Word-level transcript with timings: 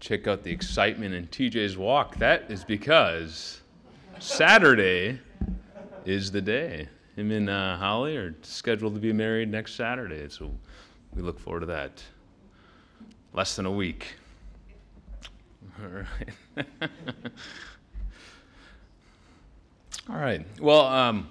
check 0.00 0.26
out 0.26 0.42
the 0.42 0.50
excitement 0.50 1.14
in 1.14 1.26
TJ's 1.28 1.76
walk. 1.76 2.16
That 2.16 2.50
is 2.50 2.64
because 2.64 3.60
Saturday 4.18 5.20
is 6.04 6.30
the 6.30 6.40
day. 6.40 6.88
Him 7.16 7.30
and 7.30 7.48
uh, 7.48 7.76
Holly 7.76 8.16
are 8.16 8.34
scheduled 8.42 8.94
to 8.94 9.00
be 9.00 9.12
married 9.12 9.50
next 9.50 9.74
Saturday, 9.74 10.28
so 10.28 10.50
we 11.14 11.22
look 11.22 11.38
forward 11.38 11.60
to 11.60 11.66
that. 11.66 12.02
Less 13.32 13.56
than 13.56 13.66
a 13.66 13.70
week. 13.70 14.16
All 15.82 15.88
right. 15.88 16.66
All 20.10 20.16
right. 20.16 20.44
Well, 20.60 20.86
um, 20.86 21.28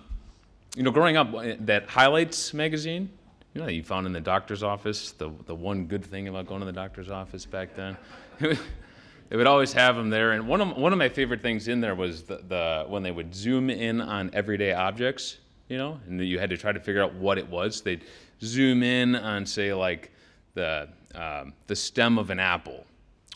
you 0.75 0.83
know, 0.83 0.91
growing 0.91 1.17
up, 1.17 1.33
uh, 1.33 1.54
that 1.59 1.88
Highlights 1.89 2.54
magazine, 2.54 3.09
you 3.54 3.61
know, 3.61 3.67
you 3.67 3.83
found 3.83 4.07
in 4.07 4.13
the 4.13 4.21
doctor's 4.21 4.63
office, 4.63 5.11
the, 5.11 5.31
the 5.45 5.54
one 5.54 5.85
good 5.85 6.04
thing 6.04 6.27
about 6.27 6.47
going 6.47 6.61
to 6.61 6.65
the 6.65 6.71
doctor's 6.71 7.09
office 7.09 7.45
back 7.45 7.75
then. 7.75 7.95
They 8.39 9.38
would 9.38 9.47
always 9.47 9.73
have 9.73 9.95
them 9.95 10.09
there. 10.09 10.31
And 10.31 10.48
one 10.48 10.62
of, 10.62 10.77
one 10.77 10.94
of 10.94 10.99
my 10.99 11.09
favorite 11.09 11.41
things 11.41 11.67
in 11.67 11.81
there 11.81 11.95
was 11.95 12.23
the, 12.23 12.38
the, 12.48 12.85
when 12.88 13.03
they 13.03 13.12
would 13.12 13.34
zoom 13.34 13.70
in 13.70 14.02
on 14.02 14.30
everyday 14.34 14.73
objects, 14.73 15.38
you 15.70 15.77
know, 15.77 15.99
and 16.07 16.21
you 16.21 16.40
had 16.40 16.49
to 16.49 16.57
try 16.57 16.71
to 16.71 16.80
figure 16.80 17.02
out 17.02 17.13
what 17.16 17.38
it 17.38 17.48
was. 17.48 17.81
They'd 17.81 18.04
zoom 18.41 18.84
in 18.84 19.16
on, 19.16 19.45
say, 19.45 19.73
like 19.73 20.12
the, 20.54 20.90
um, 21.16 21.54
the 21.67 21.76
stem 21.76 22.17
of 22.17 22.30
an 22.30 22.40
apple 22.40 22.85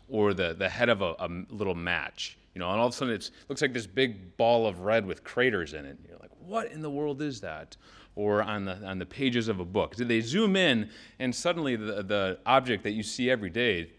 or 0.09 0.33
the, 0.33 0.53
the 0.53 0.69
head 0.69 0.89
of 0.89 1.01
a, 1.01 1.15
a 1.19 1.29
little 1.49 1.75
match, 1.75 2.37
you 2.53 2.59
know, 2.59 2.69
and 2.71 2.79
all 2.79 2.87
of 2.87 2.93
a 2.93 2.95
sudden 2.95 3.13
it 3.13 3.29
looks 3.49 3.61
like 3.61 3.73
this 3.73 3.87
big 3.87 4.37
ball 4.37 4.67
of 4.67 4.81
red 4.81 5.05
with 5.05 5.23
craters 5.23 5.73
in 5.73 5.85
it. 5.85 5.97
You're 6.07 6.19
like, 6.19 6.31
what 6.45 6.71
in 6.71 6.81
the 6.81 6.89
world 6.89 7.21
is 7.21 7.41
that? 7.41 7.75
or 8.17 8.41
on 8.41 8.65
the, 8.65 8.83
on 8.83 8.97
the 8.97 9.05
pages 9.05 9.47
of 9.47 9.59
a 9.59 9.65
book. 9.65 9.95
They 9.95 10.21
zoom 10.21 10.55
in, 10.55 10.89
and 11.19 11.33
suddenly 11.33 11.75
the, 11.75 12.01
the 12.01 12.39
object 12.47 12.83
that 12.83 12.93
you 12.93 13.03
see 13.03 13.29
every 13.29 13.51
day, 13.51 13.91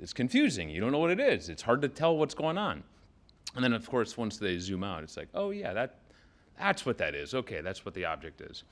it's 0.00 0.12
confusing. 0.12 0.70
You 0.70 0.80
don't 0.80 0.92
know 0.92 0.98
what 0.98 1.10
it 1.10 1.20
is. 1.20 1.48
It's 1.48 1.62
hard 1.62 1.82
to 1.82 1.88
tell 1.88 2.16
what's 2.16 2.34
going 2.34 2.58
on. 2.58 2.82
And 3.54 3.64
then, 3.64 3.72
of 3.72 3.88
course, 3.88 4.16
once 4.16 4.38
they 4.38 4.58
zoom 4.58 4.84
out, 4.84 5.02
it's 5.02 5.16
like, 5.16 5.28
oh, 5.34 5.50
yeah, 5.50 5.72
that, 5.72 5.96
that's 6.58 6.86
what 6.86 6.98
that 6.98 7.14
is. 7.14 7.34
Okay, 7.34 7.60
that's 7.60 7.84
what 7.84 7.94
the 7.94 8.04
object 8.04 8.40
is. 8.40 8.62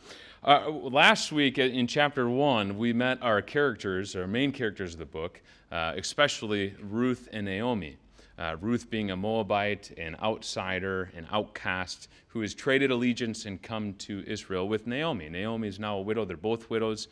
Uh, 0.44 0.70
last 0.70 1.32
week 1.32 1.58
in 1.58 1.86
chapter 1.86 2.28
one, 2.28 2.78
we 2.78 2.92
met 2.92 3.22
our 3.22 3.42
characters, 3.42 4.14
our 4.14 4.26
main 4.26 4.52
characters 4.52 4.92
of 4.92 5.00
the 5.00 5.06
book, 5.06 5.40
uh, 5.72 5.94
especially 5.96 6.74
Ruth 6.80 7.28
and 7.32 7.44
Naomi. 7.44 7.96
Uh, 8.39 8.56
Ruth 8.61 8.89
being 8.89 9.11
a 9.11 9.17
Moabite, 9.17 9.91
an 9.98 10.17
outsider, 10.22 11.11
an 11.17 11.27
outcast, 11.33 12.08
who 12.28 12.41
has 12.41 12.55
traded 12.55 12.91
allegiance 12.91 13.47
and 13.47 13.61
come 13.61 13.94
to 13.94 14.22
Israel 14.27 14.69
with 14.69 14.86
Naomi. 14.86 15.28
Naomi 15.28 15.67
is 15.67 15.81
now 15.81 15.98
a 15.98 16.03
widow. 16.03 16.25
They're 16.25 16.36
both 16.36 16.70
widows. 16.70 17.09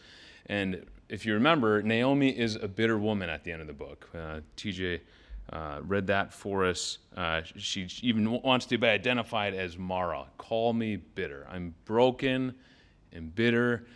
And 0.47 0.87
if 1.09 1.27
you 1.27 1.35
remember, 1.35 1.83
Naomi 1.83 2.31
is 2.31 2.57
a 2.57 2.69
bitter 2.69 2.99
woman 2.99 3.29
at 3.29 3.43
the 3.43 3.51
end 3.51 3.61
of 3.61 3.67
the 3.67 3.73
book. 3.73 4.09
Uh, 4.15 4.41
TJ 4.57 5.01
uh, 5.53 5.81
read 5.83 6.07
that 6.09 6.33
for 6.33 6.65
us. 6.65 6.99
Uh, 7.17 7.43
she 7.57 7.89
even 8.03 8.31
wants 8.43 8.67
to 8.67 8.79
be 8.79 8.87
identified 8.87 9.55
as 9.55 9.77
Mara. 9.77 10.27
Call 10.39 10.73
me 10.73 10.97
bitter. 10.97 11.47
I'm 11.51 11.75
broken 11.85 12.55
and 13.13 13.35
bitter. 13.35 13.87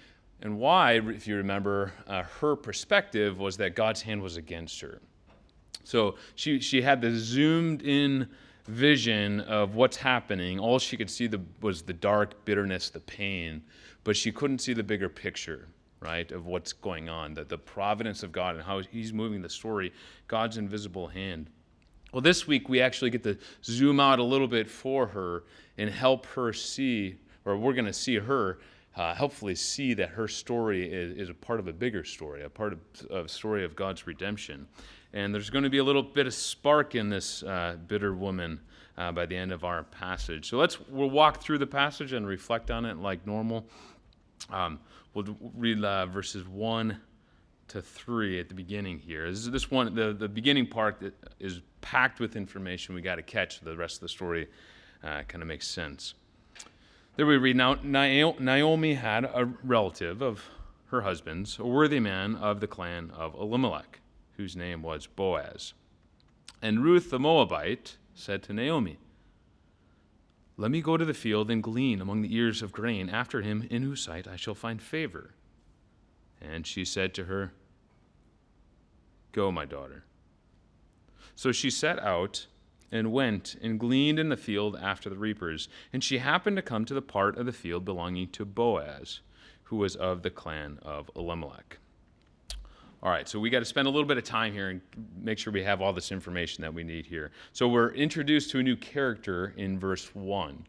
And 0.43 0.59
why, 0.59 0.93
if 0.95 1.27
you 1.27 1.37
remember, 1.37 1.93
uh, 2.07 2.23
her 2.41 2.57
perspective 2.57 3.39
was 3.39 3.57
that 3.59 3.75
God's 3.75 4.03
hand 4.03 4.23
was 4.23 4.37
against 4.37 4.81
her. 4.81 5.01
So 5.91 6.15
she, 6.37 6.61
she 6.61 6.83
had 6.83 7.01
the 7.01 7.11
zoomed 7.11 7.83
in 7.83 8.29
vision 8.69 9.41
of 9.41 9.75
what's 9.75 9.97
happening. 9.97 10.61
All 10.61 10.79
she 10.79 10.97
could 10.97 11.11
see 11.11 11.27
the, 11.27 11.41
was 11.61 11.83
the 11.83 11.93
dark 11.93 12.45
bitterness, 12.45 12.91
the 12.91 13.01
pain, 13.01 13.61
but 14.05 14.17
she 14.17 14.31
couldn't 14.31 14.61
see 14.61 14.73
the 14.73 14.85
bigger 14.85 15.09
picture, 15.09 15.67
right, 15.99 16.31
of 16.31 16.47
what's 16.47 16.73
going 16.73 17.09
on, 17.09 17.35
the, 17.35 17.43
the 17.43 17.59
providence 17.59 18.23
of 18.23 18.31
God 18.31 18.55
and 18.55 18.63
how 18.63 18.79
He's 18.79 19.13
moving 19.13 19.43
the 19.43 19.49
story, 19.49 19.93
God's 20.29 20.59
invisible 20.59 21.09
hand. 21.09 21.51
Well, 22.13 22.23
this 22.23 22.47
week 22.47 22.69
we 22.69 22.81
actually 22.81 23.11
get 23.11 23.25
to 23.25 23.37
zoom 23.65 23.99
out 23.99 24.21
a 24.21 24.25
little 24.25 24.49
bit 24.49 24.71
for 24.71 25.09
her 25.09 25.43
and 25.77 25.91
help 25.91 26.25
her 26.27 26.53
see, 26.53 27.17
or 27.45 27.57
we're 27.57 27.73
going 27.73 27.87
to 27.87 27.93
see 27.93 28.15
her 28.17 28.61
uh, 28.97 29.15
hopefully 29.15 29.55
see 29.55 29.95
that 29.95 30.11
her 30.11 30.27
story 30.29 30.93
is, 30.93 31.17
is, 31.17 31.29
a 31.29 31.35
part 31.35 31.61
of 31.61 31.69
a 31.69 31.73
bigger 31.73 32.05
story, 32.05 32.43
a 32.43 32.51
part 32.51 32.73
of 32.73 33.25
a 33.25 33.29
story 33.29 33.65
of 33.65 33.77
God's 33.77 34.07
redemption. 34.07 34.67
And 35.13 35.35
there's 35.35 35.51
going 35.51 35.65
to 35.65 35.71
be 35.71 35.79
a 35.79 35.85
little 35.85 36.03
bit 36.03 36.27
of 36.27 36.35
spark 36.35 36.95
in 36.95 37.09
this 37.09 37.43
uh, 37.43 37.77
bitter 37.89 38.15
woman 38.15 38.61
uh, 38.97 39.11
by 39.11 39.27
the 39.27 39.37
end 39.37 39.51
of 39.51 39.65
our 39.65 39.83
passage. 39.83 40.49
So 40.49 40.59
let's 40.59 40.79
we'll 40.89 41.11
walk 41.11 41.43
through 41.43 41.59
the 41.59 41.67
passage 41.67 42.13
and 42.13 42.27
reflect 42.27 42.71
on 42.71 42.85
it 42.85 42.99
like 42.99 43.27
normal. 43.27 43.67
Um, 44.51 44.79
we'll 45.15 45.37
read 45.57 45.85
uh, 45.85 46.07
verses 46.07 46.47
one 46.47 47.01
to 47.69 47.83
three 47.83 48.39
at 48.41 48.49
the 48.49 48.55
beginning 48.55 48.99
here. 48.99 49.29
This 49.29 49.41
is 49.41 49.51
this 49.51 49.71
one. 49.71 49.95
The, 49.95 50.13
the 50.13 50.29
beginning 50.29 50.67
part 50.67 51.03
is 51.39 51.61
packed 51.81 52.21
with 52.21 52.37
information 52.37 52.95
we 52.95 53.01
got 53.01 53.17
to 53.17 53.23
catch. 53.23 53.61
The 53.61 53.77
rest 53.77 53.97
of 53.97 54.01
the 54.03 54.09
story 54.09 54.49
uh, 55.03 55.23
kind 55.23 55.43
of 55.43 55.49
makes 55.49 55.67
sense. 55.67 56.15
There 57.17 57.27
we 57.27 57.37
read 57.37 57.57
now. 57.57 57.75
Naomi 57.83 58.95
had 58.95 59.25
a 59.25 59.49
relative 59.65 60.23
of 60.23 60.45
her 60.87 61.03
husband's, 61.03 61.59
a 61.59 61.67
worthy 61.67 62.01
man 62.01 62.37
of 62.37 62.61
the 62.61 62.67
clan 62.67 63.11
of 63.17 63.35
Elimelech 63.35 64.00
whose 64.41 64.57
name 64.57 64.83
was 64.83 65.07
Boaz. 65.07 65.75
And 66.63 66.83
Ruth 66.83 67.11
the 67.11 67.19
Moabite 67.19 67.99
said 68.15 68.43
to 68.45 68.55
Naomi, 68.55 68.97
Let 70.57 70.71
me 70.71 70.81
go 70.81 70.97
to 70.97 71.05
the 71.05 71.13
field 71.13 71.51
and 71.51 71.63
glean 71.63 72.01
among 72.01 72.23
the 72.23 72.35
ears 72.35 72.63
of 72.63 72.73
grain 72.73 73.11
after 73.11 73.43
him 73.43 73.67
in 73.71 73.83
whose 73.83 74.01
sight 74.01 74.27
I 74.27 74.37
shall 74.37 74.55
find 74.55 74.81
favor. 74.81 75.35
And 76.41 76.67
she 76.67 76.87
said 76.87 77.13
to 77.15 77.25
her, 77.25 77.53
Go, 79.33 79.53
my 79.53 79.67
daughter. 79.67 80.05
So 81.35 81.53
she 81.53 81.69
set 81.69 81.99
out 81.99 82.47
and 82.91 83.13
went 83.13 83.57
and 83.61 83.79
gleaned 83.79 84.19
in 84.19 84.31
the 84.31 84.39
field 84.39 84.75
after 84.81 85.11
the 85.11 85.19
reapers. 85.19 85.69
And 85.93 86.03
she 86.03 86.17
happened 86.17 86.57
to 86.57 86.63
come 86.63 86.87
to 86.87 86.95
the 86.95 87.03
part 87.03 87.37
of 87.37 87.45
the 87.45 87.53
field 87.53 87.85
belonging 87.85 88.31
to 88.31 88.47
Boaz, 88.47 89.21
who 89.65 89.77
was 89.77 89.97
of 89.97 90.23
the 90.23 90.31
clan 90.31 90.79
of 90.81 91.11
Elimelech. 91.15 91.77
All 93.03 93.11
right, 93.11 93.27
so 93.27 93.39
we 93.39 93.49
got 93.49 93.61
to 93.61 93.65
spend 93.65 93.89
a 93.89 93.91
little 93.91 94.07
bit 94.07 94.19
of 94.19 94.25
time 94.25 94.53
here 94.53 94.69
and 94.69 94.81
make 95.23 95.39
sure 95.39 95.53
we 95.53 95.63
have 95.63 95.81
all 95.81 95.93
this 95.93 96.13
information 96.13 96.61
that 96.63 96.75
we 96.75 96.85
need 96.85 97.07
here. 97.07 97.31
So 97.53 97.67
we're 97.67 97.93
introduced 97.93 98.51
to 98.51 98.59
a 98.59 98.63
new 98.63 98.77
character 98.77 99.55
in 99.57 99.79
verse 99.79 100.15
1. 100.15 100.67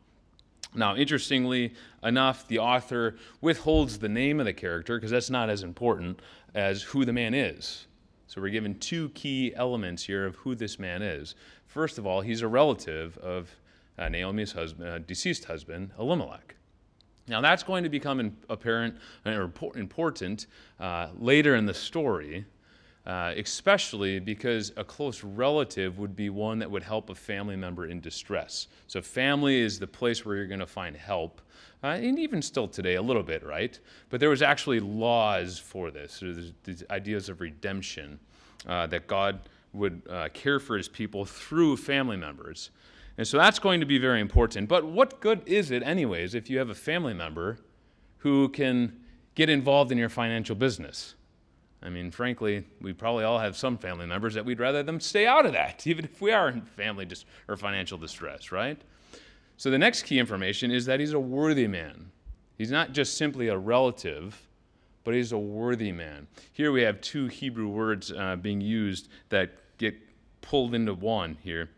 Now, 0.73 0.95
interestingly 0.95 1.73
enough, 2.03 2.47
the 2.47 2.59
author 2.59 3.17
withholds 3.41 3.99
the 3.99 4.07
name 4.07 4.39
of 4.39 4.45
the 4.45 4.53
character 4.53 4.95
because 4.95 5.11
that's 5.11 5.29
not 5.29 5.49
as 5.49 5.63
important 5.63 6.21
as 6.55 6.81
who 6.81 7.03
the 7.03 7.11
man 7.11 7.33
is. 7.33 7.87
So 8.27 8.39
we're 8.39 8.47
given 8.47 8.79
two 8.79 9.09
key 9.09 9.53
elements 9.57 10.03
here 10.03 10.25
of 10.25 10.35
who 10.35 10.55
this 10.55 10.79
man 10.79 11.01
is. 11.01 11.35
First 11.67 11.97
of 11.97 12.07
all, 12.07 12.21
he's 12.21 12.41
a 12.41 12.47
relative 12.47 13.17
of 13.17 13.53
uh, 13.97 14.07
Naomi's 14.07 14.53
husband, 14.53 14.89
uh, 14.89 14.99
deceased 14.99 15.43
husband, 15.43 15.91
Elimelech. 15.99 16.55
Now, 17.31 17.39
that's 17.39 17.63
going 17.63 17.83
to 17.83 17.89
become 17.89 18.35
apparent 18.49 18.97
or 19.25 19.49
important 19.75 20.47
uh, 20.81 21.07
later 21.17 21.55
in 21.55 21.65
the 21.65 21.73
story, 21.73 22.43
uh, 23.05 23.33
especially 23.37 24.19
because 24.19 24.73
a 24.75 24.83
close 24.83 25.23
relative 25.23 25.97
would 25.97 26.13
be 26.13 26.29
one 26.29 26.59
that 26.59 26.69
would 26.69 26.83
help 26.83 27.09
a 27.09 27.15
family 27.15 27.55
member 27.55 27.85
in 27.85 28.01
distress. 28.01 28.67
So, 28.87 29.01
family 29.01 29.61
is 29.61 29.79
the 29.79 29.87
place 29.87 30.25
where 30.25 30.35
you're 30.35 30.45
going 30.45 30.59
to 30.59 30.67
find 30.67 30.93
help. 30.93 31.41
Uh, 31.81 31.87
and 31.87 32.19
even 32.19 32.41
still 32.41 32.67
today, 32.67 32.95
a 32.95 33.01
little 33.01 33.23
bit, 33.23 33.45
right? 33.45 33.79
But 34.09 34.19
there 34.19 34.29
was 34.29 34.41
actually 34.41 34.81
laws 34.81 35.57
for 35.57 35.89
this. 35.89 36.19
There's 36.19 36.51
these 36.65 36.83
ideas 36.91 37.29
of 37.29 37.39
redemption 37.39 38.19
uh, 38.67 38.87
that 38.87 39.07
God 39.07 39.39
would 39.71 40.01
uh, 40.09 40.27
care 40.33 40.59
for 40.59 40.75
his 40.75 40.89
people 40.89 41.23
through 41.23 41.77
family 41.77 42.17
members. 42.17 42.71
And 43.17 43.27
so 43.27 43.37
that's 43.37 43.59
going 43.59 43.79
to 43.79 43.85
be 43.85 43.97
very 43.97 44.21
important. 44.21 44.69
But 44.69 44.85
what 44.85 45.19
good 45.19 45.41
is 45.45 45.71
it, 45.71 45.83
anyways, 45.83 46.33
if 46.33 46.49
you 46.49 46.57
have 46.59 46.69
a 46.69 46.75
family 46.75 47.13
member 47.13 47.59
who 48.19 48.49
can 48.49 48.99
get 49.35 49.49
involved 49.49 49.91
in 49.91 49.97
your 49.97 50.09
financial 50.09 50.55
business? 50.55 51.15
I 51.83 51.89
mean, 51.89 52.11
frankly, 52.11 52.63
we 52.79 52.93
probably 52.93 53.23
all 53.23 53.39
have 53.39 53.57
some 53.57 53.77
family 53.77 54.05
members 54.05 54.35
that 54.35 54.45
we'd 54.45 54.59
rather 54.59 54.83
them 54.83 54.99
stay 54.99 55.25
out 55.25 55.45
of 55.45 55.53
that, 55.53 55.85
even 55.87 56.05
if 56.05 56.21
we 56.21 56.31
are 56.31 56.49
in 56.49 56.61
family 56.61 57.05
dis- 57.05 57.25
or 57.47 57.57
financial 57.57 57.97
distress, 57.97 58.51
right? 58.51 58.79
So 59.57 59.69
the 59.69 59.79
next 59.79 60.03
key 60.03 60.19
information 60.19 60.71
is 60.71 60.85
that 60.85 60.99
he's 60.99 61.13
a 61.13 61.19
worthy 61.19 61.67
man. 61.67 62.11
He's 62.57 62.71
not 62.71 62.93
just 62.93 63.17
simply 63.17 63.47
a 63.47 63.57
relative, 63.57 64.47
but 65.03 65.13
he's 65.13 65.31
a 65.31 65.37
worthy 65.37 65.91
man. 65.91 66.27
Here 66.51 66.71
we 66.71 66.83
have 66.83 67.01
two 67.01 67.27
Hebrew 67.27 67.67
words 67.67 68.11
uh, 68.11 68.35
being 68.35 68.61
used 68.61 69.07
that 69.29 69.51
get 69.77 69.95
pulled 70.41 70.75
into 70.75 70.93
one 70.93 71.37
here 71.43 71.69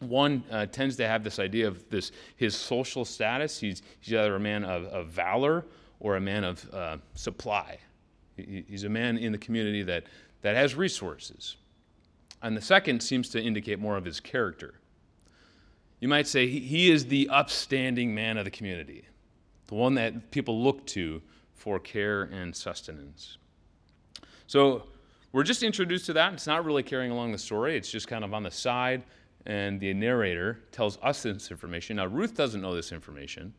one 0.00 0.44
uh, 0.50 0.66
tends 0.66 0.96
to 0.96 1.06
have 1.06 1.24
this 1.24 1.38
idea 1.38 1.66
of 1.66 1.88
this 1.90 2.12
his 2.36 2.56
social 2.56 3.04
status. 3.04 3.58
He's, 3.58 3.82
he's 4.00 4.14
either 4.14 4.36
a 4.36 4.40
man 4.40 4.64
of, 4.64 4.84
of 4.86 5.08
valor 5.08 5.64
or 6.00 6.16
a 6.16 6.20
man 6.20 6.44
of 6.44 6.68
uh, 6.72 6.98
supply. 7.14 7.78
He, 8.36 8.64
he's 8.68 8.84
a 8.84 8.88
man 8.88 9.18
in 9.18 9.32
the 9.32 9.38
community 9.38 9.82
that, 9.84 10.04
that 10.42 10.54
has 10.54 10.74
resources. 10.74 11.56
And 12.42 12.56
the 12.56 12.62
second 12.62 13.02
seems 13.02 13.28
to 13.30 13.42
indicate 13.42 13.78
more 13.80 13.96
of 13.96 14.04
his 14.04 14.20
character. 14.20 14.74
You 16.00 16.08
might 16.08 16.28
say 16.28 16.46
he, 16.46 16.60
he 16.60 16.90
is 16.90 17.06
the 17.06 17.28
upstanding 17.28 18.14
man 18.14 18.38
of 18.38 18.44
the 18.44 18.50
community, 18.50 19.04
the 19.66 19.74
one 19.74 19.94
that 19.94 20.30
people 20.30 20.62
look 20.62 20.86
to 20.86 21.20
for 21.54 21.80
care 21.80 22.22
and 22.22 22.54
sustenance. 22.54 23.38
So 24.46 24.84
we're 25.32 25.42
just 25.42 25.64
introduced 25.64 26.06
to 26.06 26.12
that. 26.14 26.32
It's 26.32 26.46
not 26.46 26.64
really 26.64 26.84
carrying 26.84 27.10
along 27.10 27.32
the 27.32 27.38
story, 27.38 27.76
it's 27.76 27.90
just 27.90 28.06
kind 28.06 28.24
of 28.24 28.32
on 28.32 28.44
the 28.44 28.50
side, 28.50 29.02
and 29.48 29.80
the 29.80 29.94
narrator 29.94 30.60
tells 30.70 30.98
us 31.02 31.22
this 31.22 31.50
information. 31.50 31.96
Now, 31.96 32.06
Ruth 32.06 32.34
doesn't 32.34 32.60
know 32.60 32.74
this 32.74 32.92
information. 32.92 33.54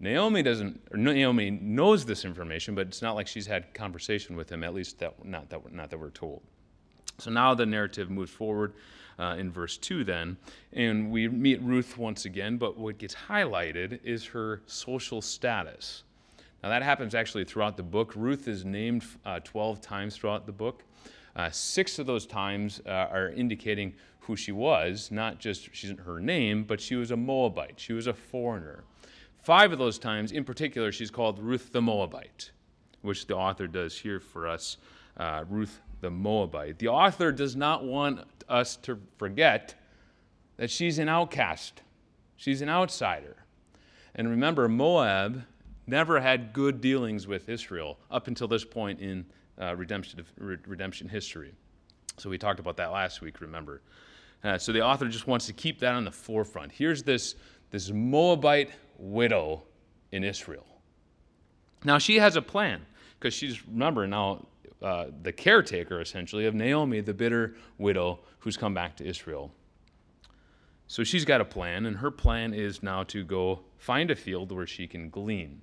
Naomi 0.00 0.42
doesn't, 0.42 0.94
Naomi 0.94 1.50
knows 1.50 2.04
this 2.04 2.24
information, 2.24 2.74
but 2.74 2.86
it's 2.86 3.02
not 3.02 3.14
like 3.14 3.26
she's 3.26 3.46
had 3.46 3.72
conversation 3.74 4.36
with 4.36 4.50
him, 4.50 4.64
at 4.64 4.74
least 4.74 4.98
that, 4.98 5.24
not, 5.24 5.50
that, 5.50 5.72
not 5.72 5.90
that 5.90 5.98
we're 5.98 6.10
told. 6.10 6.42
So 7.18 7.30
now 7.30 7.54
the 7.54 7.66
narrative 7.66 8.10
moves 8.10 8.30
forward 8.30 8.74
uh, 9.18 9.36
in 9.38 9.50
verse 9.50 9.76
2 9.76 10.04
then, 10.04 10.36
and 10.72 11.10
we 11.10 11.28
meet 11.28 11.62
Ruth 11.62 11.96
once 11.96 12.24
again, 12.24 12.56
but 12.56 12.76
what 12.76 12.98
gets 12.98 13.14
highlighted 13.14 14.00
is 14.02 14.24
her 14.26 14.62
social 14.66 15.22
status. 15.22 16.04
Now 16.62 16.70
that 16.70 16.82
happens 16.82 17.14
actually 17.14 17.44
throughout 17.44 17.76
the 17.76 17.82
book. 17.82 18.14
Ruth 18.16 18.48
is 18.48 18.64
named 18.64 19.04
uh, 19.24 19.40
12 19.40 19.80
times 19.80 20.16
throughout 20.16 20.46
the 20.46 20.52
book. 20.52 20.82
Uh, 21.36 21.50
six 21.50 21.98
of 21.98 22.06
those 22.06 22.26
times 22.26 22.80
uh, 22.86 22.90
are 22.90 23.28
indicating 23.30 23.94
who 24.26 24.36
she 24.36 24.52
was, 24.52 25.10
not 25.10 25.38
just 25.38 25.68
she's 25.72 25.92
her 26.04 26.20
name, 26.20 26.64
but 26.64 26.80
she 26.80 26.96
was 26.96 27.10
a 27.10 27.16
Moabite. 27.16 27.78
She 27.78 27.92
was 27.92 28.06
a 28.06 28.14
foreigner. 28.14 28.84
Five 29.42 29.72
of 29.72 29.78
those 29.78 29.98
times, 29.98 30.32
in 30.32 30.44
particular, 30.44 30.90
she's 30.90 31.10
called 31.10 31.38
Ruth 31.38 31.70
the 31.72 31.80
Moabite, 31.80 32.50
which 33.02 33.26
the 33.26 33.36
author 33.36 33.68
does 33.68 33.96
here 33.96 34.18
for 34.18 34.48
us, 34.48 34.78
uh, 35.16 35.44
Ruth 35.48 35.80
the 36.00 36.10
Moabite. 36.10 36.78
The 36.78 36.88
author 36.88 37.30
does 37.30 37.54
not 37.54 37.84
want 37.84 38.20
us 38.48 38.76
to 38.76 38.98
forget 39.16 39.74
that 40.56 40.70
she's 40.70 40.98
an 40.98 41.08
outcast, 41.08 41.82
she's 42.36 42.62
an 42.62 42.68
outsider. 42.68 43.36
And 44.16 44.28
remember, 44.28 44.68
Moab 44.68 45.44
never 45.86 46.20
had 46.20 46.52
good 46.52 46.80
dealings 46.80 47.28
with 47.28 47.48
Israel 47.48 47.98
up 48.10 48.26
until 48.26 48.48
this 48.48 48.64
point 48.64 49.00
in 49.00 49.24
uh, 49.60 49.76
redemption, 49.76 50.24
redemption 50.38 51.08
history. 51.08 51.52
So 52.16 52.28
we 52.30 52.38
talked 52.38 52.58
about 52.58 52.76
that 52.78 52.90
last 52.92 53.20
week, 53.20 53.40
remember. 53.40 53.82
Uh, 54.46 54.56
so 54.56 54.72
the 54.72 54.80
author 54.80 55.08
just 55.08 55.26
wants 55.26 55.46
to 55.46 55.52
keep 55.52 55.80
that 55.80 55.94
on 55.94 56.04
the 56.04 56.10
forefront. 56.10 56.70
Here's 56.70 57.02
this, 57.02 57.34
this 57.72 57.90
Moabite 57.90 58.70
widow 58.96 59.64
in 60.12 60.22
Israel. 60.22 60.66
Now, 61.82 61.98
she 61.98 62.16
has 62.16 62.36
a 62.36 62.42
plan 62.42 62.86
because 63.18 63.34
she's, 63.34 63.66
remember, 63.66 64.06
now 64.06 64.46
uh, 64.80 65.06
the 65.22 65.32
caretaker 65.32 66.00
essentially 66.00 66.46
of 66.46 66.54
Naomi, 66.54 67.00
the 67.00 67.12
bitter 67.12 67.56
widow 67.78 68.20
who's 68.38 68.56
come 68.56 68.72
back 68.72 68.96
to 68.98 69.04
Israel. 69.04 69.50
So 70.86 71.02
she's 71.02 71.24
got 71.24 71.40
a 71.40 71.44
plan, 71.44 71.86
and 71.86 71.96
her 71.96 72.12
plan 72.12 72.54
is 72.54 72.84
now 72.84 73.02
to 73.04 73.24
go 73.24 73.62
find 73.78 74.12
a 74.12 74.14
field 74.14 74.52
where 74.52 74.66
she 74.68 74.86
can 74.86 75.10
glean. 75.10 75.60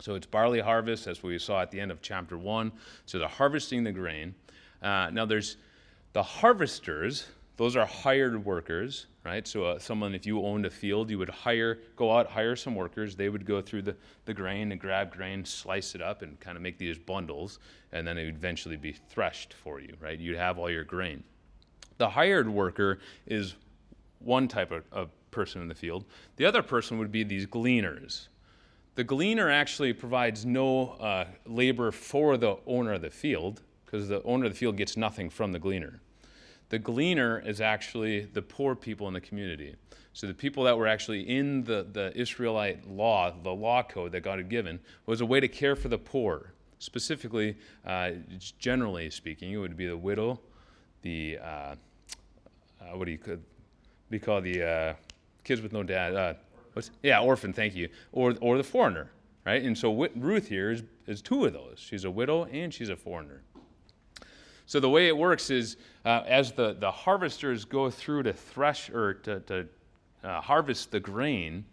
So 0.00 0.16
it's 0.16 0.26
barley 0.26 0.58
harvest, 0.58 1.06
as 1.06 1.22
we 1.22 1.38
saw 1.38 1.62
at 1.62 1.70
the 1.70 1.78
end 1.78 1.92
of 1.92 2.02
chapter 2.02 2.36
one. 2.36 2.72
So 3.06 3.20
they're 3.20 3.28
harvesting 3.28 3.84
the 3.84 3.92
grain. 3.92 4.34
Uh, 4.82 5.10
now 5.12 5.24
there's 5.24 5.56
the 6.14 6.22
harvesters, 6.22 7.26
those 7.58 7.74
are 7.74 7.84
hired 7.84 8.44
workers, 8.44 9.06
right? 9.24 9.46
So 9.46 9.64
uh, 9.64 9.78
someone, 9.80 10.14
if 10.14 10.24
you 10.24 10.40
owned 10.46 10.64
a 10.64 10.70
field, 10.70 11.10
you 11.10 11.18
would 11.18 11.28
hire, 11.28 11.80
go 11.96 12.16
out, 12.16 12.30
hire 12.30 12.54
some 12.54 12.76
workers. 12.76 13.16
They 13.16 13.28
would 13.28 13.44
go 13.44 13.60
through 13.60 13.82
the, 13.82 13.96
the 14.26 14.32
grain 14.32 14.70
and 14.70 14.80
grab 14.80 15.12
grain, 15.12 15.44
slice 15.44 15.96
it 15.96 16.00
up, 16.00 16.22
and 16.22 16.38
kind 16.38 16.56
of 16.56 16.62
make 16.62 16.78
these 16.78 16.96
bundles, 16.98 17.58
and 17.90 18.06
then 18.06 18.16
it 18.16 18.26
would 18.26 18.36
eventually 18.36 18.76
be 18.76 18.92
threshed 18.92 19.54
for 19.54 19.80
you, 19.80 19.92
right? 20.00 20.20
You'd 20.20 20.36
have 20.36 20.56
all 20.56 20.70
your 20.70 20.84
grain. 20.84 21.24
The 21.96 22.08
hired 22.08 22.48
worker 22.48 23.00
is 23.26 23.56
one 24.20 24.46
type 24.46 24.70
of, 24.70 24.84
of 24.92 25.10
person 25.32 25.60
in 25.60 25.66
the 25.66 25.74
field. 25.74 26.04
The 26.36 26.44
other 26.44 26.62
person 26.62 26.96
would 26.98 27.10
be 27.10 27.24
these 27.24 27.44
gleaners. 27.44 28.28
The 28.94 29.02
gleaner 29.02 29.50
actually 29.50 29.92
provides 29.94 30.46
no 30.46 30.90
uh, 30.90 31.24
labor 31.44 31.90
for 31.90 32.36
the 32.36 32.56
owner 32.68 32.92
of 32.92 33.02
the 33.02 33.10
field 33.10 33.62
because 33.84 34.06
the 34.06 34.22
owner 34.22 34.46
of 34.46 34.52
the 34.52 34.58
field 34.58 34.76
gets 34.76 34.96
nothing 34.96 35.28
from 35.28 35.50
the 35.50 35.58
gleaner. 35.58 36.00
The 36.70 36.78
gleaner 36.78 37.40
is 37.40 37.60
actually 37.60 38.20
the 38.20 38.42
poor 38.42 38.74
people 38.74 39.08
in 39.08 39.14
the 39.14 39.20
community. 39.20 39.74
So 40.12 40.26
the 40.26 40.34
people 40.34 40.64
that 40.64 40.76
were 40.76 40.86
actually 40.86 41.20
in 41.28 41.64
the, 41.64 41.86
the 41.92 42.12
Israelite 42.18 42.88
law, 42.88 43.30
the 43.30 43.54
law 43.54 43.82
code 43.82 44.12
that 44.12 44.22
God 44.22 44.38
had 44.38 44.48
given, 44.48 44.80
was 45.06 45.20
a 45.20 45.26
way 45.26 45.40
to 45.40 45.48
care 45.48 45.76
for 45.76 45.88
the 45.88 45.98
poor. 45.98 46.52
Specifically, 46.80 47.56
uh, 47.86 48.10
generally 48.58 49.10
speaking, 49.10 49.52
it 49.52 49.56
would 49.56 49.76
be 49.76 49.86
the 49.86 49.96
widow, 49.96 50.40
the, 51.02 51.38
uh, 51.42 51.46
uh, 51.46 51.74
what 52.94 53.06
do 53.06 53.12
you 53.12 53.18
could 53.18 53.42
be 54.10 54.18
called, 54.18 54.44
the 54.44 54.62
uh, 54.62 54.94
kids 55.44 55.60
with 55.60 55.72
no 55.72 55.82
dad. 55.82 56.14
Uh, 56.14 56.34
yeah, 57.02 57.20
orphan, 57.20 57.52
thank 57.52 57.74
you. 57.74 57.88
Or, 58.12 58.34
or 58.40 58.56
the 58.56 58.64
foreigner, 58.64 59.10
right? 59.44 59.62
And 59.62 59.76
so 59.76 60.08
Ruth 60.16 60.48
here 60.48 60.70
is, 60.70 60.82
is 61.06 61.22
two 61.22 61.44
of 61.44 61.52
those. 61.52 61.78
She's 61.78 62.04
a 62.04 62.10
widow 62.10 62.44
and 62.44 62.72
she's 62.72 62.88
a 62.88 62.96
foreigner. 62.96 63.42
So 64.68 64.80
the 64.80 64.90
way 64.90 65.08
it 65.08 65.16
works 65.16 65.48
is 65.48 65.78
uh, 66.04 66.24
as 66.26 66.52
the, 66.52 66.76
the 66.78 66.90
harvesters 66.90 67.64
go 67.64 67.88
through 67.88 68.24
to 68.24 68.34
thresh 68.34 68.90
or 68.90 69.14
to, 69.14 69.40
to 69.40 69.66
uh, 70.22 70.42
harvest 70.42 70.90
the 70.90 71.00
grain, 71.00 71.64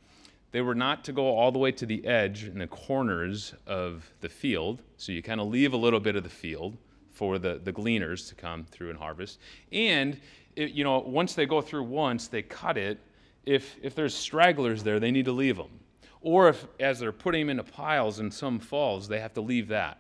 they 0.54 0.62
were 0.62 0.74
not 0.74 1.04
to 1.04 1.12
go 1.12 1.26
all 1.28 1.52
the 1.52 1.60
way 1.60 1.74
to 1.74 1.86
the 1.86 2.06
edge 2.08 2.44
and 2.44 2.62
the 2.62 2.68
corners 2.68 3.54
of 3.68 4.10
the 4.22 4.30
field. 4.30 4.82
So 4.96 5.12
you 5.12 5.22
kind 5.22 5.42
of 5.42 5.48
leave 5.48 5.74
a 5.74 5.78
little 5.78 6.00
bit 6.00 6.16
of 6.16 6.24
the 6.24 6.30
field 6.30 6.78
for 7.12 7.38
the, 7.38 7.60
the 7.62 7.74
gleaners 7.74 8.30
to 8.30 8.36
come 8.36 8.64
through 8.64 8.92
and 8.92 8.98
harvest. 8.98 9.40
And, 9.74 10.18
it, 10.56 10.72
you 10.72 10.86
know, 10.86 11.00
once 11.00 11.36
they 11.36 11.46
go 11.46 11.60
through 11.60 11.84
once, 11.84 12.30
they 12.30 12.44
cut 12.44 12.78
it. 12.78 12.98
If, 13.46 13.76
if 13.84 13.94
there's 13.94 14.16
stragglers 14.16 14.84
there, 14.84 15.02
they 15.02 15.12
need 15.12 15.26
to 15.26 15.34
leave 15.34 15.58
them. 15.58 15.82
Or 16.22 16.48
if, 16.48 16.66
as 16.80 17.00
they're 17.00 17.12
putting 17.12 17.48
them 17.48 17.60
into 17.60 17.70
piles 17.70 18.20
and 18.20 18.34
some 18.34 18.58
falls, 18.58 19.10
they 19.10 19.20
have 19.20 19.34
to 19.34 19.42
leave 19.42 19.68
that. 19.68 20.00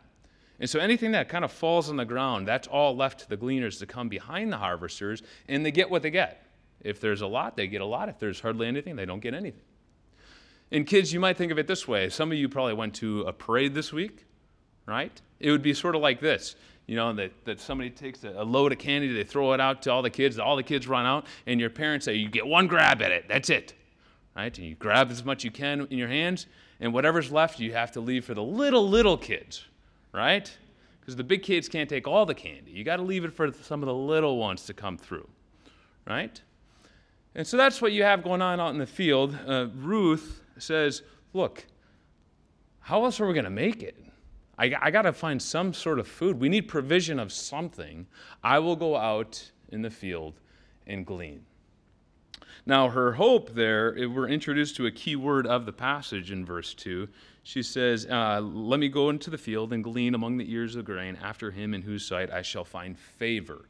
And 0.60 0.69
so 0.69 0.80
anything 0.80 1.12
that 1.12 1.28
kind 1.28 1.44
of 1.44 1.52
falls 1.52 1.90
on 1.90 1.98
the 1.98 2.06
ground, 2.06 2.48
that's 2.48 2.68
all 2.68 2.96
left 2.96 3.19
to 3.22 3.30
the 3.30 3.38
gleaners 3.38 3.80
to 3.80 3.86
come 3.86 4.07
behind 4.07 4.54
the 4.54 4.57
harvesters, 4.57 5.22
and 5.48 5.66
they 5.66 5.72
get 5.72 5.90
what 5.90 6.02
they 6.02 6.12
get. 6.12 6.46
If 6.81 7.02
there's 7.02 7.22
a 7.22 7.28
lot, 7.28 7.57
they 7.57 7.68
get 7.68 7.81
a 7.81 7.86
lot. 7.86 8.10
If 8.10 8.19
there's 8.19 8.40
hardly 8.40 8.68
anything, 8.68 8.96
they 8.96 9.06
don't 9.06 9.19
get 9.19 9.34
anything. 9.34 9.62
And 10.72 10.88
kids, 10.88 11.12
you 11.12 11.19
might 11.19 11.38
think 11.38 11.52
of 11.52 11.60
it 11.60 11.68
this 11.68 11.88
way. 11.88 12.10
Some 12.10 12.31
of 12.31 12.38
you 12.38 12.48
probably 12.48 12.74
went 12.74 12.96
to 12.96 13.22
a 13.22 13.34
parade 13.34 13.74
this 13.74 13.92
week, 13.92 14.25
right? 14.86 15.22
It 15.40 15.52
would 15.52 15.62
be 15.62 15.74
sort 15.74 15.96
of 15.96 16.02
like 16.02 16.19
this. 16.19 16.56
You 16.88 16.96
know, 16.96 17.13
that, 17.13 17.31
that 17.46 17.60
somebody 17.60 17.90
takes 17.90 18.24
a, 18.24 18.30
a 18.30 18.44
load 18.44 18.72
of 18.72 18.78
candy, 18.78 19.12
they 19.12 19.24
throw 19.24 19.54
it 19.54 19.60
out 19.60 19.81
to 19.84 19.92
all 19.92 20.04
the 20.04 20.10
kids, 20.10 20.38
all 20.38 20.56
the 20.56 20.63
kids 20.63 20.88
run 20.88 21.06
out, 21.06 21.25
and 21.48 21.60
your 21.60 21.72
parents 21.72 22.06
say, 22.06 22.13
You 22.13 22.30
get 22.30 22.46
one 22.46 22.68
grab 22.68 23.02
at 23.02 23.12
it, 23.12 23.28
that's 23.28 23.50
it. 23.50 23.74
Right? 24.36 24.56
And 24.57 24.68
you 24.68 24.75
grab 24.75 25.10
as 25.12 25.25
much 25.25 25.44
you 25.44 25.52
can 25.52 25.88
in 25.90 25.98
your 25.98 26.07
hands, 26.07 26.46
and 26.80 26.94
whatever's 26.94 27.31
left, 27.31 27.60
you 27.60 27.74
have 27.74 27.92
to 27.94 28.02
leave 28.02 28.25
for 28.25 28.34
the 28.34 28.44
little, 28.44 28.88
little 28.88 29.18
kids 29.18 29.66
right? 30.15 30.51
Because 31.00 31.15
the 31.15 31.23
big 31.23 31.44
kids 31.44 31.67
can't 31.69 31.89
take 31.89 32.07
all 32.07 32.25
the 32.25 32.33
candy. 32.33 32.71
You 32.71 32.83
got 32.83 32.97
to 32.97 33.03
leave 33.03 33.25
it 33.25 33.33
for 33.33 33.51
some 33.51 33.83
of 33.83 33.88
the 33.88 33.94
little 33.94 34.38
ones 34.38 34.65
to 34.65 34.73
come 34.73 34.97
through, 34.97 35.27
right? 36.07 36.41
And 37.35 37.45
so 37.45 37.57
that's 37.57 37.81
what 37.81 37.92
you 37.92 38.04
have 38.04 38.23
going 38.23 38.42
on 38.42 38.59
out 38.59 38.69
in 38.69 38.78
the 38.78 38.87
field. 38.87 39.37
Uh, 39.45 39.68
Ruth 39.75 40.42
says, 40.57 41.04
Look, 41.33 41.66
how 42.80 43.04
else 43.04 43.19
are 43.19 43.28
we 43.28 43.33
going 43.33 43.44
to 43.44 43.49
make 43.49 43.83
it? 43.83 44.01
I, 44.57 44.73
I 44.81 44.92
got 44.92 45.01
to 45.01 45.11
find 45.11 45.42
some 45.42 45.73
sort 45.73 45.99
of 45.99 46.07
food. 46.07 46.40
We 46.40 46.47
need 46.47 46.69
provision 46.69 47.19
of 47.19 47.33
something. 47.33 48.07
I 48.42 48.59
will 48.59 48.78
go 48.78 48.95
out 48.95 49.51
in 49.69 49.81
the 49.81 49.90
field 49.90 50.40
and 50.87 51.06
glean. 51.06 51.45
Now, 52.66 52.90
her 52.90 53.13
hope 53.13 53.54
there, 53.54 53.95
we're 54.09 54.30
introduced 54.30 54.75
to 54.78 54.85
a 54.85 54.92
key 54.92 55.16
word 55.16 55.45
of 55.45 55.66
the 55.66 55.73
passage 55.73 56.31
in 56.31 56.45
verse 56.45 56.73
2 56.73 57.07
she 57.45 57.61
says, 57.61 58.07
uh, 58.07 58.42
Let 58.42 58.80
me 58.80 58.90
go 58.90 59.11
into 59.11 59.30
the 59.30 59.37
field 59.37 59.71
and 59.71 59.83
glean 59.83 60.16
among 60.16 60.37
the 60.37 60.52
ears 60.52 60.75
of 60.75 60.83
grain 60.83 61.16
after 61.21 61.52
him 61.52 61.75
in 61.75 61.83
whose 61.83 62.04
sight 62.04 62.31
I 62.31 62.42
shall 62.42 62.66
find 62.66 62.97
favor. 62.97 63.66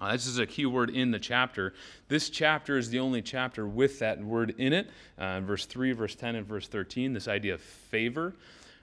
Uh, 0.00 0.12
this 0.12 0.28
is 0.28 0.38
a 0.38 0.46
key 0.46 0.66
word 0.66 0.88
in 0.88 1.10
the 1.10 1.18
chapter. 1.18 1.74
This 2.06 2.30
chapter 2.30 2.78
is 2.78 2.90
the 2.90 3.00
only 3.00 3.20
chapter 3.20 3.66
with 3.66 3.98
that 3.98 4.22
word 4.22 4.54
in 4.56 4.72
it. 4.72 4.88
Uh, 5.18 5.40
verse 5.40 5.66
3, 5.66 5.90
verse 5.92 6.14
10, 6.14 6.36
and 6.36 6.46
verse 6.46 6.68
13, 6.68 7.12
this 7.12 7.26
idea 7.26 7.54
of 7.54 7.60
favor. 7.60 8.34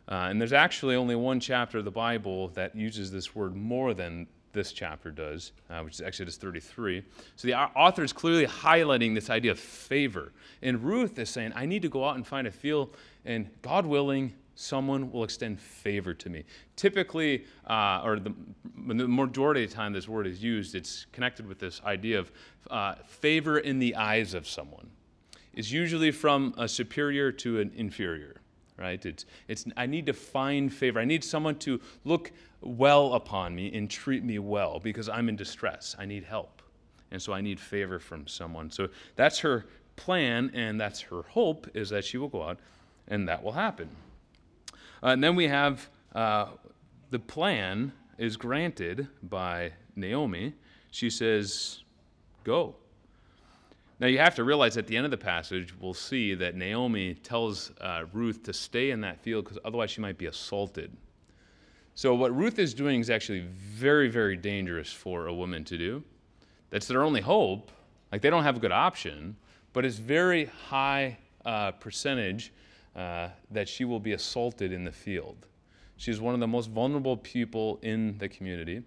Uh, 0.09 0.27
and 0.29 0.39
there's 0.39 0.53
actually 0.53 0.97
only 0.97 1.15
one 1.15 1.39
chapter 1.39 1.77
of 1.77 1.85
the 1.85 1.91
Bible 1.91 2.49
that 2.49 2.75
uses 2.75 3.11
this 3.11 3.33
word 3.33 3.55
more 3.55 3.93
than 3.93 4.27
this 4.51 4.71
chapter 4.71 5.11
does, 5.11 5.51
uh, 5.69 5.81
which 5.81 5.95
is 5.95 6.01
Exodus 6.01 6.38
33. 6.38 7.03
So 7.35 7.47
the 7.47 7.55
author 7.55 8.03
is 8.03 8.13
clearly 8.13 8.45
highlighting 8.45 9.13
this 9.13 9.29
idea 9.29 9.51
of 9.51 9.59
favor. 9.59 10.31
And 10.61 10.83
Ruth 10.83 11.19
is 11.19 11.29
saying, 11.29 11.53
I 11.55 11.65
need 11.65 11.81
to 11.83 11.89
go 11.89 12.05
out 12.05 12.15
and 12.15 12.25
find 12.25 12.47
a 12.47 12.51
field, 12.51 12.95
and 13.25 13.49
God 13.61 13.85
willing, 13.85 14.33
someone 14.55 15.11
will 15.11 15.23
extend 15.23 15.59
favor 15.59 16.13
to 16.13 16.29
me. 16.29 16.43
Typically, 16.75 17.45
uh, 17.67 18.01
or 18.03 18.19
the, 18.19 18.33
the, 18.88 19.07
majority 19.07 19.63
of 19.63 19.69
the 19.69 19.75
time 19.75 19.93
this 19.93 20.07
word 20.07 20.27
is 20.27 20.43
used, 20.43 20.75
it's 20.75 21.05
connected 21.13 21.47
with 21.47 21.59
this 21.59 21.81
idea 21.85 22.19
of 22.19 22.31
uh, 22.69 22.95
favor 23.05 23.59
in 23.59 23.79
the 23.79 23.95
eyes 23.95 24.33
of 24.33 24.47
someone. 24.47 24.89
It's 25.53 25.71
usually 25.71 26.11
from 26.11 26.53
a 26.57 26.67
superior 26.67 27.31
to 27.33 27.59
an 27.59 27.71
inferior 27.75 28.41
right? 28.79 29.05
It's, 29.05 29.25
it's, 29.47 29.65
I 29.75 29.85
need 29.85 30.05
to 30.05 30.13
find 30.13 30.73
favor. 30.73 30.99
I 30.99 31.05
need 31.05 31.23
someone 31.23 31.55
to 31.59 31.79
look 32.05 32.31
well 32.61 33.13
upon 33.13 33.53
me 33.53 33.71
and 33.73 33.89
treat 33.89 34.23
me 34.23 34.39
well 34.39 34.79
because 34.79 35.09
I'm 35.09 35.29
in 35.29 35.35
distress. 35.35 35.95
I 35.99 36.05
need 36.05 36.23
help. 36.23 36.61
And 37.11 37.21
so 37.21 37.33
I 37.33 37.41
need 37.41 37.59
favor 37.59 37.99
from 37.99 38.27
someone. 38.27 38.71
So 38.71 38.88
that's 39.15 39.39
her 39.39 39.65
plan 39.95 40.51
and 40.53 40.79
that's 40.79 41.01
her 41.01 41.23
hope 41.23 41.67
is 41.73 41.89
that 41.89 42.05
she 42.05 42.17
will 42.17 42.29
go 42.29 42.43
out 42.43 42.59
and 43.09 43.27
that 43.27 43.43
will 43.43 43.51
happen. 43.51 43.89
Uh, 45.03 45.07
and 45.07 45.23
then 45.23 45.35
we 45.35 45.47
have 45.47 45.89
uh, 46.13 46.47
the 47.09 47.19
plan 47.19 47.91
is 48.17 48.37
granted 48.37 49.07
by 49.23 49.71
Naomi, 49.95 50.53
she 50.91 51.09
says, 51.09 51.83
Go. 52.43 52.75
Now, 53.99 54.07
you 54.07 54.17
have 54.19 54.35
to 54.35 54.45
realize 54.45 54.77
at 54.77 54.87
the 54.87 54.95
end 54.95 55.05
of 55.05 55.11
the 55.11 55.17
passage, 55.17 55.73
we'll 55.77 55.93
see 55.93 56.33
that 56.35 56.55
Naomi 56.55 57.15
tells 57.15 57.71
uh, 57.81 58.05
Ruth 58.13 58.43
to 58.43 58.53
stay 58.53 58.91
in 58.91 59.01
that 59.01 59.19
field 59.19 59.43
because 59.43 59.59
otherwise 59.65 59.91
she 59.91 59.99
might 59.99 60.17
be 60.17 60.27
assaulted. 60.27 60.95
So, 61.95 62.15
what 62.15 62.35
Ruth 62.35 62.59
is 62.59 62.73
doing 62.73 63.01
is 63.01 63.09
actually 63.09 63.41
very, 63.41 64.07
very 64.07 64.37
dangerous 64.37 64.91
for 64.91 65.27
a 65.27 65.33
woman 65.33 65.65
to 65.65 65.77
do. 65.77 66.03
That's 66.69 66.87
their 66.87 67.03
only 67.03 67.19
hope. 67.19 67.71
Like, 68.11 68.21
they 68.21 68.29
don't 68.29 68.43
have 68.43 68.57
a 68.57 68.59
good 68.59 68.71
option, 68.71 69.35
but 69.73 69.83
it's 69.83 69.97
very 69.97 70.45
high 70.45 71.17
uh, 71.45 71.71
percentage 71.71 72.53
uh, 72.99 73.29
that 73.49 73.69
she 73.69 73.85
will 73.85 74.01
be 74.01 74.11
assaulted 74.11 74.73
in 74.73 74.83
the 74.83 74.91
field. 74.91 75.47
She's 75.95 76.19
one 76.19 76.33
of 76.33 76.41
the 76.41 76.47
most 76.47 76.69
vulnerable 76.69 77.15
people 77.15 77.79
in 77.81 78.17
the 78.17 78.27
community. 78.27 78.83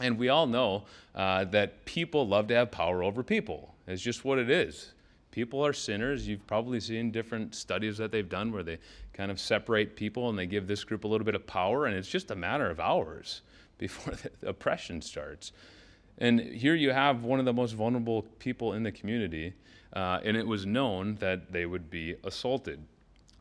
And 0.00 0.18
we 0.18 0.28
all 0.28 0.46
know 0.46 0.84
uh, 1.14 1.44
that 1.46 1.86
people 1.86 2.28
love 2.28 2.48
to 2.48 2.54
have 2.54 2.70
power 2.70 3.02
over 3.02 3.22
people. 3.22 3.74
It's 3.86 4.02
just 4.02 4.22
what 4.22 4.38
it 4.38 4.50
is. 4.50 4.92
People 5.30 5.64
are 5.64 5.72
sinners. 5.72 6.28
You've 6.28 6.46
probably 6.46 6.78
seen 6.78 7.10
different 7.10 7.54
studies 7.54 7.96
that 7.96 8.12
they've 8.12 8.28
done 8.28 8.52
where 8.52 8.62
they 8.62 8.78
kind 9.14 9.30
of 9.30 9.40
separate 9.40 9.96
people 9.96 10.28
and 10.28 10.38
they 10.38 10.46
give 10.46 10.66
this 10.66 10.84
group 10.84 11.04
a 11.04 11.08
little 11.08 11.24
bit 11.24 11.34
of 11.34 11.46
power, 11.46 11.86
and 11.86 11.96
it's 11.96 12.08
just 12.08 12.30
a 12.30 12.36
matter 12.36 12.68
of 12.68 12.78
hours 12.78 13.40
before 13.78 14.12
the 14.12 14.30
oppression 14.46 15.00
starts. 15.00 15.52
And 16.18 16.38
here 16.38 16.74
you 16.74 16.90
have 16.90 17.24
one 17.24 17.38
of 17.38 17.46
the 17.46 17.54
most 17.54 17.72
vulnerable 17.72 18.22
people 18.40 18.74
in 18.74 18.82
the 18.82 18.92
community, 18.92 19.54
uh, 19.94 20.20
and 20.22 20.36
it 20.36 20.46
was 20.46 20.66
known 20.66 21.14
that 21.16 21.50
they 21.50 21.64
would 21.64 21.88
be 21.88 22.16
assaulted. 22.24 22.84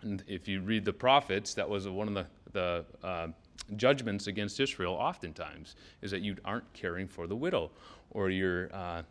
And 0.02 0.24
if 0.28 0.48
you 0.48 0.62
read 0.62 0.86
the 0.86 0.94
prophets, 0.94 1.54
that 1.56 1.68
was 1.68 1.88
one 1.88 2.08
of 2.08 2.14
the, 2.14 2.26
the 2.52 2.86
uh, 3.04 3.28
judgments 3.76 4.28
against 4.28 4.60
Israel 4.60 4.94
oftentimes, 4.94 5.76
is 6.02 6.12
that 6.12 6.22
you 6.22 6.36
aren't 6.46 6.72
caring 6.74 7.08
for 7.08 7.28
the 7.28 7.36
widow 7.36 7.72
or 8.12 8.30
you're, 8.30 8.74
uh, 8.74 9.02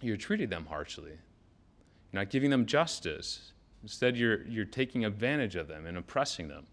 you're 0.00 0.16
treating 0.16 0.48
them 0.48 0.66
harshly. 0.66 1.10
You're 1.10 2.20
not 2.22 2.30
giving 2.30 2.50
them 2.50 2.66
justice. 2.66 3.52
Instead, 3.82 4.16
you're, 4.16 4.44
you're 4.46 4.64
taking 4.64 5.04
advantage 5.04 5.56
of 5.56 5.68
them 5.68 5.86
and 5.86 5.96
oppressing 5.96 6.48
them. 6.48 6.66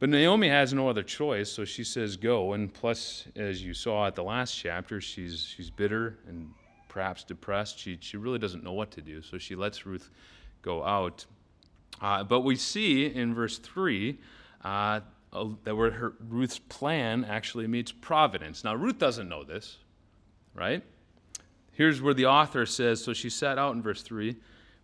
But 0.00 0.10
Naomi 0.10 0.48
has 0.48 0.74
no 0.74 0.88
other 0.88 1.02
choice, 1.02 1.50
so 1.50 1.64
she 1.64 1.84
says, 1.84 2.16
Go. 2.16 2.52
And 2.52 2.72
plus, 2.72 3.26
as 3.36 3.62
you 3.62 3.72
saw 3.72 4.06
at 4.06 4.14
the 4.14 4.24
last 4.24 4.52
chapter, 4.54 5.00
she's, 5.00 5.40
she's 5.56 5.70
bitter 5.70 6.18
and 6.28 6.50
perhaps 6.88 7.24
depressed. 7.24 7.78
She, 7.78 7.96
she 8.00 8.16
really 8.16 8.38
doesn't 8.38 8.62
know 8.62 8.72
what 8.72 8.90
to 8.92 9.00
do, 9.00 9.22
so 9.22 9.38
she 9.38 9.54
lets 9.54 9.86
Ruth 9.86 10.10
go 10.62 10.84
out. 10.84 11.24
Uh, 12.00 12.24
but 12.24 12.40
we 12.40 12.56
see 12.56 13.06
in 13.06 13.34
verse 13.34 13.58
3 13.58 14.18
uh, 14.62 15.00
that 15.64 15.76
where 15.76 15.90
her, 15.90 16.14
Ruth's 16.28 16.58
plan 16.58 17.24
actually 17.24 17.66
meets 17.66 17.92
providence. 17.92 18.64
Now, 18.64 18.74
Ruth 18.74 18.98
doesn't 18.98 19.28
know 19.28 19.44
this, 19.44 19.78
right? 20.54 20.82
Here's 21.72 22.00
where 22.00 22.14
the 22.14 22.26
author 22.26 22.66
says 22.66 23.02
So 23.02 23.12
she 23.12 23.30
set 23.30 23.58
out 23.58 23.74
in 23.74 23.82
verse 23.82 24.02
3, 24.02 24.36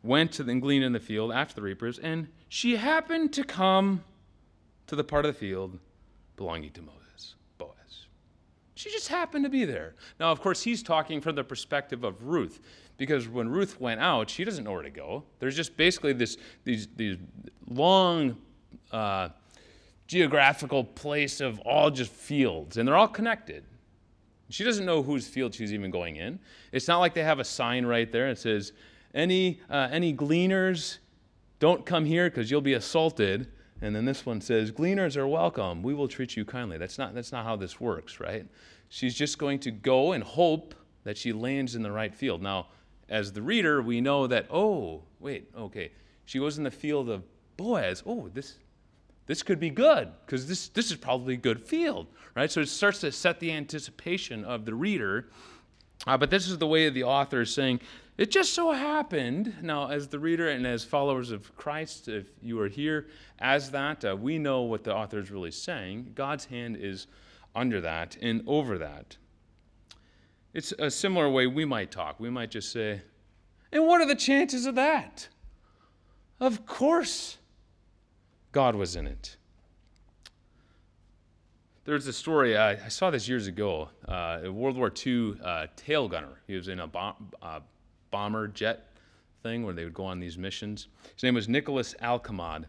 went 0.02 0.32
to 0.32 0.42
the, 0.42 0.52
and 0.52 0.62
gleaned 0.62 0.84
in 0.84 0.92
the 0.92 1.00
field 1.00 1.32
after 1.32 1.54
the 1.54 1.62
reapers, 1.62 1.98
and 1.98 2.28
she 2.48 2.76
happened 2.76 3.32
to 3.34 3.44
come 3.44 4.02
to 4.86 4.96
the 4.96 5.04
part 5.04 5.24
of 5.24 5.34
the 5.34 5.38
field 5.38 5.78
belonging 6.36 6.72
to 6.72 6.82
Moses, 6.82 7.36
Boaz. 7.58 8.06
She 8.74 8.90
just 8.90 9.08
happened 9.08 9.44
to 9.44 9.50
be 9.50 9.64
there. 9.64 9.94
Now, 10.18 10.32
of 10.32 10.40
course, 10.40 10.62
he's 10.62 10.82
talking 10.82 11.20
from 11.20 11.36
the 11.36 11.44
perspective 11.44 12.02
of 12.02 12.24
Ruth, 12.24 12.60
because 13.00 13.26
when 13.26 13.48
Ruth 13.48 13.80
went 13.80 13.98
out, 13.98 14.28
she 14.28 14.44
doesn't 14.44 14.62
know 14.62 14.72
where 14.72 14.82
to 14.82 14.90
go. 14.90 15.24
There's 15.38 15.56
just 15.56 15.74
basically 15.74 16.12
this, 16.12 16.36
these, 16.64 16.86
these 16.96 17.16
long 17.66 18.36
uh, 18.92 19.30
geographical 20.06 20.84
place 20.84 21.40
of 21.40 21.58
all 21.60 21.90
just 21.90 22.12
fields, 22.12 22.76
and 22.76 22.86
they're 22.86 22.98
all 22.98 23.08
connected. 23.08 23.64
She 24.50 24.64
doesn't 24.64 24.84
know 24.84 25.02
whose 25.02 25.26
field 25.26 25.54
she's 25.54 25.72
even 25.72 25.90
going 25.90 26.16
in. 26.16 26.40
It's 26.72 26.88
not 26.88 26.98
like 26.98 27.14
they 27.14 27.22
have 27.22 27.38
a 27.38 27.44
sign 27.44 27.86
right 27.86 28.12
there 28.12 28.28
that 28.28 28.38
says, 28.38 28.74
any, 29.14 29.62
uh, 29.70 29.88
any 29.90 30.12
gleaners, 30.12 30.98
don't 31.58 31.86
come 31.86 32.04
here 32.04 32.28
because 32.28 32.50
you'll 32.50 32.60
be 32.60 32.74
assaulted. 32.74 33.50
And 33.80 33.96
then 33.96 34.04
this 34.04 34.26
one 34.26 34.42
says, 34.42 34.70
Gleaners 34.70 35.16
are 35.16 35.26
welcome. 35.26 35.82
We 35.82 35.94
will 35.94 36.06
treat 36.06 36.36
you 36.36 36.44
kindly. 36.44 36.76
That's 36.76 36.98
not, 36.98 37.14
that's 37.14 37.32
not 37.32 37.46
how 37.46 37.56
this 37.56 37.80
works, 37.80 38.20
right? 38.20 38.44
She's 38.90 39.14
just 39.14 39.38
going 39.38 39.58
to 39.60 39.70
go 39.70 40.12
and 40.12 40.22
hope 40.22 40.74
that 41.04 41.16
she 41.16 41.32
lands 41.32 41.74
in 41.76 41.82
the 41.82 41.90
right 41.90 42.14
field. 42.14 42.42
Now, 42.42 42.66
as 43.10 43.32
the 43.32 43.42
reader, 43.42 43.82
we 43.82 44.00
know 44.00 44.26
that, 44.28 44.46
oh, 44.50 45.02
wait, 45.18 45.50
okay. 45.56 45.90
She 46.24 46.38
goes 46.38 46.56
in 46.56 46.64
the 46.64 46.70
field 46.70 47.10
of 47.10 47.24
Boaz. 47.56 48.02
Oh, 48.06 48.30
this, 48.32 48.56
this 49.26 49.42
could 49.42 49.60
be 49.60 49.70
good 49.70 50.08
because 50.24 50.46
this, 50.46 50.68
this 50.68 50.90
is 50.90 50.96
probably 50.96 51.34
a 51.34 51.36
good 51.36 51.60
field, 51.60 52.06
right? 52.36 52.50
So 52.50 52.60
it 52.60 52.68
starts 52.68 53.00
to 53.00 53.12
set 53.12 53.40
the 53.40 53.52
anticipation 53.52 54.44
of 54.44 54.64
the 54.64 54.74
reader. 54.74 55.28
Uh, 56.06 56.16
but 56.16 56.30
this 56.30 56.48
is 56.48 56.56
the 56.58 56.66
way 56.66 56.88
the 56.88 57.04
author 57.04 57.42
is 57.42 57.52
saying, 57.52 57.80
it 58.16 58.30
just 58.30 58.54
so 58.54 58.72
happened, 58.72 59.54
now, 59.62 59.88
as 59.88 60.08
the 60.08 60.18
reader 60.18 60.48
and 60.50 60.66
as 60.66 60.84
followers 60.84 61.30
of 61.30 61.56
Christ, 61.56 62.06
if 62.06 62.26
you 62.42 62.60
are 62.60 62.68
here 62.68 63.08
as 63.38 63.70
that, 63.70 64.04
uh, 64.04 64.14
we 64.14 64.38
know 64.38 64.60
what 64.60 64.84
the 64.84 64.94
author 64.94 65.18
is 65.18 65.30
really 65.30 65.50
saying. 65.50 66.12
God's 66.14 66.44
hand 66.44 66.76
is 66.76 67.06
under 67.54 67.80
that 67.80 68.16
and 68.20 68.42
over 68.46 68.78
that. 68.78 69.16
It's 70.52 70.72
a 70.78 70.90
similar 70.90 71.28
way 71.28 71.46
we 71.46 71.64
might 71.64 71.90
talk. 71.90 72.18
We 72.18 72.30
might 72.30 72.50
just 72.50 72.72
say, 72.72 73.02
and 73.72 73.86
what 73.86 74.00
are 74.00 74.06
the 74.06 74.16
chances 74.16 74.66
of 74.66 74.74
that? 74.74 75.28
Of 76.40 76.66
course, 76.66 77.38
God 78.52 78.74
was 78.74 78.96
in 78.96 79.06
it. 79.06 79.36
There's 81.84 82.06
a 82.06 82.12
story, 82.12 82.56
uh, 82.56 82.76
I 82.84 82.88
saw 82.88 83.10
this 83.10 83.28
years 83.28 83.46
ago. 83.46 83.88
Uh, 84.06 84.40
a 84.44 84.52
World 84.52 84.76
War 84.76 84.92
II 85.06 85.36
uh, 85.42 85.66
tail 85.76 86.08
gunner. 86.08 86.40
He 86.46 86.54
was 86.54 86.68
in 86.68 86.80
a 86.80 86.86
bomb, 86.86 87.30
uh, 87.42 87.60
bomber 88.10 88.48
jet 88.48 88.92
thing 89.42 89.64
where 89.64 89.74
they 89.74 89.84
would 89.84 89.94
go 89.94 90.04
on 90.04 90.20
these 90.20 90.36
missions. 90.36 90.88
His 91.14 91.22
name 91.22 91.34
was 91.34 91.48
Nicholas 91.48 91.94
Alkemade, 92.02 92.64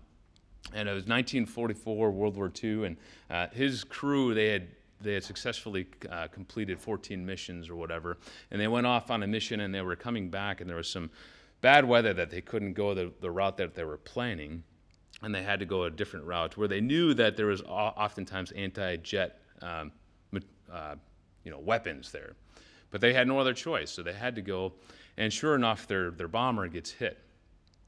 and 0.73 0.87
it 0.87 0.93
was 0.93 1.03
1944, 1.07 2.11
World 2.11 2.37
War 2.37 2.51
II, 2.63 2.85
and 2.85 2.97
uh, 3.29 3.47
his 3.51 3.83
crew 3.83 4.33
they 4.33 4.47
had 4.47 4.67
they 5.01 5.13
had 5.13 5.23
successfully 5.23 5.87
uh, 6.09 6.27
completed 6.27 6.79
14 6.79 7.25
missions 7.25 7.69
or 7.69 7.75
whatever, 7.75 8.17
and 8.51 8.59
they 8.59 8.67
went 8.67 8.87
off 8.87 9.11
on 9.11 9.23
a 9.23 9.27
mission 9.27 9.61
and 9.61 9.73
they 9.73 9.81
were 9.81 9.95
coming 9.95 10.29
back, 10.29 10.61
and 10.61 10.69
there 10.69 10.77
was 10.77 10.89
some 10.89 11.09
bad 11.61 11.85
weather 11.85 12.13
that 12.13 12.29
they 12.29 12.41
couldn't 12.41 12.73
go 12.73 12.93
the, 12.93 13.11
the 13.21 13.29
route 13.29 13.57
that 13.57 13.75
they 13.75 13.83
were 13.83 13.97
planning, 13.97 14.63
and 15.21 15.33
they 15.33 15.43
had 15.43 15.59
to 15.59 15.65
go 15.65 15.83
a 15.83 15.89
different 15.89 16.25
route 16.25 16.57
where 16.57 16.67
they 16.67 16.81
knew 16.81 17.13
that 17.13 17.37
there 17.37 17.47
was 17.47 17.61
oftentimes 17.61 18.51
anti-jet 18.51 19.39
um, 19.61 19.91
uh, 20.71 20.95
you 21.43 21.51
know 21.51 21.59
weapons 21.59 22.11
there, 22.11 22.33
but 22.91 23.01
they 23.01 23.13
had 23.13 23.27
no 23.27 23.37
other 23.37 23.53
choice, 23.53 23.91
so 23.91 24.01
they 24.01 24.13
had 24.13 24.35
to 24.35 24.41
go 24.41 24.73
and 25.17 25.31
sure 25.31 25.55
enough, 25.55 25.87
their, 25.87 26.11
their 26.11 26.27
bomber 26.27 26.67
gets 26.67 26.91
hit. 26.91 27.19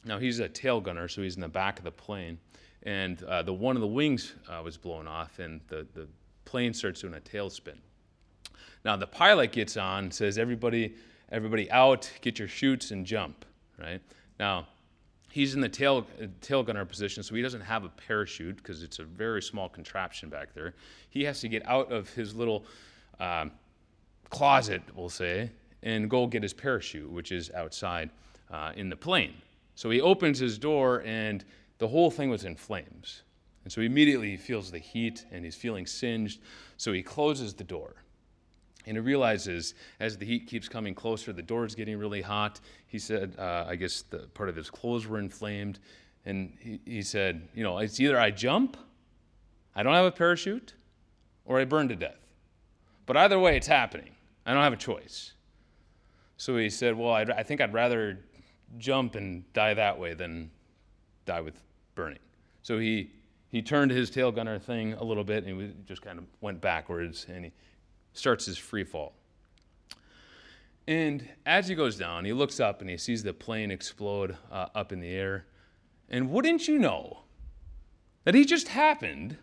Now, 0.06 0.20
he's 0.20 0.40
a 0.40 0.50
tail 0.50 0.82
gunner, 0.82 1.08
so 1.08 1.22
he's 1.22 1.36
in 1.36 1.42
the 1.42 1.48
back 1.48 1.78
of 1.78 1.86
the 1.86 1.92
plane. 1.92 2.38
And 2.84 3.24
uh, 3.24 3.44
the 3.44 3.54
one 3.54 3.76
of 3.76 3.82
the 3.82 3.88
wings 3.88 4.34
uh, 4.50 4.62
was 4.64 4.78
blown 4.78 5.08
off, 5.08 5.40
and 5.40 5.62
the, 5.68 5.88
the 5.94 6.08
plane 6.46 6.74
starts 6.74 7.02
doing 7.02 7.14
a 7.14 7.20
tailspin. 7.20 7.78
Now, 8.86 8.96
the 8.98 9.08
pilot 9.08 9.52
gets 9.52 9.78
on, 9.78 10.12
says, 10.12 10.38
everybody, 10.38 10.96
everybody 11.32 11.72
out, 11.72 12.12
get 12.22 12.38
your 12.38 12.48
chutes 12.48 12.92
and 12.92 13.06
jump, 13.06 13.46
right? 13.80 14.02
Now, 14.40 14.68
he's 15.32 15.56
in 15.56 15.62
the 15.62 15.70
tail, 15.70 16.06
tail 16.42 16.64
gunner 16.64 16.86
position, 16.86 17.24
so 17.24 17.34
he 17.34 17.42
doesn't 17.42 17.62
have 17.62 17.86
a 17.86 17.90
parachute 17.90 18.58
because 18.58 18.84
it's 18.84 19.00
a 19.00 19.04
very 19.04 19.42
small 19.42 19.70
contraption 19.70 20.30
back 20.30 20.54
there. 20.54 20.74
He 21.10 21.24
has 21.24 21.40
to 21.42 21.48
get 21.48 21.66
out 21.68 21.92
of 21.92 22.10
his 22.10 22.36
little 22.36 22.66
um, 23.20 23.52
closet, 24.30 24.82
we'll 24.96 25.10
say, 25.10 25.50
and 25.82 26.10
go 26.10 26.28
get 26.28 26.44
his 26.44 26.54
parachute, 26.54 27.10
which 27.10 27.32
is 27.32 27.52
outside 27.52 28.10
uh, 28.52 28.74
in 28.76 28.90
the 28.90 28.96
plane. 28.96 29.34
So 29.76 29.90
he 29.90 30.02
opens 30.02 30.40
his 30.40 30.58
door, 30.58 31.04
and 31.06 31.44
the 31.78 31.88
whole 31.88 32.12
thing 32.12 32.30
was 32.30 32.44
in 32.46 32.56
flames. 32.56 33.24
And 33.64 33.72
so 33.72 33.82
immediately 33.82 34.32
he 34.32 34.38
feels 34.38 34.72
the 34.72 34.80
heat 34.80 35.26
and 35.32 35.46
he's 35.46 35.56
feeling 35.56 35.86
singed. 35.86 36.42
So 36.78 36.92
he 36.92 37.02
closes 37.02 37.54
the 37.54 37.64
door. 37.64 37.96
And 38.86 38.98
he 38.98 39.02
realizes 39.02 39.76
as 40.00 40.18
the 40.18 40.26
heat 40.26 40.48
keeps 40.48 40.68
coming 40.68 40.94
closer, 40.94 41.32
the 41.32 41.42
door 41.42 41.66
is 41.66 41.74
getting 41.74 41.98
really 41.98 42.22
hot. 42.22 42.60
He 42.88 43.00
said, 43.00 43.36
uh, 43.40 43.66
I 43.68 43.76
guess 43.76 44.02
the 44.02 44.20
part 44.34 44.50
of 44.50 44.56
his 44.56 44.70
clothes 44.70 45.08
were 45.08 45.20
inflamed. 45.20 45.80
And 46.26 46.54
he, 46.60 46.80
he 46.86 47.02
said, 47.02 47.48
You 47.56 47.64
know, 47.64 47.78
it's 47.78 48.00
either 48.00 48.20
I 48.20 48.32
jump, 48.32 48.76
I 49.76 49.84
don't 49.84 49.94
have 49.94 50.06
a 50.06 50.12
parachute, 50.12 50.74
or 51.46 51.60
I 51.60 51.66
burn 51.66 51.88
to 51.90 51.96
death. 51.96 52.20
But 53.06 53.18
either 53.18 53.40
way, 53.40 53.56
it's 53.56 53.68
happening. 53.68 54.12
I 54.46 54.54
don't 54.54 54.64
have 54.64 54.74
a 54.74 54.78
choice. 54.78 55.34
So 56.38 56.58
he 56.58 56.70
said, 56.70 56.98
Well, 56.98 57.12
I'd, 57.12 57.30
I 57.30 57.44
think 57.44 57.62
I'd 57.62 57.74
rather 57.74 58.20
jump 58.78 59.16
and 59.16 59.52
die 59.54 59.74
that 59.74 59.98
way 59.98 60.14
than 60.14 60.52
die 61.26 61.42
with 61.42 61.62
burning. 61.96 62.20
So 62.64 62.80
he, 62.80 63.12
he 63.54 63.62
turned 63.62 63.92
his 63.92 64.10
tail 64.10 64.32
gunner 64.32 64.58
thing 64.58 64.94
a 64.94 65.04
little 65.04 65.24
bit 65.24 65.46
and 65.46 65.62
he 65.62 65.72
just 65.86 66.02
kind 66.02 66.18
of 66.18 66.26
went 66.42 66.60
backwards 66.60 67.28
and 67.30 67.46
he 67.46 67.52
starts 68.12 68.48
his 68.48 68.58
free 68.58 68.84
fall. 68.84 69.14
And 70.88 71.30
as 71.46 71.68
he 71.68 71.76
goes 71.76 71.96
down, 71.96 72.26
he 72.26 72.34
looks 72.34 72.60
up 72.60 72.82
and 72.82 72.90
he 72.90 72.98
sees 72.98 73.22
the 73.22 73.32
plane 73.32 73.70
explode 73.70 74.38
uh, 74.52 74.70
up 74.74 74.92
in 74.92 75.02
the 75.02 75.12
air. 75.12 75.46
And 76.10 76.32
wouldn't 76.32 76.68
you 76.68 76.80
know 76.80 77.20
that 78.24 78.34
he 78.34 78.44
just 78.44 78.70
happened 78.70 79.38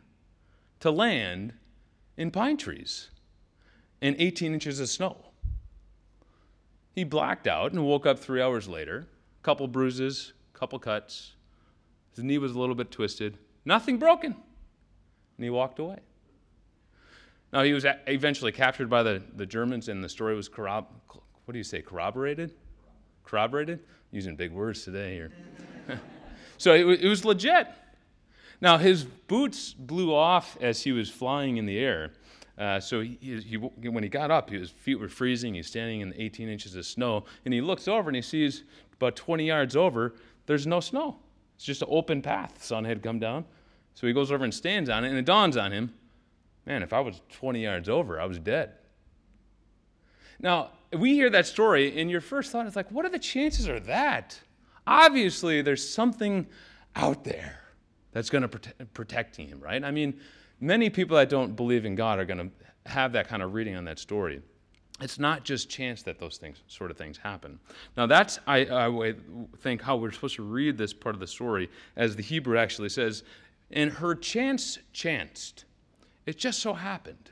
to 0.80 0.90
land 0.90 1.52
in 2.16 2.32
pine 2.32 2.56
trees 2.56 3.10
and 4.02 4.16
18 4.18 4.52
inches 4.52 4.80
of 4.80 4.88
snow. 4.88 5.18
He 6.96 7.04
blacked 7.04 7.46
out 7.46 7.70
and 7.70 7.86
woke 7.86 8.06
up 8.06 8.18
three 8.18 8.42
hours 8.42 8.68
later, 8.68 9.06
a 9.40 9.44
couple 9.44 9.68
bruises, 9.68 10.32
a 10.52 10.58
couple 10.58 10.80
cuts. 10.80 11.34
His 12.16 12.24
knee 12.24 12.38
was 12.38 12.56
a 12.56 12.58
little 12.58 12.74
bit 12.74 12.90
twisted, 12.90 13.38
nothing 13.64 13.98
broken. 13.98 14.32
And 14.32 15.44
he 15.44 15.50
walked 15.50 15.78
away. 15.78 15.98
Now, 17.52 17.62
he 17.62 17.72
was 17.72 17.84
eventually 18.06 18.52
captured 18.52 18.88
by 18.88 19.02
the, 19.02 19.22
the 19.36 19.46
Germans, 19.46 19.88
and 19.88 20.04
the 20.04 20.08
story 20.08 20.36
was 20.36 20.48
corrob- 20.48 20.86
what 21.06 21.52
do 21.52 21.58
you 21.58 21.64
say, 21.64 21.82
corroborated? 21.82 22.52
Corroborated? 23.24 23.80
Using 24.12 24.36
big 24.36 24.52
words 24.52 24.84
today 24.84 25.14
here. 25.14 25.32
so 26.58 26.74
it, 26.74 27.00
it 27.00 27.08
was 27.08 27.24
legit. 27.24 27.66
Now, 28.60 28.76
his 28.78 29.04
boots 29.04 29.72
blew 29.72 30.14
off 30.14 30.56
as 30.60 30.82
he 30.82 30.92
was 30.92 31.10
flying 31.10 31.56
in 31.56 31.66
the 31.66 31.78
air. 31.78 32.12
Uh, 32.58 32.78
so 32.78 33.00
he, 33.00 33.18
he, 33.20 33.56
when 33.56 34.02
he 34.02 34.08
got 34.08 34.30
up, 34.30 34.50
his 34.50 34.70
feet 34.70 34.96
were 34.96 35.08
freezing. 35.08 35.54
He's 35.54 35.66
standing 35.66 36.02
in 36.02 36.12
18 36.16 36.48
inches 36.48 36.76
of 36.76 36.84
snow, 36.84 37.24
and 37.44 37.54
he 37.54 37.60
looks 37.60 37.88
over 37.88 38.10
and 38.10 38.16
he 38.16 38.22
sees 38.22 38.64
about 39.00 39.16
20 39.16 39.46
yards 39.46 39.76
over, 39.76 40.14
there's 40.44 40.66
no 40.66 40.78
snow. 40.78 41.16
It's 41.60 41.66
just 41.66 41.82
an 41.82 41.88
open 41.90 42.22
path. 42.22 42.54
The 42.54 42.64
sun 42.64 42.84
had 42.84 43.02
come 43.02 43.18
down. 43.18 43.44
So 43.94 44.06
he 44.06 44.12
goes 44.12 44.32
over 44.32 44.44
and 44.44 44.54
stands 44.54 44.88
on 44.88 45.04
it, 45.04 45.08
and 45.08 45.18
it 45.18 45.26
dawns 45.26 45.56
on 45.56 45.72
him 45.72 45.92
man, 46.66 46.82
if 46.82 46.92
I 46.92 47.00
was 47.00 47.20
20 47.32 47.62
yards 47.62 47.88
over, 47.88 48.20
I 48.20 48.26
was 48.26 48.38
dead. 48.38 48.72
Now, 50.38 50.70
we 50.92 51.14
hear 51.14 51.30
that 51.30 51.46
story, 51.46 52.00
and 52.00 52.10
your 52.10 52.20
first 52.20 52.52
thought 52.52 52.66
is 52.66 52.76
like, 52.76 52.90
what 52.90 53.04
are 53.04 53.10
the 53.10 53.18
chances 53.18 53.66
of 53.66 53.86
that? 53.86 54.38
Obviously, 54.86 55.62
there's 55.62 55.86
something 55.86 56.46
out 56.96 57.24
there 57.24 57.60
that's 58.12 58.30
going 58.30 58.42
to 58.42 58.48
prote- 58.48 58.86
protect 58.94 59.36
him, 59.36 59.60
right? 59.60 59.82
I 59.82 59.90
mean, 59.90 60.18
many 60.60 60.90
people 60.90 61.16
that 61.16 61.28
don't 61.28 61.54
believe 61.54 61.84
in 61.84 61.94
God 61.94 62.18
are 62.18 62.24
going 62.24 62.50
to 62.50 62.90
have 62.90 63.12
that 63.12 63.28
kind 63.28 63.42
of 63.42 63.52
reading 63.52 63.76
on 63.76 63.84
that 63.84 63.98
story. 63.98 64.40
It's 65.00 65.18
not 65.18 65.44
just 65.44 65.70
chance 65.70 66.02
that 66.02 66.18
those 66.18 66.36
things, 66.36 66.58
sort 66.68 66.90
of 66.90 66.96
things 66.98 67.16
happen. 67.16 67.58
Now, 67.96 68.06
that's, 68.06 68.38
I, 68.46 68.58
I 68.58 69.14
think, 69.58 69.80
how 69.80 69.96
we're 69.96 70.12
supposed 70.12 70.36
to 70.36 70.42
read 70.42 70.76
this 70.76 70.92
part 70.92 71.14
of 71.14 71.20
the 71.20 71.26
story, 71.26 71.70
as 71.96 72.16
the 72.16 72.22
Hebrew 72.22 72.58
actually 72.58 72.90
says, 72.90 73.22
and 73.70 73.90
her 73.92 74.14
chance 74.14 74.78
chanced. 74.92 75.64
It 76.26 76.36
just 76.36 76.60
so 76.60 76.74
happened 76.74 77.30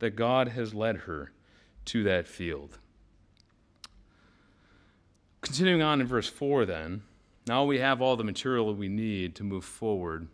that 0.00 0.16
God 0.16 0.48
has 0.48 0.74
led 0.74 0.96
her 0.96 1.32
to 1.86 2.02
that 2.04 2.26
field. 2.26 2.78
Continuing 5.40 5.82
on 5.82 6.00
in 6.00 6.06
verse 6.06 6.28
4, 6.28 6.66
then, 6.66 7.02
now 7.46 7.64
we 7.64 7.78
have 7.78 8.02
all 8.02 8.16
the 8.16 8.24
material 8.24 8.74
we 8.74 8.88
need 8.88 9.34
to 9.36 9.44
move 9.44 9.64
forward. 9.64 10.28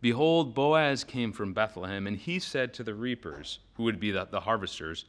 Behold, 0.00 0.54
Boaz 0.54 1.02
came 1.02 1.32
from 1.32 1.54
Bethlehem, 1.54 2.06
and 2.06 2.16
he 2.16 2.38
said 2.38 2.74
to 2.74 2.84
the 2.84 2.94
reapers, 2.94 3.60
who 3.74 3.84
would 3.84 3.98
be 3.98 4.10
the, 4.10 4.26
the 4.30 4.40
harvesters, 4.40 5.06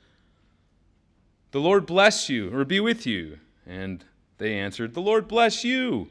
The 1.55 1.61
Lord 1.61 1.85
bless 1.85 2.27
you, 2.27 2.53
or 2.53 2.65
be 2.65 2.81
with 2.81 3.07
you. 3.07 3.39
And 3.65 4.03
they 4.39 4.59
answered, 4.59 4.93
The 4.93 4.99
Lord 4.99 5.25
bless 5.25 5.63
you. 5.63 6.09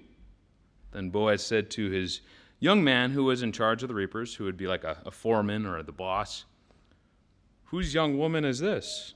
Then 0.93 1.11
Boaz 1.11 1.45
said 1.45 1.71
to 1.73 1.91
his 1.91 2.23
young 2.61 2.83
man 2.83 3.11
who 3.11 3.25
was 3.25 3.43
in 3.43 3.53
charge 3.53 3.83
of 3.83 3.91
the 3.91 3.95
reapers, 3.95 4.35
who 4.35 4.45
would 4.45 4.57
be 4.57 4.67
like 4.67 4.85
a, 4.85 5.03
a 5.05 5.11
foreman 5.11 5.67
or 5.67 5.83
the 5.83 5.93
boss, 5.93 6.47
Whose 7.65 7.93
young 7.93 8.17
woman 8.17 8.47
is 8.47 8.59
this? 8.59 9.13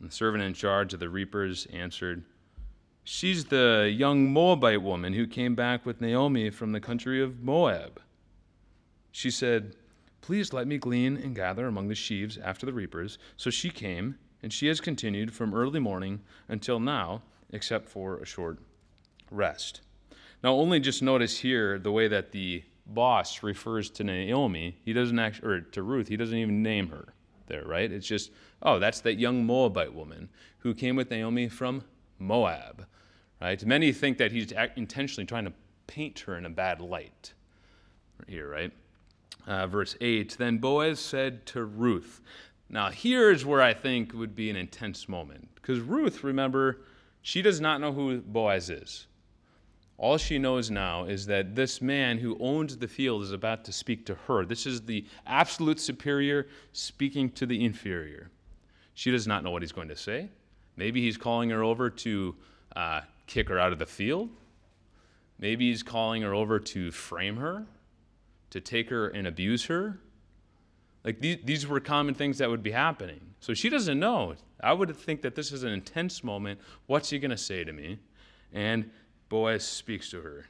And 0.00 0.08
the 0.08 0.14
servant 0.14 0.42
in 0.42 0.54
charge 0.54 0.94
of 0.94 1.00
the 1.00 1.10
reapers 1.10 1.66
answered, 1.74 2.24
She's 3.04 3.44
the 3.44 3.92
young 3.94 4.32
Moabite 4.32 4.80
woman 4.80 5.12
who 5.12 5.26
came 5.26 5.54
back 5.54 5.84
with 5.84 6.00
Naomi 6.00 6.48
from 6.48 6.72
the 6.72 6.80
country 6.80 7.22
of 7.22 7.42
Moab. 7.42 8.00
She 9.12 9.30
said, 9.30 9.76
Please 10.22 10.54
let 10.54 10.66
me 10.66 10.78
glean 10.78 11.18
and 11.18 11.36
gather 11.36 11.66
among 11.66 11.88
the 11.88 11.94
sheaves 11.94 12.38
after 12.38 12.64
the 12.64 12.72
reapers. 12.72 13.18
So 13.36 13.50
she 13.50 13.68
came, 13.68 14.16
and 14.46 14.52
she 14.52 14.68
has 14.68 14.80
continued 14.80 15.34
from 15.34 15.52
early 15.52 15.80
morning 15.80 16.20
until 16.48 16.78
now, 16.78 17.20
except 17.50 17.88
for 17.88 18.18
a 18.18 18.24
short 18.24 18.60
rest. 19.28 19.80
Now, 20.40 20.54
only 20.54 20.78
just 20.78 21.02
notice 21.02 21.38
here 21.38 21.80
the 21.80 21.90
way 21.90 22.06
that 22.06 22.30
the 22.30 22.62
boss 22.86 23.42
refers 23.42 23.90
to 23.90 24.04
Naomi. 24.04 24.76
He 24.84 24.92
doesn't 24.92 25.18
actually, 25.18 25.48
or 25.48 25.60
to 25.62 25.82
Ruth, 25.82 26.06
he 26.06 26.16
doesn't 26.16 26.38
even 26.38 26.62
name 26.62 26.90
her 26.90 27.12
there, 27.48 27.64
right? 27.64 27.90
It's 27.90 28.06
just, 28.06 28.30
oh, 28.62 28.78
that's 28.78 29.00
that 29.00 29.18
young 29.18 29.44
Moabite 29.44 29.92
woman 29.92 30.28
who 30.58 30.74
came 30.74 30.94
with 30.94 31.10
Naomi 31.10 31.48
from 31.48 31.82
Moab, 32.20 32.86
right? 33.42 33.66
Many 33.66 33.92
think 33.92 34.16
that 34.18 34.30
he's 34.30 34.52
intentionally 34.76 35.26
trying 35.26 35.46
to 35.46 35.52
paint 35.88 36.20
her 36.20 36.38
in 36.38 36.46
a 36.46 36.50
bad 36.50 36.80
light 36.80 37.32
here, 38.28 38.48
right? 38.48 38.72
uh, 39.46 39.66
verse 39.66 39.96
8 40.00 40.36
Then 40.38 40.58
Boaz 40.58 41.00
said 41.00 41.46
to 41.46 41.64
Ruth, 41.64 42.20
Now 42.68 42.90
here's 42.90 43.44
where 43.44 43.62
I 43.62 43.74
think 43.74 44.12
would 44.12 44.34
be 44.34 44.50
an 44.50 44.56
intense 44.56 45.08
moment. 45.08 45.48
Because 45.54 45.80
Ruth, 45.80 46.24
remember, 46.24 46.80
she 47.22 47.42
does 47.42 47.60
not 47.60 47.80
know 47.80 47.92
who 47.92 48.20
Boaz 48.20 48.70
is. 48.70 49.06
All 49.98 50.18
she 50.18 50.38
knows 50.38 50.70
now 50.70 51.04
is 51.04 51.26
that 51.26 51.54
this 51.54 51.80
man 51.80 52.18
who 52.18 52.36
owns 52.38 52.76
the 52.76 52.88
field 52.88 53.22
is 53.22 53.32
about 53.32 53.64
to 53.64 53.72
speak 53.72 54.04
to 54.06 54.14
her. 54.26 54.44
This 54.44 54.66
is 54.66 54.82
the 54.82 55.06
absolute 55.26 55.80
superior 55.80 56.48
speaking 56.72 57.30
to 57.30 57.46
the 57.46 57.64
inferior. 57.64 58.30
She 58.94 59.10
does 59.10 59.26
not 59.26 59.42
know 59.42 59.50
what 59.50 59.62
he's 59.62 59.72
going 59.72 59.88
to 59.88 59.96
say. 59.96 60.28
Maybe 60.76 61.00
he's 61.00 61.16
calling 61.16 61.48
her 61.50 61.62
over 61.62 61.88
to 61.88 62.34
uh, 62.74 63.00
kick 63.26 63.48
her 63.48 63.58
out 63.58 63.72
of 63.72 63.78
the 63.78 63.86
field. 63.86 64.28
Maybe 65.38 65.70
he's 65.70 65.82
calling 65.82 66.22
her 66.22 66.34
over 66.34 66.58
to 66.58 66.90
frame 66.90 67.36
her 67.36 67.66
to 68.50 68.60
take 68.60 68.90
her 68.90 69.08
and 69.08 69.26
abuse 69.26 69.66
her. 69.66 69.98
Like 71.06 71.20
these, 71.20 71.38
these 71.44 71.66
were 71.68 71.78
common 71.78 72.14
things 72.14 72.38
that 72.38 72.50
would 72.50 72.64
be 72.64 72.72
happening. 72.72 73.20
So 73.38 73.54
she 73.54 73.68
doesn't 73.68 74.00
know. 74.00 74.34
I 74.60 74.72
would 74.72 74.94
think 74.96 75.22
that 75.22 75.36
this 75.36 75.52
is 75.52 75.62
an 75.62 75.70
intense 75.70 76.24
moment. 76.24 76.60
What's 76.86 77.10
he 77.10 77.20
going 77.20 77.30
to 77.30 77.36
say 77.36 77.62
to 77.62 77.72
me? 77.72 78.00
And 78.52 78.90
Boaz 79.28 79.64
speaks 79.64 80.10
to 80.10 80.20
her, 80.20 80.46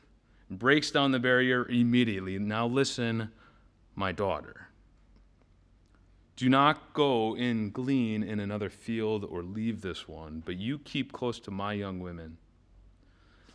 breaks 0.50 0.90
down 0.90 1.12
the 1.12 1.18
barrier 1.18 1.68
immediately. 1.68 2.38
Now 2.38 2.66
listen, 2.66 3.30
my 3.94 4.12
daughter. 4.12 4.68
Do 6.36 6.48
not 6.48 6.94
go 6.94 7.34
and 7.36 7.70
glean 7.72 8.22
in 8.22 8.40
another 8.40 8.70
field 8.70 9.26
or 9.26 9.42
leave 9.42 9.82
this 9.82 10.08
one, 10.08 10.42
but 10.44 10.56
you 10.56 10.78
keep 10.78 11.12
close 11.12 11.38
to 11.40 11.50
my 11.50 11.74
young 11.74 12.00
women. 12.00 12.38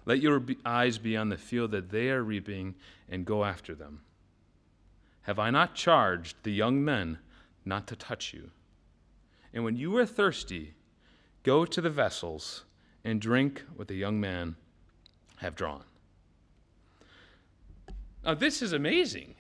Let 0.06 0.20
your 0.20 0.44
eyes 0.66 1.00
be 1.00 1.18
on 1.18 1.30
the 1.30 1.38
field 1.38 1.72
that 1.72 1.90
they 1.90 2.10
are 2.10 2.24
reaping 2.24 2.76
and 3.10 3.26
go 3.26 3.44
after 3.44 3.74
them. 3.74 4.02
Have 5.24 5.40
I 5.40 5.50
not 5.52 5.76
charged 5.76 6.38
the 6.44 6.52
young 6.52 6.84
men 6.84 7.20
not 7.64 7.88
to 7.88 7.96
touch 7.96 8.34
you? 8.34 8.50
And 9.54 9.64
when 9.64 9.76
you 9.76 9.96
are 9.98 10.06
thirsty, 10.06 10.74
go 11.44 11.66
to 11.66 11.82
the 11.82 11.90
vessels 11.90 12.66
and 13.04 13.22
drink 13.22 13.64
what 13.76 13.88
the 13.88 13.96
young 13.96 14.20
men 14.20 14.56
have 15.38 15.56
drawn. 15.56 15.84
Now, 18.24 18.36
this 18.36 18.62
is 18.62 18.74
amazing, 18.74 19.36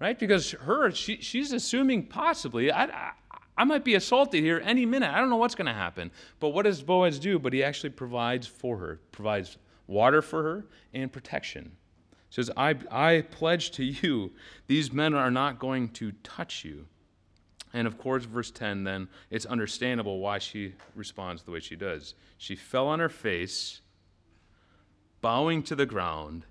right? 0.00 0.18
Because 0.18 0.52
her, 0.52 0.90
she, 0.90 1.18
she's 1.20 1.52
assuming 1.52 2.06
possibly, 2.06 2.70
I, 2.70 2.84
I, 2.84 3.10
I 3.56 3.64
might 3.64 3.84
be 3.84 3.94
assaulted 3.94 4.42
here 4.42 4.60
any 4.64 4.84
minute. 4.84 5.10
I 5.10 5.18
don't 5.18 5.30
know 5.30 5.36
what's 5.36 5.54
going 5.54 5.66
to 5.66 5.72
happen. 5.72 6.10
But 6.40 6.48
what 6.50 6.64
does 6.64 6.82
Boaz 6.82 7.18
do? 7.18 7.38
But 7.38 7.52
he 7.52 7.62
actually 7.62 7.90
provides 7.90 8.46
for 8.46 8.76
her, 8.78 9.00
provides 9.12 9.58
water 9.86 10.22
for 10.22 10.42
her 10.42 10.66
and 10.92 11.12
protection 11.12 11.72
says, 12.30 12.50
I, 12.56 12.76
I 12.90 13.22
pledge 13.22 13.72
to 13.72 13.84
you, 13.84 14.32
these 14.68 14.92
men 14.92 15.14
are 15.14 15.30
not 15.30 15.58
going 15.58 15.88
to 15.90 16.12
touch 16.22 16.64
you. 16.64 16.86
And 17.72 17.86
of 17.86 17.98
course, 17.98 18.24
verse 18.24 18.50
10, 18.50 18.84
then, 18.84 19.08
it's 19.30 19.46
understandable 19.46 20.18
why 20.20 20.38
she 20.38 20.74
responds 20.94 21.42
the 21.42 21.50
way 21.50 21.60
she 21.60 21.76
does. 21.76 22.14
She 22.38 22.56
fell 22.56 22.88
on 22.88 23.00
her 23.00 23.08
face, 23.08 23.80
bowing 25.20 25.62
to 25.64 25.76
the 25.76 25.86
ground, 25.86 26.46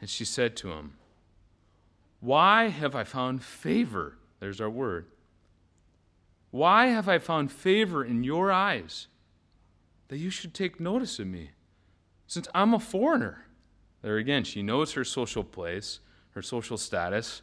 and 0.00 0.10
she 0.10 0.24
said 0.24 0.56
to 0.56 0.72
him, 0.72 0.94
Why 2.20 2.68
have 2.68 2.94
I 2.94 3.04
found 3.04 3.42
favor? 3.42 4.18
There's 4.40 4.60
our 4.60 4.70
word. 4.70 5.06
Why 6.50 6.86
have 6.86 7.08
I 7.08 7.18
found 7.18 7.50
favor 7.50 8.04
in 8.04 8.22
your 8.22 8.52
eyes 8.52 9.08
that 10.08 10.18
you 10.18 10.30
should 10.30 10.54
take 10.54 10.78
notice 10.78 11.18
of 11.18 11.26
me, 11.26 11.50
since 12.26 12.46
I'm 12.54 12.74
a 12.74 12.78
foreigner? 12.78 13.46
There 14.04 14.18
again, 14.18 14.44
she 14.44 14.62
knows 14.62 14.92
her 14.92 15.02
social 15.02 15.42
place, 15.42 16.00
her 16.32 16.42
social 16.42 16.76
status. 16.76 17.40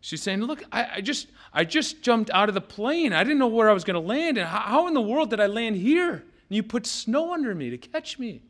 She's 0.00 0.20
saying, 0.20 0.40
Look, 0.40 0.64
I, 0.72 0.96
I 0.96 1.00
just, 1.00 1.28
I 1.52 1.62
just 1.62 2.02
jumped 2.02 2.28
out 2.30 2.48
of 2.48 2.56
the 2.56 2.60
plane. 2.60 3.12
I 3.12 3.22
didn't 3.22 3.38
know 3.38 3.46
where 3.46 3.70
I 3.70 3.72
was 3.72 3.84
going 3.84 3.94
to 3.94 4.00
land. 4.00 4.36
And 4.36 4.48
how, 4.48 4.58
how 4.58 4.88
in 4.88 4.94
the 4.94 5.00
world 5.00 5.30
did 5.30 5.38
I 5.38 5.46
land 5.46 5.76
here? 5.76 6.12
And 6.14 6.24
you 6.56 6.64
put 6.64 6.86
snow 6.86 7.32
under 7.32 7.54
me 7.54 7.70
to 7.70 7.78
catch 7.78 8.18
me. 8.18 8.42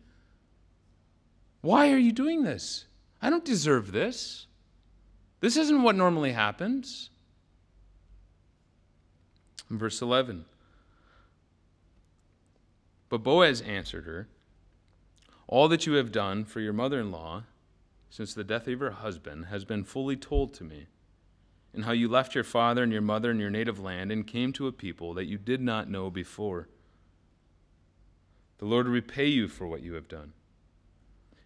Why 1.60 1.92
are 1.92 1.98
you 1.98 2.10
doing 2.10 2.42
this? 2.42 2.86
I 3.20 3.28
don't 3.28 3.44
deserve 3.44 3.92
this. 3.92 4.46
This 5.40 5.58
isn't 5.58 5.82
what 5.82 5.94
normally 5.94 6.32
happens. 6.32 7.10
In 9.70 9.76
verse 9.76 10.00
11. 10.00 10.46
But 13.10 13.22
Boaz 13.22 13.60
answered 13.60 14.04
her, 14.04 14.26
all 15.48 15.68
that 15.68 15.86
you 15.86 15.94
have 15.94 16.12
done 16.12 16.44
for 16.44 16.60
your 16.60 16.72
mother 16.72 17.00
in 17.00 17.10
law 17.10 17.44
since 18.10 18.34
the 18.34 18.44
death 18.44 18.66
of 18.68 18.80
her 18.80 18.90
husband 18.90 19.46
has 19.46 19.64
been 19.64 19.84
fully 19.84 20.16
told 20.16 20.54
to 20.54 20.64
me. 20.64 20.86
and 21.74 21.84
how 21.84 21.92
you 21.92 22.08
left 22.08 22.34
your 22.34 22.42
father 22.42 22.82
and 22.82 22.90
your 22.90 23.02
mother 23.02 23.30
and 23.30 23.38
your 23.38 23.50
native 23.50 23.78
land 23.78 24.10
and 24.10 24.26
came 24.26 24.50
to 24.50 24.66
a 24.66 24.72
people 24.72 25.12
that 25.12 25.26
you 25.26 25.36
did 25.36 25.60
not 25.60 25.90
know 25.90 26.08
before. 26.08 26.68
The 28.58 28.64
Lord 28.64 28.88
repay 28.88 29.26
you 29.26 29.46
for 29.46 29.66
what 29.66 29.82
you 29.82 29.92
have 29.92 30.08
done, 30.08 30.32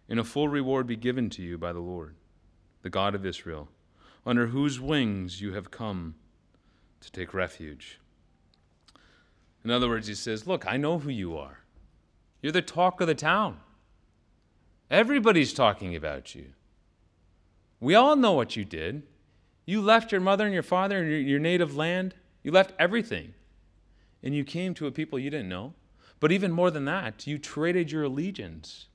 and 0.07 0.17
a 0.17 0.23
full 0.23 0.47
reward 0.47 0.87
be 0.87 0.95
given 0.95 1.29
to 1.31 1.41
you 1.41 1.57
by 1.57 1.73
the 1.73 1.81
Lord, 1.81 2.15
the 2.81 2.89
God 2.89 3.13
of 3.13 3.25
Israel, 3.25 3.67
under 4.25 4.47
whose 4.47 4.79
wings 4.79 5.41
you 5.41 5.51
have 5.51 5.69
come 5.69 6.15
to 7.01 7.11
take 7.11 7.33
refuge. 7.33 7.99
In 9.65 9.69
other 9.69 9.89
words, 9.89 10.07
he 10.07 10.15
says, 10.15 10.47
Look, 10.47 10.65
I 10.65 10.77
know 10.77 10.99
who 10.99 11.09
you 11.09 11.37
are. 11.37 11.59
You're 12.41 12.53
the 12.53 12.61
talk 12.61 13.01
of 13.01 13.07
the 13.07 13.15
town. 13.15 13.57
Everybody's 14.91 15.53
talking 15.53 15.95
about 15.95 16.35
you. 16.35 16.47
We 17.79 17.95
all 17.95 18.17
know 18.17 18.33
what 18.33 18.57
you 18.57 18.65
did. 18.65 19.03
You 19.65 19.81
left 19.81 20.11
your 20.11 20.19
mother 20.19 20.43
and 20.43 20.53
your 20.53 20.63
father 20.63 20.97
and 21.01 21.27
your, 21.27 21.39
native 21.39 21.77
land. 21.77 22.13
You 22.43 22.51
left 22.51 22.73
everything. 22.77 23.33
And 24.21 24.35
you 24.35 24.43
came 24.43 24.73
to 24.75 24.87
a 24.87 24.91
people 24.91 25.17
you 25.17 25.29
didn't 25.29 25.47
know. 25.47 25.73
But 26.19 26.33
even 26.33 26.51
more 26.51 26.69
than 26.69 26.85
that, 26.85 27.25
you 27.25 27.37
traded 27.37 27.89
your 27.89 28.03
allegiance. 28.03 28.87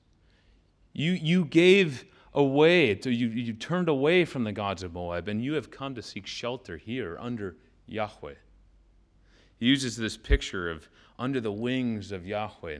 You, 0.93 1.13
you 1.13 1.45
gave 1.45 2.05
away, 2.31 2.97
you, 3.03 3.27
you 3.27 3.53
turned 3.53 3.89
away 3.89 4.23
from 4.23 4.43
the 4.43 4.51
gods 4.51 4.83
of 4.83 4.93
Moab, 4.93 5.27
and 5.27 5.43
you 5.43 5.53
have 5.53 5.71
come 5.71 5.95
to 5.95 6.03
seek 6.03 6.27
shelter 6.27 6.77
here 6.77 7.17
under 7.19 7.57
Yahweh. 7.87 8.35
He 9.59 9.65
uses 9.65 9.97
this 9.97 10.15
picture 10.15 10.69
of 10.69 10.87
under 11.17 11.41
the 11.41 11.51
wings 11.51 12.11
of 12.11 12.27
Yahweh. 12.27 12.79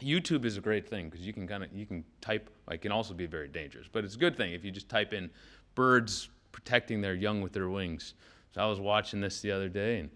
YouTube 0.00 0.44
is 0.44 0.56
a 0.56 0.60
great 0.60 0.88
thing 0.88 1.08
because 1.08 1.26
you 1.26 1.32
can 1.32 1.46
kind 1.46 1.64
of 1.64 1.72
you 1.72 1.86
can 1.86 2.04
type. 2.20 2.50
It 2.70 2.82
can 2.82 2.92
also 2.92 3.14
be 3.14 3.26
very 3.26 3.48
dangerous, 3.48 3.86
but 3.90 4.04
it's 4.04 4.14
a 4.14 4.18
good 4.18 4.36
thing 4.36 4.52
if 4.52 4.64
you 4.64 4.70
just 4.70 4.88
type 4.88 5.12
in 5.12 5.30
birds 5.74 6.28
protecting 6.52 7.00
their 7.00 7.14
young 7.14 7.40
with 7.40 7.52
their 7.52 7.68
wings. 7.68 8.14
So 8.54 8.60
I 8.60 8.66
was 8.66 8.80
watching 8.80 9.20
this 9.20 9.40
the 9.40 9.52
other 9.52 9.68
day, 9.68 10.00
and 10.00 10.10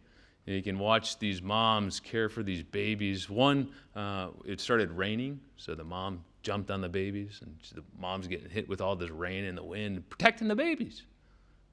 you 0.46 0.62
can 0.62 0.78
watch 0.78 1.18
these 1.18 1.42
moms 1.42 2.00
care 2.00 2.28
for 2.28 2.42
these 2.42 2.62
babies. 2.62 3.28
One, 3.28 3.70
uh, 3.94 4.28
it 4.44 4.60
started 4.60 4.90
raining, 4.90 5.40
so 5.56 5.74
the 5.74 5.84
mom 5.84 6.24
jumped 6.42 6.70
on 6.70 6.80
the 6.80 6.88
babies, 6.88 7.40
and 7.42 7.56
the 7.74 7.84
mom's 7.98 8.26
getting 8.26 8.48
hit 8.48 8.68
with 8.68 8.80
all 8.80 8.96
this 8.96 9.10
rain 9.10 9.44
and 9.44 9.56
the 9.56 9.62
wind, 9.62 10.08
protecting 10.08 10.48
the 10.48 10.56
babies. 10.56 11.02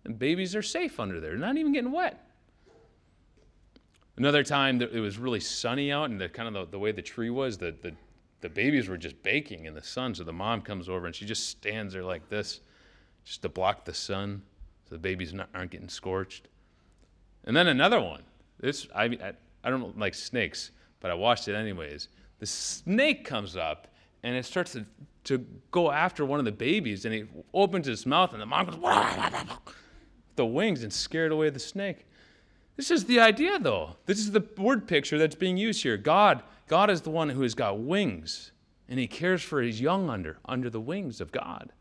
And 0.03 0.19
babies 0.19 0.55
are 0.55 0.61
safe 0.61 0.99
under 0.99 1.19
there, 1.19 1.37
not 1.37 1.57
even 1.57 1.71
getting 1.71 1.91
wet. 1.91 2.26
Another 4.17 4.43
time, 4.43 4.81
it 4.81 4.99
was 4.99 5.17
really 5.17 5.39
sunny 5.39 5.91
out, 5.91 6.09
and 6.09 6.19
the 6.19 6.27
kind 6.27 6.47
of 6.47 6.53
the, 6.53 6.71
the 6.71 6.79
way 6.79 6.91
the 6.91 7.01
tree 7.01 7.29
was, 7.29 7.57
the, 7.57 7.75
the, 7.81 7.93
the 8.41 8.49
babies 8.49 8.87
were 8.87 8.97
just 8.97 9.21
baking 9.21 9.65
in 9.65 9.75
the 9.75 9.83
sun. 9.83 10.15
So 10.15 10.23
the 10.23 10.33
mom 10.33 10.61
comes 10.61 10.89
over 10.89 11.05
and 11.05 11.15
she 11.15 11.25
just 11.25 11.49
stands 11.49 11.93
there 11.93 12.03
like 12.03 12.27
this, 12.29 12.61
just 13.23 13.43
to 13.43 13.49
block 13.49 13.85
the 13.85 13.93
sun, 13.93 14.41
so 14.89 14.95
the 14.95 14.99
babies 14.99 15.33
not, 15.33 15.49
aren't 15.53 15.71
getting 15.71 15.89
scorched. 15.89 16.47
And 17.45 17.55
then 17.55 17.67
another 17.67 18.01
one. 18.01 18.23
This 18.59 18.87
I, 18.95 19.05
I 19.05 19.33
I 19.63 19.69
don't 19.69 19.99
like 19.99 20.15
snakes, 20.15 20.71
but 20.99 21.11
I 21.11 21.13
watched 21.13 21.47
it 21.47 21.55
anyways. 21.55 22.07
The 22.39 22.45
snake 22.45 23.25
comes 23.25 23.57
up 23.57 23.87
and 24.23 24.35
it 24.35 24.45
starts 24.45 24.73
to, 24.73 24.85
to 25.25 25.45
go 25.71 25.91
after 25.91 26.25
one 26.25 26.39
of 26.39 26.45
the 26.45 26.51
babies, 26.51 27.05
and 27.05 27.13
he 27.13 27.25
opens 27.53 27.85
his 27.85 28.05
mouth, 28.05 28.31
and 28.33 28.41
the 28.41 28.45
mom 28.45 28.65
goes 28.65 28.77
the 30.35 30.45
wings 30.45 30.83
and 30.83 30.91
scared 30.91 31.31
away 31.31 31.49
the 31.49 31.59
snake. 31.59 32.05
This 32.77 32.91
is 32.91 33.05
the 33.05 33.19
idea, 33.19 33.59
though. 33.59 33.97
This 34.05 34.19
is 34.19 34.31
the 34.31 34.47
word 34.57 34.87
picture 34.87 35.17
that's 35.17 35.35
being 35.35 35.57
used 35.57 35.83
here. 35.83 35.97
God, 35.97 36.43
God 36.67 36.89
is 36.89 37.01
the 37.01 37.09
one 37.09 37.29
who 37.29 37.41
has 37.41 37.55
got 37.55 37.79
wings, 37.79 38.51
and 38.87 38.99
He 38.99 39.07
cares 39.07 39.41
for 39.41 39.61
His 39.61 39.81
young 39.81 40.09
under 40.09 40.37
under 40.45 40.69
the 40.69 40.79
wings 40.79 41.19
of 41.19 41.31
God. 41.31 41.73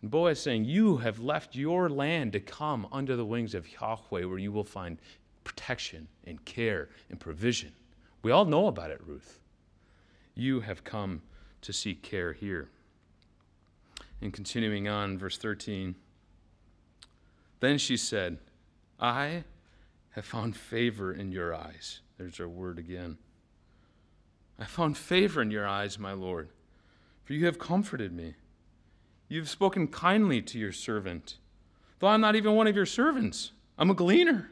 And 0.00 0.10
Boaz 0.10 0.40
saying, 0.40 0.64
"You 0.64 0.98
have 0.98 1.18
left 1.18 1.56
your 1.56 1.90
land 1.90 2.32
to 2.32 2.40
come 2.40 2.86
under 2.92 3.16
the 3.16 3.26
wings 3.26 3.52
of 3.52 3.70
Yahweh, 3.70 4.24
where 4.24 4.38
you 4.38 4.52
will 4.52 4.64
find 4.64 4.98
protection 5.44 6.06
and 6.24 6.44
care 6.44 6.88
and 7.10 7.18
provision." 7.18 7.72
We 8.22 8.30
all 8.30 8.44
know 8.44 8.68
about 8.68 8.92
it, 8.92 9.00
Ruth. 9.04 9.40
You 10.36 10.60
have 10.60 10.84
come 10.84 11.22
to 11.62 11.72
seek 11.72 12.02
care 12.02 12.32
here. 12.32 12.68
And 14.20 14.32
continuing 14.32 14.86
on, 14.86 15.18
verse 15.18 15.36
13. 15.36 15.96
Then 17.58 17.78
she 17.78 17.96
said, 17.96 18.38
I 19.00 19.42
have 20.12 20.24
found 20.24 20.56
favor 20.56 21.12
in 21.12 21.32
your 21.32 21.54
eyes. 21.54 22.00
There's 22.18 22.40
our 22.40 22.48
word 22.48 22.78
again. 22.78 23.18
I 24.58 24.64
found 24.64 24.96
favor 24.96 25.42
in 25.42 25.50
your 25.50 25.66
eyes, 25.66 25.98
my 25.98 26.12
Lord, 26.12 26.50
for 27.24 27.32
you 27.32 27.46
have 27.46 27.58
comforted 27.58 28.12
me. 28.12 28.34
You 29.28 29.40
have 29.40 29.48
spoken 29.48 29.88
kindly 29.88 30.42
to 30.42 30.58
your 30.58 30.72
servant, 30.72 31.38
though 31.98 32.08
I'm 32.08 32.20
not 32.20 32.36
even 32.36 32.54
one 32.54 32.66
of 32.66 32.76
your 32.76 32.86
servants. 32.86 33.52
I'm 33.78 33.90
a 33.90 33.94
gleaner. 33.94 34.50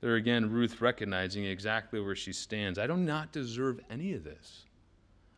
There 0.00 0.14
again, 0.14 0.50
Ruth 0.50 0.80
recognizing 0.80 1.44
exactly 1.44 2.00
where 2.00 2.16
she 2.16 2.32
stands. 2.32 2.78
I 2.78 2.86
do 2.86 2.96
not 2.96 3.32
deserve 3.32 3.80
any 3.90 4.14
of 4.14 4.24
this. 4.24 4.64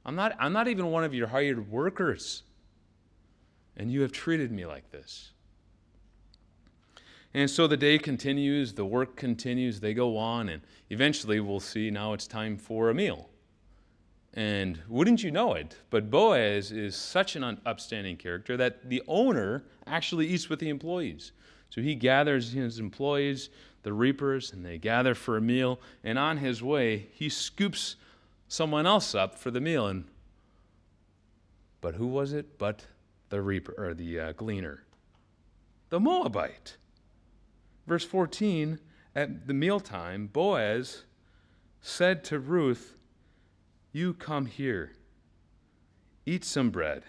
I'm 0.04 0.14
not, 0.14 0.36
I'm 0.38 0.52
not 0.52 0.68
even 0.68 0.86
one 0.86 1.04
of 1.04 1.14
your 1.14 1.28
hired 1.28 1.70
workers. 1.70 2.42
And 3.76 3.90
you 3.90 4.02
have 4.02 4.12
treated 4.12 4.52
me 4.52 4.66
like 4.66 4.90
this. 4.90 5.31
And 7.34 7.48
so 7.50 7.66
the 7.66 7.76
day 7.76 7.98
continues, 7.98 8.74
the 8.74 8.84
work 8.84 9.16
continues, 9.16 9.80
they 9.80 9.94
go 9.94 10.18
on, 10.18 10.48
and 10.50 10.62
eventually 10.90 11.40
we'll 11.40 11.60
see 11.60 11.90
now 11.90 12.12
it's 12.12 12.26
time 12.26 12.58
for 12.58 12.90
a 12.90 12.94
meal. 12.94 13.30
And 14.34 14.78
wouldn't 14.88 15.22
you 15.22 15.30
know 15.30 15.54
it, 15.54 15.76
but 15.90 16.10
Boaz 16.10 16.72
is 16.72 16.96
such 16.96 17.36
an 17.36 17.60
upstanding 17.66 18.16
character 18.16 18.56
that 18.56 18.88
the 18.88 19.02
owner 19.06 19.64
actually 19.86 20.26
eats 20.26 20.48
with 20.48 20.58
the 20.58 20.68
employees. 20.68 21.32
So 21.68 21.80
he 21.80 21.94
gathers 21.94 22.52
his 22.52 22.78
employees, 22.78 23.50
the 23.82 23.92
reapers, 23.92 24.52
and 24.52 24.64
they 24.64 24.78
gather 24.78 25.14
for 25.14 25.36
a 25.36 25.40
meal. 25.40 25.80
And 26.04 26.18
on 26.18 26.38
his 26.38 26.62
way, 26.62 27.08
he 27.12 27.28
scoops 27.28 27.96
someone 28.48 28.86
else 28.86 29.14
up 29.14 29.38
for 29.38 29.50
the 29.50 29.60
meal. 29.60 29.86
And 29.86 30.04
but 31.80 31.94
who 31.94 32.06
was 32.06 32.32
it? 32.32 32.58
But 32.58 32.86
the 33.30 33.40
reaper 33.40 33.74
or 33.76 33.94
the 33.94 34.20
uh, 34.20 34.32
gleaner, 34.32 34.84
the 35.88 35.98
Moabite. 35.98 36.76
Verse 37.86 38.04
14, 38.04 38.78
at 39.14 39.46
the 39.46 39.54
mealtime, 39.54 40.28
Boaz 40.32 41.04
said 41.80 42.24
to 42.24 42.38
Ruth, 42.38 42.96
You 43.92 44.14
come 44.14 44.46
here, 44.46 44.92
eat 46.24 46.44
some 46.44 46.70
bread, 46.70 47.02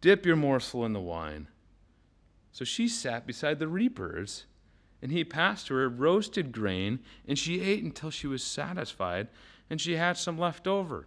dip 0.00 0.26
your 0.26 0.36
morsel 0.36 0.84
in 0.84 0.92
the 0.92 1.00
wine. 1.00 1.48
So 2.50 2.64
she 2.64 2.88
sat 2.88 3.26
beside 3.26 3.58
the 3.58 3.68
reapers, 3.68 4.46
and 5.00 5.12
he 5.12 5.24
passed 5.24 5.68
her 5.68 5.88
roasted 5.88 6.50
grain, 6.50 6.98
and 7.26 7.38
she 7.38 7.60
ate 7.60 7.84
until 7.84 8.10
she 8.10 8.26
was 8.26 8.42
satisfied, 8.42 9.28
and 9.70 9.80
she 9.80 9.96
had 9.96 10.16
some 10.16 10.38
left 10.38 10.66
over. 10.66 11.06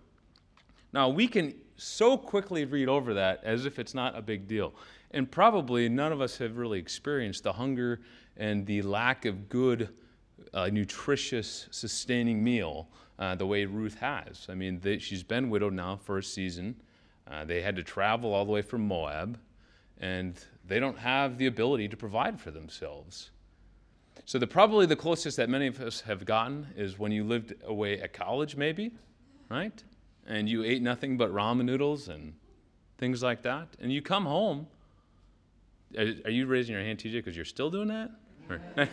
Now, 0.94 1.10
we 1.10 1.28
can 1.28 1.54
so 1.76 2.18
quickly 2.18 2.64
read 2.64 2.88
over 2.88 3.14
that 3.16 3.42
as 3.44 3.66
if 3.66 3.80
it's 3.80 3.94
not 3.94 4.18
a 4.18 4.22
big 4.22 4.48
deal. 4.48 4.74
And 5.12 5.30
probably 5.30 5.90
none 5.90 6.12
of 6.12 6.22
us 6.22 6.38
have 6.38 6.58
really 6.58 6.80
experienced 6.80 7.44
the 7.44 7.54
hunger 7.54 8.02
and 8.38 8.66
the 8.66 8.82
lack 8.82 9.26
of 9.26 9.50
good, 9.50 9.90
uh, 10.54 10.70
nutritious, 10.72 11.68
sustaining 11.72 12.44
meal 12.44 12.88
uh, 13.20 13.36
the 13.36 13.46
way 13.46 13.66
Ruth 13.66 14.00
has. 14.00 14.48
I 14.50 14.56
mean, 14.56 14.80
they, 14.80 14.98
she's 14.98 15.24
been 15.24 15.50
widowed 15.50 15.74
now 15.74 15.96
for 15.96 16.18
a 16.18 16.24
season. 16.24 16.76
Uh, 17.30 17.46
they 17.46 17.62
had 17.62 17.76
to 17.76 17.84
travel 17.84 18.34
all 18.34 18.46
the 18.46 18.52
way 18.52 18.62
from 18.62 18.88
Moab, 18.88 19.40
and 20.00 20.44
they 20.68 20.80
don't 20.80 20.98
have 20.98 21.38
the 21.38 21.46
ability 21.46 21.88
to 21.90 21.98
provide 21.98 22.40
for 22.40 22.52
themselves. 22.52 23.30
So, 24.26 24.40
the, 24.40 24.48
probably 24.48 24.86
the 24.86 24.96
closest 24.96 25.38
that 25.38 25.50
many 25.50 25.68
of 25.68 25.80
us 25.80 26.02
have 26.02 26.26
gotten 26.26 26.68
is 26.76 26.98
when 26.98 27.12
you 27.12 27.24
lived 27.24 27.54
away 27.64 28.02
at 28.02 28.14
college, 28.14 28.56
maybe, 28.56 28.92
right? 29.50 29.84
And 30.28 30.50
you 30.50 30.64
ate 30.64 30.82
nothing 30.82 31.18
but 31.18 31.32
ramen 31.34 31.66
noodles 31.66 32.08
and 32.08 32.34
things 32.98 33.24
like 33.24 33.42
that. 33.44 33.68
And 33.80 33.92
you 33.92 34.02
come 34.02 34.26
home. 34.26 34.68
Are 35.98 36.32
you 36.32 36.46
raising 36.46 36.74
your 36.74 36.84
hand, 36.84 37.00
TJ, 37.00 37.14
because 37.14 37.36
you're 37.36 37.46
still 37.46 37.70
doing 37.70 37.90
that? 37.90 38.12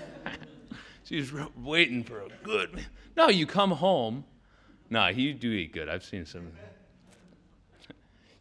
She's 1.05 1.33
waiting 1.57 2.05
for 2.05 2.21
a 2.21 2.29
good. 2.43 2.87
No, 3.17 3.29
you 3.29 3.47
come 3.47 3.71
home. 3.71 4.25
No, 4.91 5.09
you 5.09 5.35
do 5.35 5.51
eat 5.51 5.73
good. 5.73 5.89
I've 5.89 6.05
seen 6.05 6.27
some. 6.27 6.53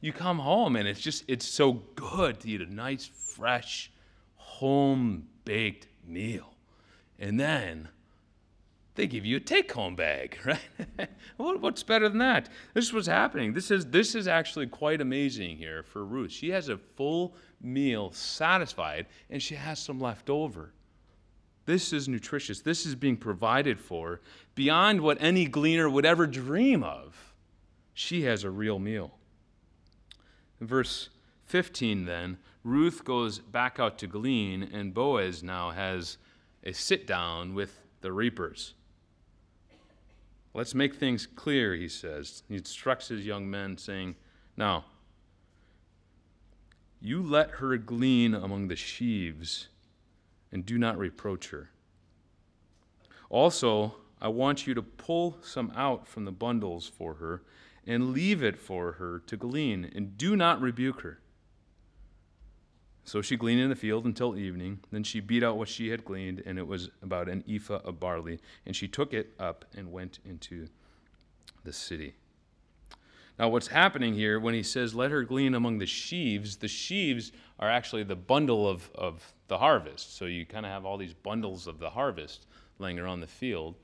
You 0.01 0.13
come 0.13 0.39
home 0.39 0.75
and 0.75 0.87
it's 0.87 0.99
just 0.99 1.23
it's 1.27 1.45
so 1.45 1.81
good 1.95 2.41
to 2.41 2.49
eat 2.49 2.61
a 2.61 2.73
nice, 2.73 3.05
fresh, 3.05 3.91
home 4.35 5.27
baked 5.45 5.87
meal, 6.05 6.53
and 7.17 7.39
then 7.39 7.89
they 8.97 9.07
give 9.07 9.25
you 9.25 9.37
a 9.37 9.39
take-home 9.39 9.95
bag, 9.95 10.37
right? 10.45 11.09
what's 11.37 11.83
better 11.83 12.09
than 12.09 12.17
that? 12.17 12.49
This 12.73 12.85
is 12.85 12.93
what's 12.93 13.07
happening. 13.07 13.53
This 13.53 13.71
is 13.71 13.85
this 13.85 14.15
is 14.15 14.27
actually 14.27 14.67
quite 14.67 15.01
amazing 15.01 15.57
here 15.57 15.83
for 15.83 16.03
Ruth. 16.03 16.31
She 16.31 16.49
has 16.49 16.67
a 16.67 16.77
full 16.77 17.35
meal, 17.61 18.11
satisfied, 18.11 19.05
and 19.29 19.41
she 19.41 19.55
has 19.55 19.79
some 19.79 19.99
left 19.99 20.29
over. 20.29 20.73
This 21.67 21.91
is 21.91 22.07
nutritious. 22.07 22.61
This 22.61 22.85
is 22.85 22.95
being 22.95 23.17
provided 23.17 23.77
for 23.77 24.21
beyond 24.55 25.01
what 25.01 25.17
any 25.19 25.45
gleaner 25.45 25.89
would 25.89 26.05
ever 26.05 26.25
dream 26.25 26.81
of. 26.81 27.33
She 27.93 28.23
has 28.23 28.45
a 28.45 28.49
real 28.49 28.79
meal. 28.79 29.11
In 30.61 30.65
verse 30.65 31.09
15 31.43 32.05
then, 32.05 32.37
Ruth 32.63 33.03
goes 33.03 33.39
back 33.39 33.79
out 33.79 33.97
to 33.99 34.07
glean, 34.07 34.63
and 34.63 34.93
Boaz 34.93 35.43
now 35.43 35.71
has 35.71 36.17
a 36.63 36.71
sit 36.71 37.05
down 37.05 37.53
with 37.53 37.81
the 37.99 38.13
reapers. 38.13 38.73
Let's 40.53 40.73
make 40.73 40.95
things 40.95 41.27
clear, 41.27 41.75
he 41.75 41.89
says. 41.89 42.43
He 42.47 42.55
instructs 42.55 43.09
his 43.09 43.25
young 43.25 43.49
men, 43.49 43.77
saying, 43.77 44.15
Now, 44.55 44.85
you 47.01 47.21
let 47.21 47.51
her 47.51 47.77
glean 47.77 48.33
among 48.33 48.69
the 48.69 48.75
sheaves, 48.77 49.67
and 50.51 50.65
do 50.65 50.77
not 50.77 50.97
reproach 50.97 51.49
her. 51.49 51.69
Also, 53.29 53.95
I 54.21 54.29
want 54.29 54.65
you 54.65 54.73
to 54.73 54.81
pull 54.81 55.37
some 55.41 55.71
out 55.75 56.07
from 56.07 56.25
the 56.25 56.31
bundles 56.31 56.87
for 56.87 57.15
her 57.15 57.43
and 57.85 58.11
leave 58.11 58.43
it 58.43 58.57
for 58.57 58.93
her 58.93 59.19
to 59.27 59.37
glean, 59.37 59.89
and 59.95 60.17
do 60.17 60.35
not 60.35 60.61
rebuke 60.61 61.01
her. 61.01 61.19
So 63.05 63.21
she 63.21 63.37
gleaned 63.37 63.61
in 63.61 63.69
the 63.69 63.75
field 63.75 64.03
until 64.03 64.37
evening. 64.37 64.79
Then 64.91 65.03
she 65.03 65.21
beat 65.21 65.41
out 65.41 65.57
what 65.57 65.69
she 65.69 65.87
had 65.87 66.03
gleaned, 66.03 66.43
and 66.45 66.59
it 66.59 66.67
was 66.67 66.89
about 67.01 67.29
an 67.29 67.45
ephah 67.47 67.79
of 67.85 68.01
barley. 68.01 68.39
And 68.65 68.75
she 68.75 68.89
took 68.89 69.13
it 69.13 69.33
up 69.39 69.63
and 69.73 69.93
went 69.93 70.19
into 70.25 70.67
the 71.63 71.71
city. 71.71 72.15
Now, 73.39 73.49
what's 73.49 73.67
happening 73.67 74.15
here 74.15 74.39
when 74.39 74.53
he 74.53 74.63
says, 74.63 74.95
Let 74.95 75.11
her 75.11 75.23
glean 75.23 75.53
among 75.53 75.77
the 75.77 75.85
sheaves, 75.85 76.57
the 76.57 76.67
sheaves 76.67 77.31
are 77.59 77.69
actually 77.69 78.03
the 78.03 78.15
bundle 78.15 78.67
of, 78.67 78.89
of 78.95 79.33
the 79.47 79.57
harvest. 79.57 80.17
So 80.17 80.25
you 80.25 80.45
kind 80.45 80.65
of 80.65 80.71
have 80.71 80.85
all 80.85 80.97
these 80.97 81.13
bundles 81.13 81.67
of 81.67 81.79
the 81.79 81.89
harvest 81.89 82.47
laying 82.79 82.99
around 82.99 83.19
the 83.19 83.27
field. 83.27 83.75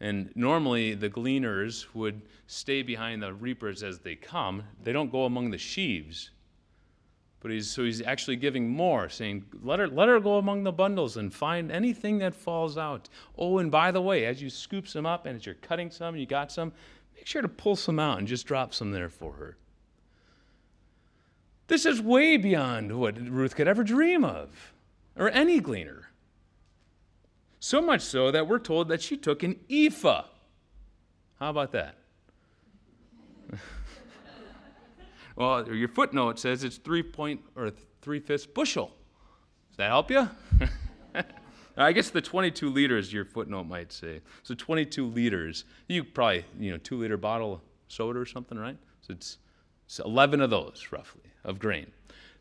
And 0.00 0.30
normally 0.34 0.94
the 0.94 1.10
gleaners 1.10 1.86
would 1.94 2.22
stay 2.46 2.82
behind 2.82 3.22
the 3.22 3.34
reapers 3.34 3.82
as 3.82 3.98
they 3.98 4.14
come. 4.14 4.62
They 4.82 4.92
don't 4.92 5.12
go 5.12 5.24
among 5.24 5.50
the 5.50 5.58
sheaves. 5.58 6.30
But 7.40 7.50
he's 7.50 7.70
so 7.70 7.84
he's 7.84 8.02
actually 8.02 8.36
giving 8.36 8.68
more, 8.68 9.08
saying, 9.08 9.46
let 9.62 9.78
her, 9.78 9.88
let 9.88 10.08
her 10.08 10.20
go 10.20 10.36
among 10.36 10.62
the 10.62 10.72
bundles 10.72 11.16
and 11.16 11.32
find 11.32 11.72
anything 11.72 12.18
that 12.18 12.34
falls 12.34 12.76
out. 12.76 13.08
Oh, 13.36 13.58
and 13.58 13.70
by 13.70 13.90
the 13.90 14.02
way, 14.02 14.26
as 14.26 14.42
you 14.42 14.50
scoop 14.50 14.86
some 14.86 15.06
up 15.06 15.24
and 15.24 15.36
as 15.36 15.46
you're 15.46 15.54
cutting 15.56 15.90
some, 15.90 16.16
you 16.16 16.26
got 16.26 16.52
some, 16.52 16.72
make 17.20 17.26
sure 17.26 17.42
to 17.42 17.48
pull 17.48 17.76
some 17.76 17.98
out 17.98 18.18
and 18.18 18.26
just 18.26 18.46
drop 18.46 18.72
some 18.72 18.92
there 18.92 19.10
for 19.10 19.34
her. 19.34 19.58
This 21.66 21.84
is 21.84 22.00
way 22.00 22.38
beyond 22.38 22.98
what 22.98 23.20
Ruth 23.20 23.54
could 23.54 23.68
ever 23.68 23.84
dream 23.84 24.24
of, 24.24 24.72
or 25.18 25.28
any 25.28 25.60
gleaner. 25.60 26.08
So 27.58 27.82
much 27.82 28.00
so 28.00 28.30
that 28.30 28.48
we're 28.48 28.58
told 28.58 28.88
that 28.88 29.02
she 29.02 29.18
took 29.18 29.42
an 29.42 29.60
ephah. 29.68 30.24
How 31.38 31.50
about 31.50 31.72
that? 31.72 31.96
well, 35.36 35.68
your 35.68 35.88
footnote 35.88 36.38
says 36.38 36.64
it's 36.64 36.78
three 36.78 37.02
point 37.02 37.42
or 37.54 37.70
three 38.00 38.20
fifths 38.20 38.46
bushel. 38.46 38.96
Does 39.68 39.76
that 39.76 39.88
help 39.88 40.10
you? 40.10 40.26
I 41.82 41.92
guess 41.92 42.10
the 42.10 42.20
22 42.20 42.68
liters, 42.70 43.12
your 43.12 43.24
footnote 43.24 43.64
might 43.64 43.92
say. 43.92 44.20
So 44.42 44.54
22 44.54 45.06
liters. 45.06 45.64
You 45.88 46.04
probably, 46.04 46.44
you 46.58 46.70
know, 46.70 46.78
two 46.78 46.98
liter 46.98 47.16
bottle 47.16 47.54
of 47.54 47.60
soda 47.88 48.18
or 48.18 48.26
something, 48.26 48.58
right? 48.58 48.76
So 49.02 49.12
it's, 49.12 49.38
it's 49.86 49.98
11 50.00 50.40
of 50.40 50.50
those, 50.50 50.88
roughly, 50.90 51.22
of 51.44 51.58
grain. 51.58 51.90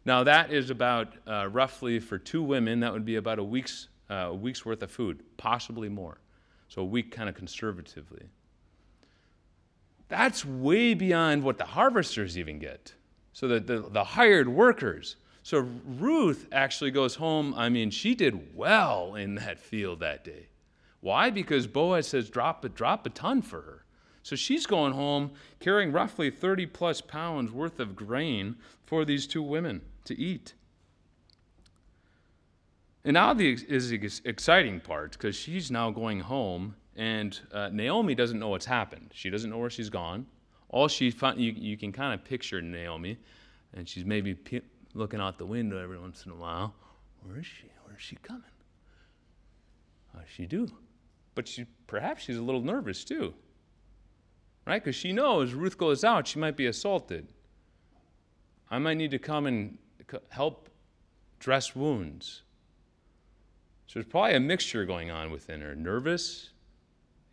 Now, 0.05 0.23
that 0.23 0.51
is 0.51 0.69
about 0.69 1.13
uh, 1.27 1.47
roughly 1.51 1.99
for 1.99 2.17
two 2.17 2.41
women, 2.41 2.79
that 2.79 2.91
would 2.91 3.05
be 3.05 3.15
about 3.15 3.39
a 3.39 3.43
week's 3.43 3.87
uh, 4.09 4.29
a 4.29 4.33
week's 4.33 4.65
worth 4.65 4.81
of 4.81 4.91
food, 4.91 5.21
possibly 5.37 5.87
more. 5.87 6.19
So 6.67 6.81
a 6.81 6.85
week 6.85 7.11
kind 7.11 7.29
of 7.29 7.35
conservatively. 7.35 8.23
That's 10.07 10.43
way 10.43 10.95
beyond 10.95 11.43
what 11.43 11.57
the 11.57 11.65
harvesters 11.65 12.37
even 12.37 12.57
get. 12.57 12.93
So 13.33 13.47
the, 13.47 13.59
the, 13.59 13.79
the 13.89 14.03
hired 14.03 14.49
workers. 14.49 15.15
So 15.49 15.67
Ruth 15.97 16.47
actually 16.51 16.91
goes 16.91 17.15
home. 17.15 17.55
I 17.57 17.69
mean, 17.69 17.89
she 17.89 18.13
did 18.13 18.55
well 18.55 19.15
in 19.15 19.33
that 19.33 19.59
field 19.59 19.99
that 19.99 20.23
day. 20.23 20.49
Why? 21.01 21.31
Because 21.31 21.65
Boaz 21.65 22.05
says 22.05 22.29
drop 22.29 22.63
a, 22.63 22.69
drop 22.69 23.03
a 23.07 23.09
ton 23.09 23.41
for 23.41 23.61
her. 23.61 23.83
So 24.21 24.35
she's 24.35 24.67
going 24.67 24.93
home 24.93 25.31
carrying 25.59 25.91
roughly 25.91 26.29
30 26.29 26.67
plus 26.67 27.01
pounds 27.01 27.51
worth 27.51 27.79
of 27.79 27.95
grain 27.95 28.57
for 28.85 29.05
these 29.05 29.25
two 29.25 29.41
women 29.41 29.81
to 30.05 30.15
eat. 30.21 30.53
And 33.03 33.15
now 33.15 33.33
the 33.33 33.53
is 33.53 33.89
the 33.89 33.99
exciting 34.25 34.79
part 34.79 35.13
because 35.13 35.35
she's 35.35 35.71
now 35.71 35.89
going 35.89 36.19
home, 36.19 36.75
and 36.95 37.39
uh, 37.51 37.69
Naomi 37.69 38.13
doesn't 38.13 38.37
know 38.37 38.49
what's 38.49 38.67
happened. 38.67 39.09
She 39.15 39.31
doesn't 39.31 39.49
know 39.49 39.57
where 39.57 39.71
she's 39.71 39.89
gone. 39.89 40.27
All 40.67 40.87
she 40.87 41.09
found, 41.09 41.41
you, 41.41 41.53
you 41.53 41.75
can 41.75 41.91
kind 41.91 42.13
of 42.13 42.23
picture 42.23 42.61
Naomi, 42.61 43.17
and 43.73 43.89
she's 43.89 44.05
maybe 44.05 44.35
pe- 44.35 44.61
looking 44.93 45.19
out 45.19 45.37
the 45.37 45.45
window 45.45 45.81
every 45.81 45.99
once 45.99 46.25
in 46.25 46.31
a 46.31 46.35
while. 46.35 46.73
Where 47.23 47.39
is 47.39 47.45
she? 47.45 47.67
Where 47.85 47.95
is 47.95 48.01
she 48.01 48.15
coming? 48.17 48.43
How 50.13 50.19
does 50.19 50.29
she 50.29 50.45
do? 50.45 50.67
But 51.35 51.47
she, 51.47 51.65
perhaps 51.87 52.23
she's 52.23 52.37
a 52.37 52.41
little 52.41 52.61
nervous 52.61 53.03
too, 53.03 53.33
right? 54.65 54.83
Because 54.83 54.95
she 54.95 55.13
knows 55.13 55.53
Ruth 55.53 55.77
goes 55.77 56.03
out, 56.03 56.27
she 56.27 56.39
might 56.39 56.57
be 56.57 56.65
assaulted. 56.65 57.27
I 58.69 58.79
might 58.79 58.97
need 58.97 59.11
to 59.11 59.19
come 59.19 59.45
and 59.45 59.77
help 60.29 60.69
dress 61.39 61.75
wounds. 61.75 62.43
So 63.87 63.93
there's 63.95 64.05
probably 64.05 64.35
a 64.35 64.39
mixture 64.39 64.85
going 64.85 65.09
on 65.09 65.31
within 65.31 65.61
her 65.61 65.75
nervous, 65.75 66.49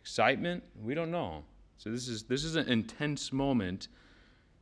excitement, 0.01 0.63
we 0.81 0.93
don't 0.93 1.11
know. 1.11 1.43
So 1.77 1.91
this 1.91 2.07
is, 2.07 2.23
this 2.23 2.43
is 2.43 2.55
an 2.55 2.67
intense 2.67 3.31
moment. 3.31 3.89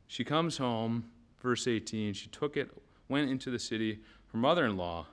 She 0.06 0.24
comes 0.24 0.58
home, 0.58 1.06
verse 1.40 1.66
18, 1.66 2.12
she 2.12 2.28
took 2.28 2.56
it, 2.56 2.70
went 3.08 3.30
into 3.30 3.50
the 3.50 3.58
city. 3.58 4.00
Her 4.32 4.38
mother 4.38 4.64
in 4.66 4.76
law, 4.76 5.06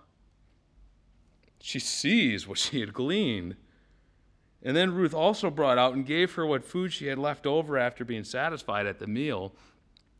she 1.61 1.79
sees 1.79 2.47
what 2.47 2.57
she 2.57 2.79
had 2.79 2.93
gleaned. 2.93 3.55
And 4.61 4.75
then 4.75 4.93
Ruth 4.93 5.13
also 5.13 5.49
brought 5.49 5.77
out 5.77 5.93
and 5.93 6.05
gave 6.05 6.33
her 6.33 6.45
what 6.45 6.63
food 6.63 6.93
she 6.93 7.07
had 7.07 7.17
left 7.17 7.45
over 7.45 7.77
after 7.77 8.05
being 8.05 8.23
satisfied 8.23 8.85
at 8.85 8.99
the 8.99 9.07
meal. 9.07 9.53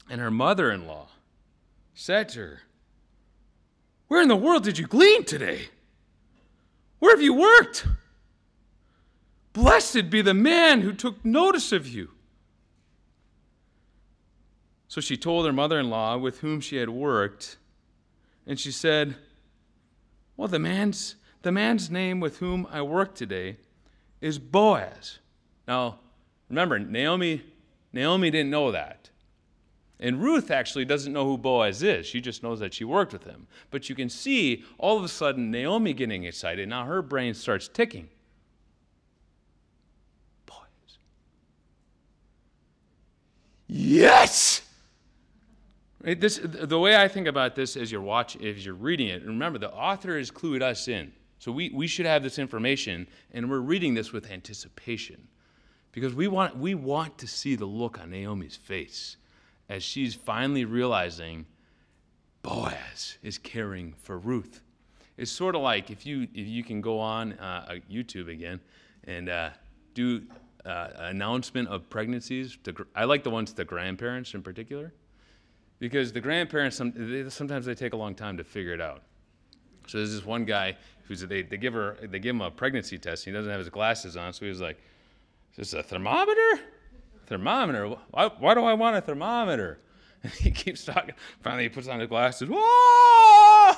And 0.09 0.19
her 0.19 0.31
mother 0.31 0.71
in 0.71 0.85
law 0.85 1.07
said 1.93 2.29
to 2.29 2.39
her, 2.39 2.61
Where 4.07 4.21
in 4.21 4.27
the 4.27 4.35
world 4.35 4.63
did 4.63 4.77
you 4.77 4.85
glean 4.85 5.23
today? 5.23 5.67
Where 6.99 7.15
have 7.15 7.21
you 7.21 7.33
worked? 7.33 7.87
Blessed 9.53 10.09
be 10.09 10.21
the 10.21 10.33
man 10.33 10.81
who 10.81 10.93
took 10.93 11.23
notice 11.23 11.71
of 11.71 11.87
you. 11.87 12.09
So 14.87 15.01
she 15.01 15.17
told 15.17 15.45
her 15.45 15.53
mother 15.53 15.79
in 15.79 15.89
law 15.89 16.17
with 16.17 16.39
whom 16.39 16.59
she 16.59 16.77
had 16.77 16.89
worked, 16.89 17.57
and 18.45 18.59
she 18.59 18.71
said, 18.71 19.15
Well, 20.37 20.47
the 20.47 20.59
man's, 20.59 21.15
the 21.41 21.51
man's 21.51 21.89
name 21.89 22.19
with 22.19 22.37
whom 22.37 22.67
I 22.71 22.81
work 22.81 23.15
today 23.15 23.57
is 24.21 24.39
Boaz. 24.39 25.19
Now, 25.67 25.99
remember, 26.49 26.79
Naomi, 26.79 27.41
Naomi 27.91 28.31
didn't 28.31 28.51
know 28.51 28.71
that. 28.71 29.09
And 29.99 30.21
Ruth 30.21 30.51
actually 30.51 30.83
doesn't 30.83 31.13
know 31.13 31.25
who 31.25 31.37
Boaz 31.37 31.81
is. 31.81 32.05
She 32.05 32.19
just 32.19 32.43
knows 32.43 32.59
that 32.59 32.73
she 32.73 32.83
worked 32.83 33.13
with 33.13 33.23
him. 33.23 33.47
But 33.71 33.87
you 33.87 33.95
can 33.95 34.09
see 34.09 34.65
all 34.77 34.97
of 34.97 35.03
a 35.03 35.07
sudden 35.07 35.49
Naomi 35.49 35.93
getting 35.93 36.25
excited. 36.25 36.67
Now 36.67 36.85
her 36.85 37.01
brain 37.01 37.33
starts 37.33 37.69
ticking. 37.69 38.09
Boaz. 40.45 40.97
Yes! 43.67 44.61
Right, 46.03 46.19
this, 46.19 46.39
the 46.43 46.79
way 46.79 46.97
I 46.97 47.07
think 47.07 47.27
about 47.27 47.55
this 47.55 47.77
as 47.77 47.91
you're 47.91 48.01
watching, 48.01 48.45
as 48.45 48.65
you're 48.65 48.75
reading 48.75 49.07
it, 49.07 49.23
remember 49.23 49.57
the 49.57 49.71
author 49.71 50.17
has 50.17 50.29
clued 50.29 50.61
us 50.61 50.87
in. 50.87 51.13
So 51.39 51.51
we, 51.51 51.69
we 51.69 51.87
should 51.87 52.05
have 52.05 52.23
this 52.23 52.39
information, 52.39 53.07
and 53.31 53.49
we're 53.49 53.59
reading 53.59 53.93
this 53.93 54.11
with 54.11 54.29
anticipation. 54.29 55.27
Because 55.93 56.13
we 56.13 56.27
want, 56.27 56.57
we 56.57 56.75
want 56.75 57.17
to 57.19 57.27
see 57.27 57.55
the 57.55 57.65
look 57.65 57.99
on 57.99 58.09
Naomi's 58.09 58.55
face 58.55 59.17
as 59.69 59.83
she's 59.83 60.13
finally 60.13 60.65
realizing 60.65 61.45
Boaz 62.41 63.17
is 63.23 63.37
caring 63.37 63.93
for 63.93 64.17
Ruth. 64.17 64.61
It's 65.17 65.31
sort 65.31 65.55
of 65.55 65.61
like 65.61 65.89
if 65.89 66.05
you 66.05 66.23
if 66.33 66.47
you 66.47 66.63
can 66.63 66.81
go 66.81 66.99
on 66.99 67.33
uh, 67.33 67.75
YouTube 67.89 68.29
again 68.29 68.59
and 69.05 69.29
uh, 69.29 69.49
do 69.93 70.23
uh, 70.65 70.87
announcement 70.97 71.67
of 71.69 71.89
pregnancies. 71.89 72.57
To, 72.63 72.73
I 72.95 73.05
like 73.05 73.23
the 73.23 73.29
ones 73.29 73.53
to 73.53 73.63
grandparents 73.63 74.33
in 74.33 74.41
particular, 74.41 74.93
because 75.79 76.13
the 76.13 76.21
grandparents 76.21 76.77
sometimes 76.77 77.65
they 77.65 77.75
take 77.75 77.93
a 77.93 77.97
long 77.97 78.15
time 78.15 78.37
to 78.37 78.43
figure 78.43 78.73
it 78.73 78.81
out. 78.81 79.01
So 79.87 79.97
there's 79.97 80.13
this 80.13 80.25
one 80.25 80.45
guy 80.45 80.77
who's 81.07 81.21
they, 81.21 81.41
they 81.41 81.57
give 81.57 81.73
her 81.73 81.97
they 82.01 82.19
give 82.19 82.35
him 82.35 82.41
a 82.41 82.51
pregnancy 82.51 82.97
test. 82.97 83.27
And 83.27 83.35
he 83.35 83.37
doesn't 83.37 83.51
have 83.51 83.59
his 83.59 83.69
glasses 83.69 84.15
on, 84.15 84.33
so 84.33 84.45
he 84.45 84.49
was 84.49 84.61
like, 84.61 84.77
"Is 85.51 85.71
this 85.71 85.73
a 85.73 85.83
thermometer?" 85.83 86.61
thermometer. 87.25 87.95
Why, 88.11 88.29
why 88.39 88.53
do 88.53 88.63
I 88.63 88.73
want 88.73 88.95
a 88.95 89.01
thermometer? 89.01 89.79
And 90.23 90.31
he 90.33 90.51
keeps 90.51 90.85
talking. 90.85 91.15
Finally, 91.41 91.63
he 91.63 91.69
puts 91.69 91.87
on 91.87 91.99
his 91.99 92.09
glasses. 92.09 92.49
Whoa! 92.49 93.73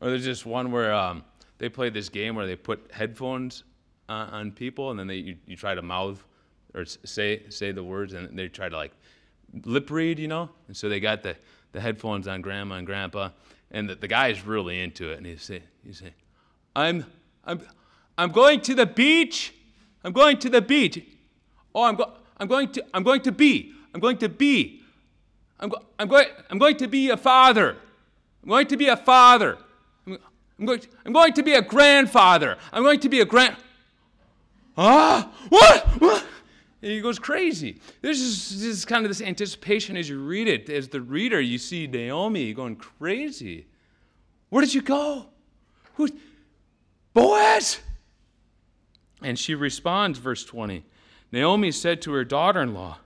Or 0.00 0.10
there's 0.10 0.24
just 0.24 0.46
one 0.46 0.72
where 0.72 0.92
um, 0.92 1.24
they 1.58 1.68
play 1.68 1.90
this 1.90 2.08
game 2.08 2.34
where 2.34 2.46
they 2.46 2.56
put 2.56 2.90
headphones 2.92 3.64
uh, 4.08 4.28
on 4.30 4.50
people, 4.52 4.90
and 4.90 4.98
then 4.98 5.06
they 5.06 5.16
you, 5.16 5.36
you 5.46 5.56
try 5.56 5.74
to 5.74 5.82
mouth 5.82 6.24
or 6.74 6.84
say 6.84 7.42
say 7.50 7.70
the 7.72 7.84
words, 7.84 8.14
and 8.14 8.36
they 8.36 8.48
try 8.48 8.68
to 8.68 8.76
like 8.76 8.92
lip 9.64 9.90
read, 9.90 10.18
you 10.18 10.28
know. 10.28 10.50
And 10.68 10.76
so 10.76 10.88
they 10.88 11.00
got 11.00 11.22
the 11.22 11.36
the 11.72 11.80
headphones 11.80 12.28
on 12.28 12.40
grandma 12.42 12.76
and 12.76 12.86
grandpa, 12.86 13.30
and 13.70 13.88
the, 13.88 13.94
the 13.94 14.08
guy's 14.08 14.44
really 14.46 14.80
into 14.80 15.10
it. 15.10 15.18
And 15.18 15.26
he's 15.26 15.42
saying, 15.42 15.62
he's 15.84 15.98
saying, 15.98 16.12
I'm, 16.76 17.06
I'm, 17.44 17.62
I'm 18.16 18.30
going 18.30 18.60
to 18.62 18.74
the 18.74 18.86
beach. 18.86 19.54
I'm 20.04 20.12
going 20.12 20.38
to 20.38 20.50
the 20.50 20.60
beach. 20.60 21.02
Oh, 21.74 21.84
I'm, 21.84 21.96
go, 21.96 22.12
I'm 22.38 22.46
going 22.46 22.70
to, 22.72 22.84
I'm 22.92 23.02
going 23.02 23.22
to 23.22 23.32
be. 23.32 23.72
I'm 23.94 24.00
going 24.00 24.18
to 24.18 24.28
be. 24.28 24.82
I'm, 25.58 25.68
go, 25.68 25.78
I'm, 25.98 26.08
going, 26.08 26.26
I'm 26.50 26.58
going 26.58 26.76
to 26.76 26.88
be 26.88 27.10
a 27.10 27.16
father. 27.16 27.76
I'm 28.42 28.48
going 28.48 28.66
to 28.66 28.76
be 28.76 28.88
a 28.88 28.96
father. 28.96 29.58
I'm, 30.06 30.18
I'm, 30.58 30.66
going, 30.66 30.80
to, 30.80 30.88
I'm 31.06 31.12
going 31.12 31.32
to 31.34 31.42
be 31.42 31.54
a 31.54 31.62
grandfather. 31.62 32.58
I'm 32.72 32.82
going 32.82 33.00
to 33.00 33.08
be 33.08 33.20
a 33.20 33.24
grand. 33.24 33.56
Ah, 34.76 35.30
what? 35.48 35.86
What? 36.00 36.26
And 36.82 36.90
he 36.90 37.00
goes 37.00 37.18
crazy. 37.18 37.80
This 38.00 38.20
is, 38.20 38.60
this 38.60 38.78
is 38.78 38.84
kind 38.84 39.04
of 39.04 39.10
this 39.10 39.22
anticipation 39.22 39.96
as 39.96 40.08
you 40.08 40.18
read 40.18 40.48
it. 40.48 40.68
As 40.68 40.88
the 40.88 41.00
reader, 41.00 41.40
you 41.40 41.56
see 41.56 41.86
Naomi 41.86 42.52
going 42.52 42.74
crazy. 42.76 43.66
Where 44.48 44.64
did 44.64 44.74
you 44.74 44.82
go? 44.82 45.26
Who? 45.94 46.08
Boaz? 47.14 47.80
And 49.22 49.38
she 49.38 49.54
responds, 49.54 50.18
verse 50.18 50.44
20. 50.44 50.84
Naomi 51.30 51.70
said 51.70 52.02
to 52.02 52.12
her 52.12 52.24
daughter 52.24 52.60
in 52.60 52.74
law, 52.74 52.98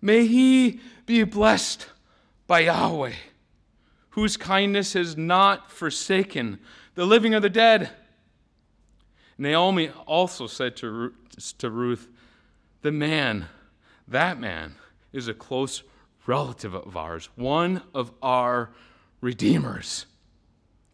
May 0.00 0.26
he 0.26 0.80
be 1.06 1.22
blessed 1.22 1.86
by 2.48 2.60
Yahweh, 2.60 3.12
whose 4.10 4.36
kindness 4.36 4.94
has 4.94 5.16
not 5.16 5.70
forsaken 5.70 6.58
the 6.96 7.06
living 7.06 7.34
or 7.34 7.40
the 7.40 7.48
dead. 7.48 7.90
Naomi 9.38 9.90
also 10.06 10.48
said 10.48 10.76
to 10.76 11.12
Ruth, 11.62 12.08
The 12.82 12.92
man, 12.92 13.46
that 14.08 14.40
man, 14.40 14.74
is 15.12 15.28
a 15.28 15.34
close 15.34 15.84
relative 16.26 16.74
of 16.74 16.96
ours, 16.96 17.28
one 17.36 17.82
of 17.94 18.12
our 18.22 18.70
redeemers. 19.20 20.06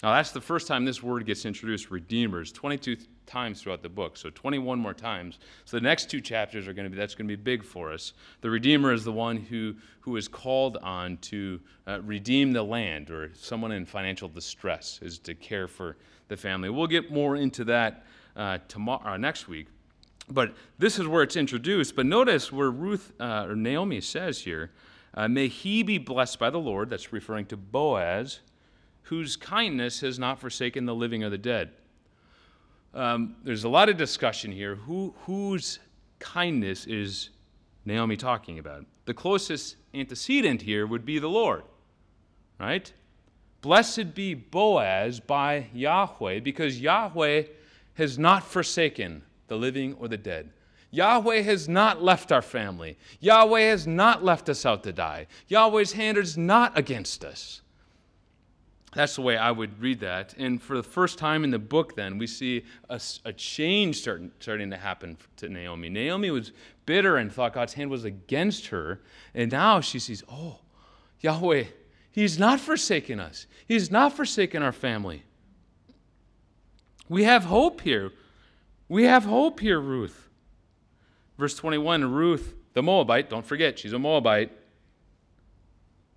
Now, 0.02 0.14
that's 0.14 0.30
the 0.30 0.40
first 0.40 0.68
time 0.68 0.84
this 0.84 1.02
word 1.02 1.24
gets 1.26 1.44
introduced, 1.44 1.90
redeemers, 1.90 2.52
22 2.52 2.96
times 3.26 3.62
throughout 3.62 3.82
the 3.82 3.88
book. 3.88 4.16
So 4.16 4.30
21 4.30 4.78
more 4.78 4.94
times. 4.94 5.38
So 5.64 5.76
the 5.76 5.82
next 5.82 6.10
two 6.10 6.20
chapters 6.20 6.68
are 6.68 6.72
going 6.72 6.84
to 6.84 6.90
be, 6.90 6.96
that's 6.96 7.14
going 7.14 7.26
to 7.26 7.36
be 7.36 7.42
big 7.42 7.64
for 7.64 7.92
us. 7.92 8.12
The 8.42 8.50
redeemer 8.50 8.92
is 8.92 9.04
the 9.04 9.12
one 9.12 9.36
who, 9.36 9.74
who 10.00 10.16
is 10.16 10.28
called 10.28 10.76
on 10.78 11.16
to 11.18 11.60
uh, 11.86 12.00
redeem 12.02 12.52
the 12.52 12.62
land 12.62 13.10
or 13.10 13.32
someone 13.34 13.72
in 13.72 13.84
financial 13.84 14.28
distress 14.28 15.00
is 15.02 15.18
to 15.20 15.34
care 15.34 15.66
for 15.66 15.96
the 16.28 16.36
family. 16.36 16.70
We'll 16.70 16.86
get 16.86 17.10
more 17.10 17.36
into 17.36 17.64
that 17.64 18.04
uh, 18.36 18.58
tomorrow, 18.68 19.14
uh, 19.14 19.16
next 19.16 19.48
week. 19.48 19.66
But 20.30 20.54
this 20.78 20.98
is 20.98 21.06
where 21.06 21.22
it's 21.22 21.36
introduced. 21.36 21.96
But 21.96 22.06
notice 22.06 22.52
where 22.52 22.70
Ruth 22.70 23.12
uh, 23.18 23.46
or 23.48 23.56
Naomi 23.56 24.00
says 24.00 24.40
here, 24.40 24.70
uh, 25.14 25.26
may 25.28 25.48
he 25.48 25.82
be 25.82 25.98
blessed 25.98 26.38
by 26.38 26.50
the 26.50 26.58
Lord. 26.58 26.90
That's 26.90 27.12
referring 27.12 27.46
to 27.46 27.56
Boaz 27.56 28.40
whose 29.08 29.36
kindness 29.36 30.00
has 30.00 30.18
not 30.18 30.38
forsaken 30.38 30.84
the 30.84 30.94
living 30.94 31.24
or 31.24 31.30
the 31.30 31.38
dead. 31.38 31.70
Um, 32.92 33.36
there's 33.42 33.64
a 33.64 33.68
lot 33.68 33.88
of 33.88 33.96
discussion 33.96 34.52
here. 34.52 34.74
Who, 34.74 35.14
whose 35.24 35.78
kindness 36.18 36.86
is 36.86 37.30
Naomi 37.86 38.18
talking 38.18 38.58
about? 38.58 38.84
The 39.06 39.14
closest 39.14 39.76
antecedent 39.94 40.60
here 40.60 40.86
would 40.86 41.06
be 41.06 41.18
the 41.18 41.28
Lord, 41.28 41.62
right? 42.60 42.92
Blessed 43.62 44.14
be 44.14 44.34
Boaz 44.34 45.20
by 45.20 45.68
Yahweh, 45.72 46.40
because 46.40 46.78
Yahweh 46.78 47.44
has 47.94 48.18
not 48.18 48.44
forsaken 48.44 49.22
the 49.48 49.56
living 49.56 49.94
or 49.94 50.08
the 50.08 50.16
dead. 50.16 50.50
Yahweh 50.90 51.42
has 51.42 51.68
not 51.68 52.02
left 52.02 52.32
our 52.32 52.42
family. 52.42 52.96
Yahweh 53.20 53.60
has 53.60 53.86
not 53.86 54.24
left 54.24 54.48
us 54.48 54.64
out 54.64 54.82
to 54.84 54.92
die. 54.92 55.26
Yahweh's 55.48 55.92
hand 55.92 56.16
is 56.16 56.38
not 56.38 56.76
against 56.78 57.24
us. 57.24 57.60
That's 58.94 59.16
the 59.16 59.22
way 59.22 59.36
I 59.36 59.50
would 59.50 59.80
read 59.80 60.00
that. 60.00 60.34
And 60.38 60.62
for 60.62 60.76
the 60.76 60.82
first 60.82 61.18
time 61.18 61.44
in 61.44 61.50
the 61.50 61.58
book, 61.58 61.94
then, 61.94 62.16
we 62.16 62.26
see 62.26 62.64
a, 62.88 62.98
a 63.26 63.32
change 63.34 64.00
starting, 64.00 64.30
starting 64.40 64.70
to 64.70 64.78
happen 64.78 65.18
to 65.36 65.48
Naomi. 65.48 65.90
Naomi 65.90 66.30
was 66.30 66.52
bitter 66.86 67.18
and 67.18 67.30
thought 67.30 67.52
God's 67.52 67.74
hand 67.74 67.90
was 67.90 68.04
against 68.04 68.68
her. 68.68 69.00
And 69.34 69.52
now 69.52 69.82
she 69.82 69.98
sees, 69.98 70.24
oh, 70.30 70.60
Yahweh, 71.20 71.64
He's 72.10 72.38
not 72.38 72.60
forsaken 72.60 73.20
us, 73.20 73.46
He's 73.66 73.90
not 73.90 74.14
forsaken 74.14 74.62
our 74.62 74.72
family. 74.72 75.22
We 77.10 77.24
have 77.24 77.44
hope 77.44 77.82
here. 77.82 78.12
We 78.88 79.04
have 79.04 79.24
hope 79.24 79.60
here, 79.60 79.80
Ruth. 79.80 80.28
Verse 81.38 81.54
21 81.54 82.10
Ruth, 82.10 82.54
the 82.74 82.82
Moabite, 82.82 83.30
don't 83.30 83.46
forget, 83.46 83.78
she's 83.78 83.92
a 83.92 83.98
Moabite. 83.98 84.50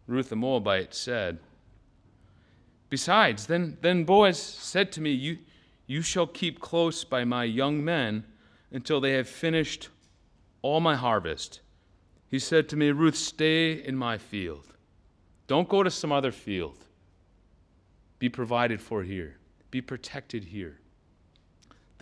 Ruth 0.07 0.29
the 0.29 0.35
Moabite 0.35 0.93
said, 0.93 1.39
Besides, 2.89 3.45
then, 3.47 3.77
then 3.81 4.03
Boaz 4.03 4.37
said 4.37 4.91
to 4.93 5.01
me, 5.01 5.11
you, 5.11 5.37
you 5.87 6.01
shall 6.01 6.27
keep 6.27 6.59
close 6.59 7.05
by 7.05 7.23
my 7.23 7.45
young 7.45 7.83
men 7.83 8.25
until 8.71 8.99
they 8.99 9.13
have 9.13 9.29
finished 9.29 9.87
all 10.61 10.81
my 10.81 10.95
harvest. 10.95 11.61
He 12.27 12.37
said 12.37 12.67
to 12.69 12.75
me, 12.75 12.91
Ruth, 12.91 13.15
stay 13.15 13.71
in 13.71 13.95
my 13.95 14.17
field. 14.17 14.73
Don't 15.47 15.69
go 15.69 15.83
to 15.83 15.89
some 15.89 16.11
other 16.11 16.33
field. 16.33 16.79
Be 18.19 18.27
provided 18.27 18.81
for 18.81 19.03
here, 19.03 19.37
be 19.69 19.81
protected 19.81 20.43
here. 20.43 20.80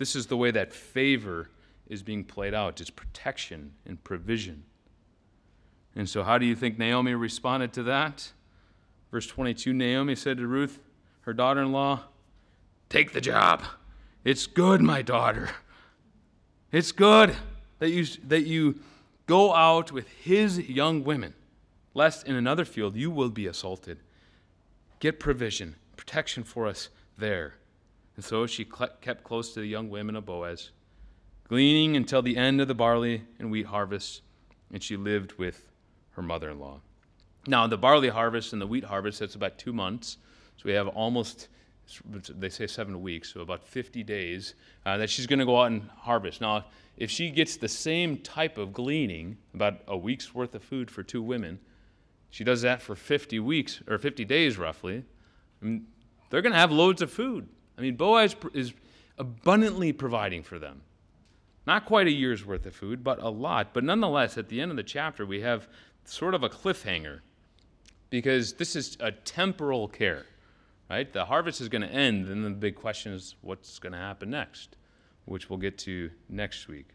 This 0.00 0.16
is 0.16 0.28
the 0.28 0.36
way 0.38 0.50
that 0.50 0.72
favor 0.72 1.50
is 1.86 2.02
being 2.02 2.24
played 2.24 2.54
out 2.54 2.80
it's 2.80 2.88
protection 2.88 3.72
and 3.84 4.02
provision. 4.02 4.62
And 5.94 6.08
so, 6.08 6.22
how 6.22 6.38
do 6.38 6.46
you 6.46 6.56
think 6.56 6.78
Naomi 6.78 7.12
responded 7.12 7.74
to 7.74 7.82
that? 7.82 8.32
Verse 9.10 9.26
22 9.26 9.74
Naomi 9.74 10.14
said 10.14 10.38
to 10.38 10.46
Ruth, 10.46 10.78
her 11.20 11.34
daughter 11.34 11.60
in 11.60 11.70
law, 11.70 12.04
Take 12.88 13.12
the 13.12 13.20
job. 13.20 13.62
It's 14.24 14.46
good, 14.46 14.80
my 14.80 15.02
daughter. 15.02 15.50
It's 16.72 16.92
good 16.92 17.36
that 17.78 17.90
you, 17.90 18.06
that 18.26 18.46
you 18.46 18.80
go 19.26 19.52
out 19.52 19.92
with 19.92 20.08
his 20.08 20.58
young 20.60 21.04
women, 21.04 21.34
lest 21.92 22.26
in 22.26 22.36
another 22.36 22.64
field 22.64 22.96
you 22.96 23.10
will 23.10 23.28
be 23.28 23.46
assaulted. 23.46 23.98
Get 24.98 25.20
provision, 25.20 25.76
protection 25.98 26.42
for 26.42 26.66
us 26.66 26.88
there. 27.18 27.56
And 28.20 28.24
so 28.26 28.46
she 28.46 28.66
kept 28.66 29.24
close 29.24 29.54
to 29.54 29.60
the 29.60 29.66
young 29.66 29.88
women 29.88 30.14
of 30.14 30.26
Boaz, 30.26 30.72
gleaning 31.48 31.96
until 31.96 32.20
the 32.20 32.36
end 32.36 32.60
of 32.60 32.68
the 32.68 32.74
barley 32.74 33.22
and 33.38 33.50
wheat 33.50 33.64
harvest, 33.64 34.20
and 34.70 34.82
she 34.82 34.94
lived 34.94 35.32
with 35.38 35.70
her 36.10 36.20
mother 36.20 36.50
in 36.50 36.60
law. 36.60 36.82
Now, 37.46 37.66
the 37.66 37.78
barley 37.78 38.10
harvest 38.10 38.52
and 38.52 38.60
the 38.60 38.66
wheat 38.66 38.84
harvest, 38.84 39.20
that's 39.20 39.36
about 39.36 39.56
two 39.56 39.72
months. 39.72 40.18
So 40.58 40.64
we 40.66 40.72
have 40.72 40.86
almost, 40.88 41.48
they 42.12 42.50
say 42.50 42.66
seven 42.66 43.00
weeks, 43.00 43.32
so 43.32 43.40
about 43.40 43.64
50 43.66 44.02
days 44.02 44.52
uh, 44.84 44.98
that 44.98 45.08
she's 45.08 45.26
going 45.26 45.38
to 45.38 45.46
go 45.46 45.58
out 45.58 45.70
and 45.70 45.88
harvest. 46.00 46.42
Now, 46.42 46.66
if 46.98 47.10
she 47.10 47.30
gets 47.30 47.56
the 47.56 47.68
same 47.68 48.18
type 48.18 48.58
of 48.58 48.74
gleaning, 48.74 49.38
about 49.54 49.80
a 49.88 49.96
week's 49.96 50.34
worth 50.34 50.54
of 50.54 50.62
food 50.62 50.90
for 50.90 51.02
two 51.02 51.22
women, 51.22 51.58
she 52.28 52.44
does 52.44 52.60
that 52.60 52.82
for 52.82 52.94
50 52.94 53.40
weeks, 53.40 53.80
or 53.88 53.96
50 53.96 54.26
days 54.26 54.58
roughly, 54.58 55.04
mean, 55.62 55.86
they're 56.28 56.42
going 56.42 56.52
to 56.52 56.58
have 56.58 56.70
loads 56.70 57.00
of 57.00 57.10
food. 57.10 57.48
I 57.80 57.82
mean, 57.82 57.96
Boaz 57.96 58.36
is 58.52 58.74
abundantly 59.16 59.94
providing 59.94 60.42
for 60.42 60.58
them. 60.58 60.82
Not 61.66 61.86
quite 61.86 62.06
a 62.06 62.10
year's 62.10 62.44
worth 62.44 62.66
of 62.66 62.74
food, 62.74 63.02
but 63.02 63.22
a 63.22 63.30
lot. 63.30 63.72
But 63.72 63.84
nonetheless, 63.84 64.36
at 64.36 64.50
the 64.50 64.60
end 64.60 64.70
of 64.70 64.76
the 64.76 64.82
chapter, 64.82 65.24
we 65.24 65.40
have 65.40 65.66
sort 66.04 66.34
of 66.34 66.42
a 66.42 66.50
cliffhanger 66.50 67.20
because 68.10 68.52
this 68.52 68.76
is 68.76 68.98
a 69.00 69.12
temporal 69.12 69.88
care, 69.88 70.26
right? 70.90 71.10
The 71.10 71.24
harvest 71.24 71.62
is 71.62 71.70
going 71.70 71.80
to 71.80 71.88
end, 71.88 72.28
and 72.28 72.44
the 72.44 72.50
big 72.50 72.74
question 72.74 73.14
is 73.14 73.36
what's 73.40 73.78
going 73.78 73.94
to 73.94 73.98
happen 73.98 74.28
next, 74.28 74.76
which 75.24 75.48
we'll 75.48 75.58
get 75.58 75.78
to 75.78 76.10
next 76.28 76.68
week. 76.68 76.88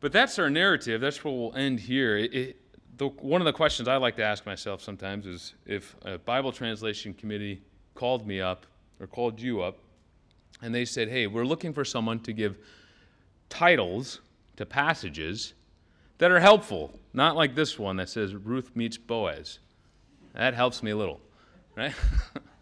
But 0.00 0.12
that's 0.12 0.38
our 0.38 0.50
narrative. 0.50 1.00
That's 1.00 1.24
where 1.24 1.32
we'll 1.32 1.56
end 1.56 1.80
here. 1.80 2.18
It, 2.18 2.58
the, 2.98 3.08
one 3.08 3.40
of 3.40 3.46
the 3.46 3.54
questions 3.54 3.88
I 3.88 3.96
like 3.96 4.16
to 4.16 4.22
ask 4.22 4.44
myself 4.44 4.82
sometimes 4.82 5.26
is 5.26 5.54
if 5.64 5.96
a 6.04 6.18
Bible 6.18 6.52
translation 6.52 7.14
committee 7.14 7.62
called 7.94 8.26
me 8.26 8.42
up 8.42 8.66
or 9.00 9.06
called 9.06 9.40
you 9.40 9.62
up 9.62 9.78
and 10.62 10.74
they 10.74 10.84
said, 10.84 11.08
hey, 11.08 11.26
we're 11.26 11.44
looking 11.44 11.72
for 11.72 11.84
someone 11.84 12.20
to 12.20 12.32
give 12.32 12.56
titles 13.48 14.20
to 14.56 14.64
passages 14.64 15.54
that 16.18 16.30
are 16.30 16.40
helpful, 16.40 16.98
not 17.12 17.36
like 17.36 17.54
this 17.54 17.78
one 17.78 17.96
that 17.96 18.08
says 18.08 18.34
Ruth 18.34 18.74
meets 18.74 18.96
Boaz. 18.96 19.58
That 20.32 20.54
helps 20.54 20.82
me 20.82 20.92
a 20.92 20.96
little, 20.96 21.20
right? 21.76 21.92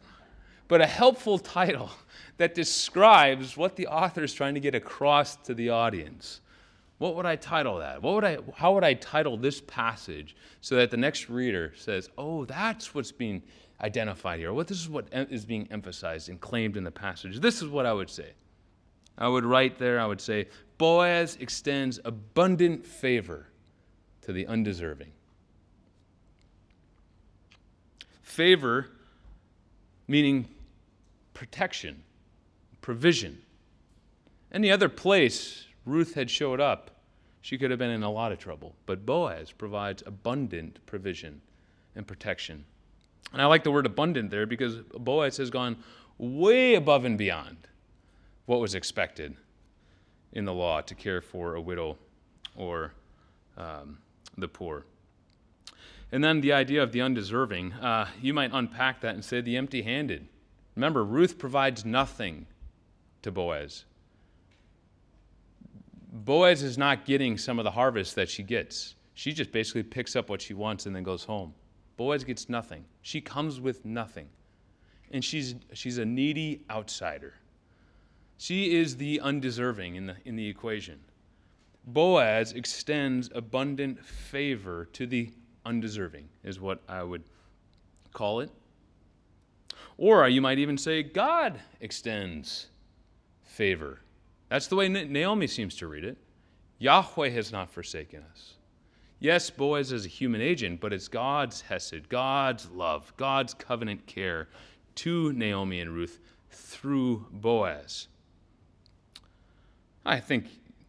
but 0.69 0.81
a 0.81 0.87
helpful 0.87 1.39
title 1.39 1.91
that 2.39 2.55
describes 2.55 3.57
what 3.57 3.77
the 3.77 3.87
author 3.87 4.25
is 4.25 4.33
trying 4.33 4.55
to 4.55 4.61
get 4.61 4.75
across 4.75 5.37
to 5.37 5.55
the 5.55 5.71
audience. 5.71 6.41
What 6.99 7.15
would 7.17 7.27
I 7.27 7.37
title 7.37 7.79
that? 7.79 8.03
What 8.03 8.15
would 8.15 8.25
I, 8.25 8.39
how 8.55 8.75
would 8.75 8.85
I 8.85 8.95
title 8.95 9.37
this 9.37 9.61
passage 9.61 10.35
so 10.61 10.77
that 10.77 10.91
the 10.91 10.97
next 10.97 11.29
reader 11.29 11.73
says, 11.77 12.09
oh, 12.17 12.45
that's 12.47 12.95
what's 12.95 13.13
being 13.13 13.43
identified 13.83 14.39
here? 14.39 14.53
What 14.53 14.69
this 14.69 14.81
is 14.81 14.89
what 14.89 15.09
is 15.13 15.45
being 15.45 15.69
emphasized 15.71 16.29
and 16.29 16.41
claimed 16.41 16.77
in 16.77 16.85
the 16.85 16.91
passage. 16.91 17.41
This 17.41 17.63
is 17.63 17.69
what 17.69 17.87
I 17.87 17.93
would 17.93 18.11
say. 18.11 18.33
I 19.19 19.29
would 19.29 19.45
write 19.45 19.79
there, 19.79 20.01
I 20.01 20.07
would 20.07 20.21
say, 20.21 20.49
Boaz 20.79 21.37
extends 21.41 22.01
abundant 22.05 22.87
favor 22.87 23.47
to 24.23 24.33
the 24.33 24.47
undeserving. 24.47 25.13
Favor, 28.23 28.89
meaning 30.09 30.49
protection, 31.35 32.03
provision. 32.81 33.39
Any 34.51 34.71
other 34.71 34.89
place 34.89 35.67
Ruth 35.85 36.15
had 36.15 36.31
showed 36.31 36.61
up, 36.61 36.91
she 37.41 37.59
could 37.59 37.71
have 37.71 37.79
been 37.79 37.91
in 37.91 38.03
a 38.03 38.11
lot 38.11 38.33
of 38.33 38.39
trouble. 38.39 38.75
But 38.87 39.05
Boaz 39.05 39.53
provides 39.53 40.03
abundant 40.07 40.79
provision 40.87 41.43
and 41.95 42.07
protection. 42.07 42.65
And 43.33 43.41
I 43.41 43.47
like 43.47 43.65
the 43.65 43.71
word 43.71 43.87
abundant 43.87 44.31
there 44.31 44.47
because 44.47 44.77
Boaz 44.77 45.37
has 45.37 45.51
gone 45.51 45.77
way 46.19 46.75
above 46.75 47.05
and 47.05 47.17
beyond 47.17 47.57
what 48.47 48.61
was 48.61 48.75
expected 48.75 49.37
in 50.33 50.45
the 50.45 50.53
law 50.53 50.81
to 50.81 50.95
care 50.95 51.21
for 51.21 51.55
a 51.55 51.61
widow 51.61 51.97
or 52.57 52.93
um, 53.57 53.99
the 54.37 54.49
poor. 54.49 54.85
And 56.11 56.23
then 56.23 56.41
the 56.43 56.53
idea 56.53 56.83
of 56.83 56.93
the 56.93 57.01
undeserving, 57.01 57.73
uh, 57.75 58.09
you 58.21 58.35
might 58.35 58.51
unpack 58.53 59.01
that 59.01 59.15
and 59.15 59.25
say 59.25 59.41
the 59.41 59.57
empty 59.57 59.83
handed. 59.83 60.29
Remember, 60.77 61.05
Ruth 61.05 61.39
provides 61.39 61.85
nothing 61.85 62.47
to 63.23 63.31
Boaz. 63.31 63.85
Boaz 66.13 66.63
is 66.63 66.77
not 66.77 67.07
getting 67.07 67.39
some 67.39 67.59
of 67.59 67.65
the 67.65 67.71
harvest 67.71 68.15
that 68.17 68.29
she 68.29 68.43
gets. 68.43 68.95
She 69.15 69.33
just 69.33 69.53
basically 69.53 69.83
picks 69.83 70.15
up 70.15 70.29
what 70.29 70.43
she 70.43 70.53
wants 70.53 70.85
and 70.85 70.95
then 70.95 71.03
goes 71.03 71.25
home. 71.25 71.55
Boaz 71.97 72.25
gets 72.25 72.49
nothing. 72.49 72.85
She 73.03 73.21
comes 73.21 73.61
with 73.61 73.85
nothing. 73.85 74.29
And 75.11 75.25
she's, 75.25 75.55
she's 75.75 75.99
a 75.99 76.05
needy 76.05 76.65
outsider. 76.71 77.35
She 78.39 78.75
is 78.77 78.97
the 78.97 79.21
undeserving 79.21 79.97
in 79.97 80.07
the, 80.07 80.17
in 80.25 80.37
the 80.37 80.49
equation. 80.49 80.99
Boaz 81.87 82.53
extends 82.53 83.31
abundant 83.35 84.05
favor 84.05 84.87
to 84.93 85.07
the 85.07 85.31
undeserving, 85.67 86.29
is 86.45 86.61
what 86.61 86.81
I 86.89 87.03
would 87.03 87.23
call 88.13 88.41
it. 88.41 88.51
Or 89.99 90.29
you 90.29 90.41
might 90.41 90.59
even 90.59 90.79
say 90.79 91.03
God 91.03 91.61
extends 91.81 92.67
favor. 93.45 94.01
That's 94.49 94.67
the 94.67 94.77
way 94.77 94.89
Naomi 94.89 95.47
seems 95.47 95.77
to 95.77 95.87
read 95.87 96.05
it. 96.05 96.17
Yahweh 96.79 97.29
has 97.31 97.53
not 97.53 97.71
forsaken 97.71 98.25
us. 98.33 98.55
Yes, 99.23 99.51
Boaz 99.51 99.93
is 99.93 100.05
a 100.05 100.09
human 100.09 100.41
agent, 100.41 100.81
but 100.81 100.93
it's 100.93 101.07
God's 101.07 101.61
hesed, 101.61 102.09
God's 102.09 102.69
love, 102.71 103.13
God's 103.17 103.55
covenant 103.55 104.05
care 104.09 104.49
to 104.97 105.33
Naomi 105.33 105.79
and 105.79 105.95
Ruth 105.95 106.19
through 106.51 107.27
Boaz. 107.31 108.09
I 110.05 110.19
think 110.19 110.47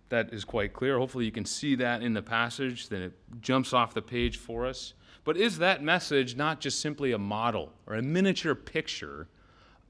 that 0.09 0.33
is 0.33 0.45
quite 0.45 0.73
clear. 0.73 0.97
Hopefully, 0.97 1.25
you 1.25 1.31
can 1.31 1.45
see 1.45 1.75
that 1.75 2.01
in 2.01 2.15
the 2.15 2.23
passage, 2.23 2.89
then 2.89 3.03
it 3.03 3.13
jumps 3.39 3.71
off 3.71 3.93
the 3.93 4.01
page 4.01 4.37
for 4.37 4.65
us. 4.65 4.95
But 5.25 5.37
is 5.37 5.59
that 5.59 5.83
message 5.83 6.35
not 6.35 6.59
just 6.59 6.81
simply 6.81 7.11
a 7.11 7.19
model 7.19 7.71
or 7.85 7.93
a 7.97 8.01
miniature 8.01 8.55
picture 8.55 9.27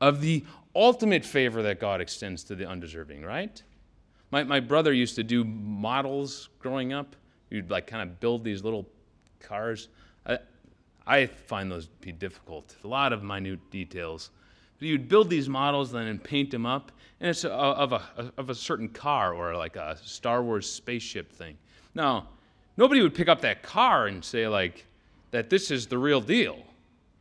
of 0.02 0.20
the 0.20 0.44
ultimate 0.76 1.24
favor 1.24 1.64
that 1.64 1.80
God 1.80 2.02
extends 2.02 2.44
to 2.44 2.56
the 2.56 2.68
undeserving, 2.68 3.24
right? 3.24 3.64
My, 4.32 4.44
my 4.44 4.60
brother 4.60 4.92
used 4.92 5.16
to 5.16 5.24
do 5.24 5.46
models 5.46 6.50
growing 6.60 6.92
up. 6.92 7.16
He'd 7.54 7.70
like 7.70 7.86
kind 7.86 8.02
of 8.02 8.20
build 8.20 8.44
these 8.44 8.64
little 8.64 8.90
cars. 9.40 9.90
I, 10.26 10.40
I 11.06 11.28
find 11.28 11.72
those 11.72 11.86
to 11.86 11.92
be 12.02 12.12
difficult. 12.12 12.76
A 12.84 12.88
lot 12.88 13.14
of 13.14 13.22
minute 13.22 13.60
details. 13.70 14.32
But 14.80 14.88
you'd 14.88 15.08
build 15.08 15.30
these 15.30 15.48
models 15.48 15.92
then 15.92 16.08
and 16.08 16.22
paint 16.22 16.50
them 16.50 16.66
up, 16.66 16.92
and 17.20 17.30
it's 17.30 17.44
a, 17.44 17.52
of, 17.52 17.94
a, 17.94 18.02
of 18.38 18.50
a 18.50 18.56
certain 18.56 18.90
car 18.90 19.36
or 19.36 19.56
like 19.56 19.76
a 19.76 20.00
Star 20.04 20.42
Wars 20.42 20.68
spaceship 20.68 21.32
thing. 21.32 21.56
Now, 21.94 22.30
nobody 22.76 23.02
would 23.04 23.14
pick 23.14 23.28
up 23.28 23.42
that 23.42 23.62
car 23.62 24.08
and 24.08 24.26
say, 24.26 24.48
like, 24.48 24.88
that 25.30 25.52
this 25.52 25.70
is 25.70 25.86
the 25.86 26.00
real 26.00 26.22
deal. 26.22 26.58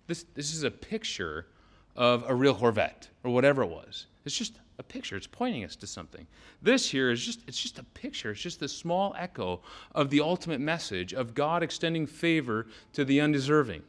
This, 0.06 0.24
this 0.34 0.54
is 0.54 0.62
a 0.62 0.70
picture 0.70 1.46
of 1.94 2.24
a 2.26 2.34
real 2.34 2.54
Corvette 2.54 3.06
or 3.22 3.34
whatever 3.34 3.62
it 3.64 3.68
was. 3.68 4.06
It's 4.24 4.36
just 4.36 4.58
a 4.82 4.92
picture. 4.92 5.16
It's 5.16 5.26
pointing 5.26 5.64
us 5.64 5.76
to 5.76 5.86
something. 5.86 6.26
This 6.60 6.90
here 6.90 7.10
is 7.10 7.24
just 7.24 7.40
it's 7.46 7.60
just 7.60 7.78
a 7.78 7.84
picture. 7.84 8.32
It's 8.32 8.40
just 8.40 8.62
a 8.62 8.68
small 8.68 9.14
echo 9.16 9.60
of 9.94 10.10
the 10.10 10.20
ultimate 10.20 10.60
message 10.60 11.14
of 11.14 11.34
God 11.34 11.62
extending 11.62 12.06
favor 12.06 12.66
to 12.92 13.04
the 13.04 13.20
undeserving. 13.20 13.82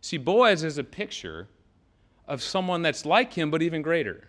See, 0.00 0.18
Boaz 0.18 0.64
is 0.64 0.78
a 0.78 0.84
picture 0.84 1.48
of 2.26 2.42
someone 2.42 2.82
that's 2.82 3.04
like 3.04 3.32
him 3.32 3.50
but 3.50 3.62
even 3.62 3.82
greater. 3.82 4.28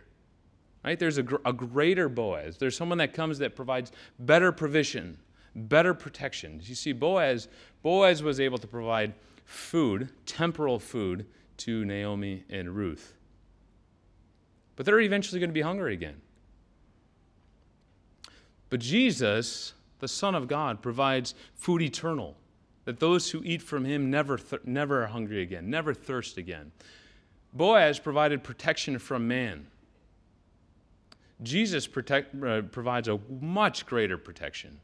Right? 0.84 1.00
There's 1.00 1.18
a, 1.18 1.26
a 1.46 1.54
greater 1.54 2.10
Boaz. 2.10 2.58
There's 2.58 2.76
someone 2.76 2.98
that 2.98 3.14
comes 3.14 3.40
that 3.40 3.56
provides 3.56 3.94
better 4.20 4.52
provision, 4.52 5.18
better 5.56 5.94
protection. 5.94 6.60
You 6.62 6.76
see, 6.76 6.92
Boaz, 6.92 7.48
Boaz 7.82 8.22
was 8.22 8.42
able 8.42 8.58
to 8.58 8.68
provide 8.68 9.14
food, 9.46 10.10
temporal 10.26 10.80
food, 10.80 11.26
to 11.56 11.86
Naomi 11.86 12.44
and 12.50 12.76
Ruth. 12.76 13.14
But 14.76 14.86
they're 14.86 15.00
eventually 15.00 15.40
going 15.40 15.50
to 15.50 15.54
be 15.54 15.62
hungry 15.62 15.94
again. 15.94 16.22
But 18.70 18.80
Jesus, 18.80 19.74
the 20.00 20.08
Son 20.08 20.34
of 20.34 20.48
God, 20.48 20.82
provides 20.82 21.36
food 21.54 21.82
eternal, 21.82 22.36
that 22.86 23.00
those 23.00 23.30
who 23.30 23.42
eat 23.44 23.62
from 23.62 23.86
him 23.86 24.10
never, 24.10 24.38
th- 24.38 24.64
never 24.66 25.04
are 25.04 25.08
hungry 25.08 25.42
again, 25.42 25.70
never 25.70 25.94
thirst 25.94 26.38
again. 26.38 26.72
Boaz 27.54 28.00
provided 28.00 28.44
protection 28.44 28.98
from 28.98 29.28
man. 29.28 29.68
Jesus 31.44 31.88
protect, 31.88 32.42
uh, 32.44 32.64
provides 32.64 33.08
a 33.08 33.20
much 33.42 33.86
greater 33.86 34.18
protection. 34.18 34.80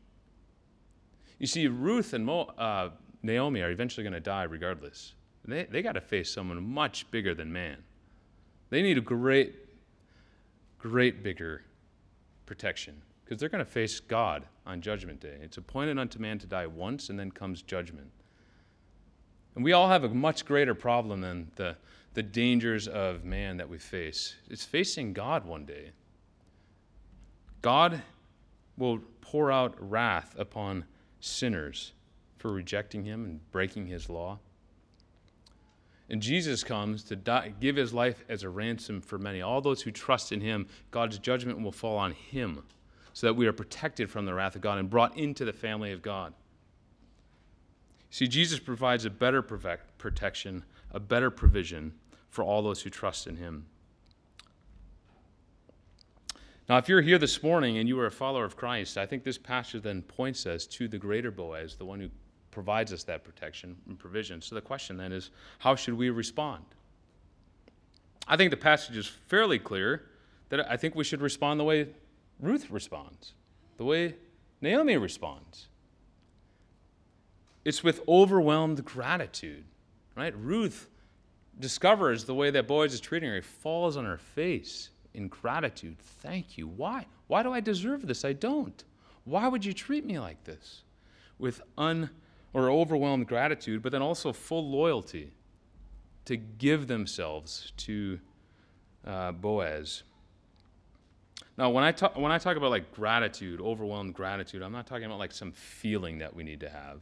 You 1.40 1.48
see, 1.48 1.68
Ruth 1.68 2.14
and 2.14 2.26
Mo, 2.26 2.42
uh, 2.58 2.90
Naomi 3.24 3.62
are 3.62 3.72
eventually 3.72 4.04
going 4.04 4.14
to 4.14 4.20
die 4.20 4.44
regardless. 4.44 5.14
They, 5.46 5.64
they 5.64 5.82
got 5.82 5.94
to 5.94 6.02
face 6.02 6.32
someone 6.32 6.62
much 6.62 7.10
bigger 7.12 7.34
than 7.34 7.52
man. 7.52 7.78
They 8.70 8.82
need 8.82 8.98
a 8.98 9.02
great, 9.02 9.56
great 10.80 11.22
bigger 11.22 11.62
protection 12.46 13.02
because 13.24 13.40
they're 13.40 13.50
going 13.50 13.64
to 13.64 13.72
face 13.72 14.00
God 14.00 14.46
on 14.66 14.82
Judgment 14.82 15.20
Day. 15.20 15.38
It's 15.44 15.58
appointed 15.58 16.00
unto 16.00 16.18
man 16.18 16.40
to 16.40 16.48
die 16.48 16.66
once, 16.66 17.10
and 17.10 17.20
then 17.20 17.30
comes 17.30 17.62
judgment. 17.62 18.10
And 19.54 19.64
we 19.64 19.74
all 19.74 19.88
have 19.88 20.04
a 20.04 20.10
much 20.10 20.46
greater 20.46 20.74
problem 20.74 21.22
than 21.22 21.52
the, 21.56 21.76
the 22.16 22.24
dangers 22.24 22.88
of 22.88 23.26
man 23.26 23.58
that 23.58 23.70
we 23.70 23.78
face. 23.78 24.36
It's 24.50 24.66
facing 24.66 25.14
God 25.14 25.46
one 25.46 25.66
day. 25.66 25.92
God 27.62 28.02
will 28.78 29.00
pour 29.22 29.52
out 29.52 29.76
wrath 29.80 30.34
upon 30.40 30.86
sinners 31.20 31.94
for 32.38 32.52
rejecting 32.52 33.04
him 33.04 33.26
and 33.26 33.52
breaking 33.52 33.86
his 33.88 34.10
law. 34.10 34.40
And 36.10 36.22
Jesus 36.22 36.64
comes 36.64 37.04
to 37.04 37.16
die, 37.16 37.54
give 37.60 37.76
his 37.76 37.94
life 37.94 38.24
as 38.28 38.44
a 38.44 38.50
ransom 38.50 39.00
for 39.00 39.20
many. 39.20 39.42
All 39.42 39.62
those 39.62 39.84
who 39.84 39.92
trust 39.92 40.32
in 40.32 40.42
him, 40.42 40.68
God's 40.90 41.20
judgment 41.20 41.62
will 41.62 41.72
fall 41.72 41.98
on 41.98 42.14
him 42.14 42.64
so 43.14 43.28
that 43.28 43.36
we 43.36 43.46
are 43.48 43.54
protected 43.54 44.10
from 44.10 44.26
the 44.26 44.34
wrath 44.34 44.56
of 44.56 44.62
God 44.62 44.80
and 44.80 44.90
brought 44.90 45.18
into 45.18 45.46
the 45.46 45.54
family 45.54 45.92
of 45.92 46.02
God. 46.02 46.34
See, 48.10 48.28
Jesus 48.28 48.60
provides 48.60 49.06
a 49.06 49.10
better 49.10 49.42
protection, 49.42 50.64
a 50.92 51.00
better 51.00 51.30
provision 51.30 51.94
for 52.30 52.44
all 52.44 52.64
those 52.64 52.82
who 52.82 52.90
trust 52.90 53.28
in 53.28 53.36
him. 53.38 53.66
Now, 56.68 56.78
if 56.78 56.88
you're 56.88 57.02
here 57.02 57.18
this 57.18 57.42
morning 57.44 57.78
and 57.78 57.88
you 57.88 58.00
are 58.00 58.06
a 58.06 58.12
follower 58.12 58.46
of 58.46 58.56
Christ, 58.56 58.98
I 58.98 59.06
think 59.06 59.24
this 59.24 59.38
passage 59.38 59.84
then 59.84 60.02
points 60.04 60.46
us 60.46 60.66
to 60.68 60.88
the 60.88 60.98
greater 60.98 61.32
Boaz, 61.32 61.76
the 61.76 61.86
one 61.86 62.00
who 62.00 62.10
provides 62.60 62.92
us 62.92 63.06
that 63.06 63.24
protection 63.24 63.74
and 63.88 63.98
provision. 63.98 64.42
So 64.42 64.54
the 64.54 64.60
question 64.60 64.98
then 64.98 65.14
is 65.14 65.32
how 65.60 65.76
should 65.76 65.94
we 65.94 66.10
respond? 66.10 66.66
I 68.28 68.36
think 68.36 68.52
the 68.52 68.58
passage 68.58 68.98
is 68.98 69.08
fairly 69.08 69.58
clear 69.58 70.04
that 70.50 70.70
I 70.70 70.76
think 70.76 70.94
we 70.94 71.06
should 71.06 71.22
respond 71.22 71.58
the 71.58 71.64
way 71.64 71.88
Ruth 72.38 72.70
responds, 72.70 73.32
the 73.78 73.86
way 73.86 74.16
Naomi 74.60 74.98
responds. 74.98 75.70
It's 77.64 77.82
with 77.82 78.02
overwhelmed 78.10 78.84
gratitude, 78.84 79.64
right? 80.18 80.36
Ruth 80.38 80.90
discovers 81.62 82.26
the 82.26 82.36
way 82.36 82.52
that 82.52 82.68
Boaz 82.68 82.94
is 82.94 83.00
treating 83.00 83.30
her. 83.30 83.36
He 83.36 83.42
falls 83.42 83.96
on 83.96 84.04
her 84.04 84.18
face 84.18 84.90
in 85.14 85.30
gratitude. 85.30 85.98
Thank 85.98 86.58
you. 86.58 86.68
Why? 86.68 87.06
Why 87.28 87.42
do 87.42 87.54
I 87.54 87.62
deserve 87.62 88.06
this? 88.06 88.26
I 88.26 88.34
don't. 88.34 88.84
Why 89.24 89.48
would 89.48 89.64
you 89.64 89.72
treat 89.72 90.06
me 90.06 90.20
like 90.20 90.44
this? 90.44 90.82
With 91.38 91.62
un 91.78 92.10
or 92.54 92.70
overwhelmed 92.70 93.28
gratitude, 93.28 93.82
but 93.82 93.92
then 93.92 94.02
also 94.02 94.34
full 94.34 94.70
loyalty 94.70 95.32
to 96.26 96.38
give 96.38 96.88
themselves 96.88 97.74
to 97.78 98.20
uh, 99.06 99.32
Boaz. 99.32 100.04
Now, 101.58 101.70
when 101.70 101.84
I, 101.84 101.92
talk, 101.92 102.16
when 102.16 102.32
I 102.32 102.38
talk 102.38 102.56
about 102.56 102.72
like 102.72 102.94
gratitude, 102.94 103.60
overwhelmed 103.60 104.14
gratitude, 104.14 104.62
I'm 104.62 104.72
not 104.72 104.88
talking 104.88 105.06
about 105.06 105.20
like 105.20 105.32
some 105.32 105.52
feeling 105.52 106.20
that 106.20 106.34
we 106.34 106.44
need 106.44 106.62
to 106.62 106.70
have. 106.70 107.02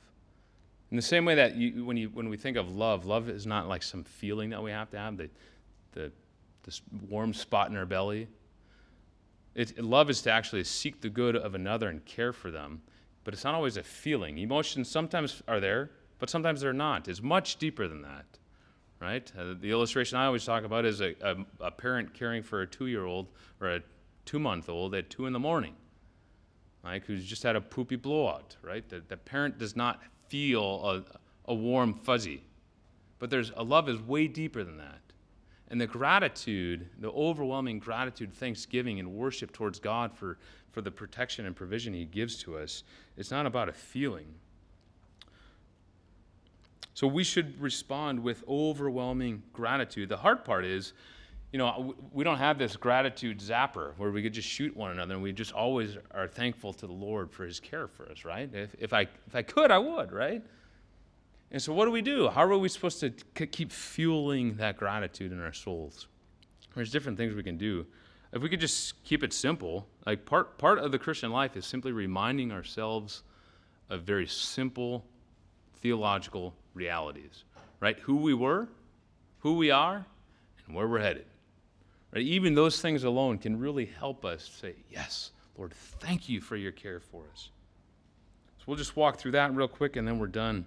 In 0.90 0.96
the 0.96 1.04
same 1.04 1.26
way 1.26 1.36
that 1.36 1.56
you, 1.56 1.86
when, 1.86 1.98
you, 1.98 2.10
when 2.10 2.30
we 2.30 2.38
think 2.38 2.58
of 2.58 2.74
love, 2.74 3.06
love 3.06 3.30
is 3.30 3.46
not 3.46 3.68
like 3.68 3.84
some 3.84 4.04
feeling 4.04 4.50
that 4.52 4.64
we 4.64 4.72
have 4.72 4.90
to 4.92 4.98
have, 4.98 5.18
the, 5.18 5.30
the, 5.92 6.12
this 6.64 6.82
warm 7.10 7.34
spot 7.34 7.70
in 7.70 7.78
our 7.78 7.86
belly. 7.86 8.28
It, 9.54 9.84
love 9.84 10.10
is 10.10 10.22
to 10.24 10.32
actually 10.32 10.64
seek 10.64 11.02
the 11.02 11.10
good 11.10 11.36
of 11.36 11.56
another 11.56 11.90
and 11.90 12.04
care 12.06 12.32
for 12.32 12.50
them 12.50 12.82
but 13.28 13.34
it's 13.34 13.44
not 13.44 13.56
always 13.56 13.76
a 13.76 13.84
feeling. 13.84 14.38
Emotions 14.38 14.90
sometimes 14.90 15.44
are 15.50 15.60
there, 15.60 15.92
but 16.18 16.30
sometimes 16.30 16.62
they're 16.62 16.72
not. 16.72 17.10
It's 17.10 17.22
much 17.22 17.58
deeper 17.58 17.86
than 17.86 18.02
that, 18.04 18.26
right? 19.02 19.30
Uh, 19.38 19.54
the 19.60 19.70
illustration 19.70 20.18
I 20.18 20.28
always 20.28 20.46
talk 20.46 20.64
about 20.64 20.86
is 20.86 21.02
a, 21.02 21.14
a, 21.22 21.36
a 21.60 21.72
parent 21.72 22.14
caring 22.14 22.42
for 22.42 22.62
a 22.62 22.66
two 22.66 22.86
year 22.86 23.04
old 23.04 23.28
or 23.60 23.68
a 23.68 23.82
two 24.24 24.40
month 24.40 24.70
old 24.70 24.96
at 24.96 25.10
two 25.10 25.26
in 25.26 25.34
the 25.34 25.40
morning, 25.40 25.76
like 26.86 27.04
who's 27.04 27.26
just 27.26 27.44
had 27.44 27.58
a 27.58 27.60
poopy 27.60 27.98
blowout, 27.98 28.56
right? 28.62 28.88
The, 28.88 29.04
the 29.06 29.18
parent 29.18 29.58
does 29.58 29.76
not 29.76 30.02
feel 30.30 30.90
a, 30.90 31.52
a 31.52 31.54
warm 31.54 31.96
fuzzy, 31.96 32.44
but 33.20 33.30
there's 33.30 33.52
a 33.58 33.64
love 33.64 33.90
is 33.90 34.00
way 34.00 34.30
deeper 34.30 34.64
than 34.64 34.78
that. 34.78 35.02
And 35.70 35.82
the 35.82 35.88
gratitude, 35.88 36.88
the 37.00 37.12
overwhelming 37.12 37.80
gratitude, 37.80 38.34
thanksgiving, 38.34 39.00
and 39.00 39.14
worship 39.14 39.52
towards 39.52 39.80
God 39.80 40.14
for, 40.14 40.38
for 40.72 40.82
the 40.82 40.92
protection 40.92 41.46
and 41.46 41.56
provision 41.56 41.94
He 41.94 42.06
gives 42.06 42.38
to 42.44 42.58
us, 42.58 42.84
it's 43.18 43.32
not 43.32 43.46
about 43.46 43.68
a 43.68 43.74
feeling. 43.74 44.28
So 46.94 47.06
we 47.06 47.24
should 47.24 47.62
respond 47.62 48.20
with 48.24 48.44
overwhelming 48.48 49.44
gratitude. 49.54 50.10
The 50.10 50.18
hard 50.18 50.44
part 50.44 50.66
is, 50.66 50.94
you 51.52 51.60
know, 51.60 51.96
we 52.12 52.24
don't 52.24 52.40
have 52.40 52.58
this 52.58 52.76
gratitude 52.76 53.40
zapper 53.40 53.94
where 53.98 54.10
we 54.10 54.24
could 54.24 54.34
just 54.34 54.48
shoot 54.48 54.76
one 54.76 54.92
another 54.92 55.14
and 55.14 55.22
we 55.22 55.32
just 55.32 55.54
always 55.54 55.98
are 56.12 56.28
thankful 56.28 56.74
to 56.74 56.88
the 56.88 56.94
Lord 56.94 57.32
for 57.32 57.46
his 57.46 57.60
care 57.60 57.88
for 57.88 58.10
us, 58.10 58.26
right? 58.26 58.50
If, 58.54 58.76
if, 58.80 58.94
I, 58.94 59.02
if 59.28 59.36
I 59.36 59.44
could, 59.44 59.70
I 59.70 59.78
would, 59.78 60.12
right? 60.12 60.44
And 61.52 61.62
so, 61.62 61.74
what 61.74 61.86
do 61.86 61.92
we 61.92 62.02
do? 62.02 62.28
How 62.30 62.44
are 62.44 62.58
we 62.58 62.70
supposed 62.70 63.00
to 63.00 63.10
keep 63.48 63.72
fueling 63.72 64.56
that 64.58 64.78
gratitude 64.78 65.32
in 65.32 65.42
our 65.42 65.54
souls? 65.54 66.08
There's 66.76 66.92
different 66.92 67.18
things 67.18 67.34
we 67.34 67.44
can 67.44 67.58
do. 67.58 67.86
If 68.34 68.42
we 68.42 68.50
could 68.50 68.60
just 68.60 69.02
keep 69.04 69.24
it 69.24 69.32
simple, 69.32 69.88
like 70.06 70.26
part, 70.26 70.58
part 70.58 70.80
of 70.80 70.92
the 70.92 71.00
Christian 71.00 71.32
life 71.32 71.56
is 71.56 71.66
simply 71.66 71.94
reminding 71.94 72.52
ourselves 72.52 73.24
of 73.90 74.04
very 74.04 74.28
simple 74.28 75.06
theological 75.80 76.54
realities, 76.74 77.46
right? 77.80 77.98
Who 78.00 78.18
we 78.18 78.34
were, 78.34 78.68
who 79.40 79.56
we 79.56 79.72
are, 79.72 80.06
and 80.66 80.76
where 80.76 80.88
we're 80.88 81.00
headed. 81.00 81.26
Right? 82.14 82.24
Even 82.24 82.54
those 82.54 82.82
things 82.82 83.06
alone 83.06 83.38
can 83.38 83.58
really 83.58 83.86
help 83.86 84.26
us 84.26 84.50
say, 84.62 84.76
Yes, 84.92 85.32
Lord, 85.58 85.72
thank 85.74 86.28
you 86.28 86.42
for 86.42 86.58
your 86.58 86.74
care 86.74 87.00
for 87.00 87.24
us. 87.32 87.50
So 88.58 88.66
we'll 88.68 88.78
just 88.78 88.98
walk 88.98 89.18
through 89.18 89.32
that 89.32 89.56
real 89.56 89.68
quick 89.70 89.96
and 89.96 90.06
then 90.06 90.20
we're 90.20 90.28
done 90.28 90.66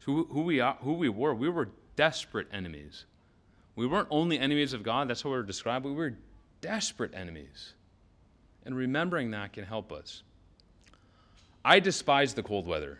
who, 0.00 0.24
who, 0.30 0.42
we 0.42 0.60
are, 0.60 0.76
who 0.80 0.94
we 0.94 1.08
were. 1.08 1.34
We 1.34 1.48
were 1.48 1.70
desperate 1.96 2.48
enemies. 2.52 3.04
We 3.76 3.86
weren't 3.86 4.08
only 4.10 4.38
enemies 4.38 4.72
of 4.72 4.82
God, 4.82 5.08
that's 5.08 5.22
how 5.22 5.30
we 5.30 5.36
were 5.36 5.42
described, 5.42 5.84
we 5.84 5.92
were 5.92 6.14
desperate 6.60 7.14
enemies. 7.14 7.74
And 8.64 8.76
remembering 8.76 9.30
that 9.30 9.52
can 9.52 9.64
help 9.64 9.92
us. 9.92 10.22
I 11.64 11.80
despise 11.80 12.34
the 12.34 12.42
cold 12.42 12.66
weather. 12.66 12.98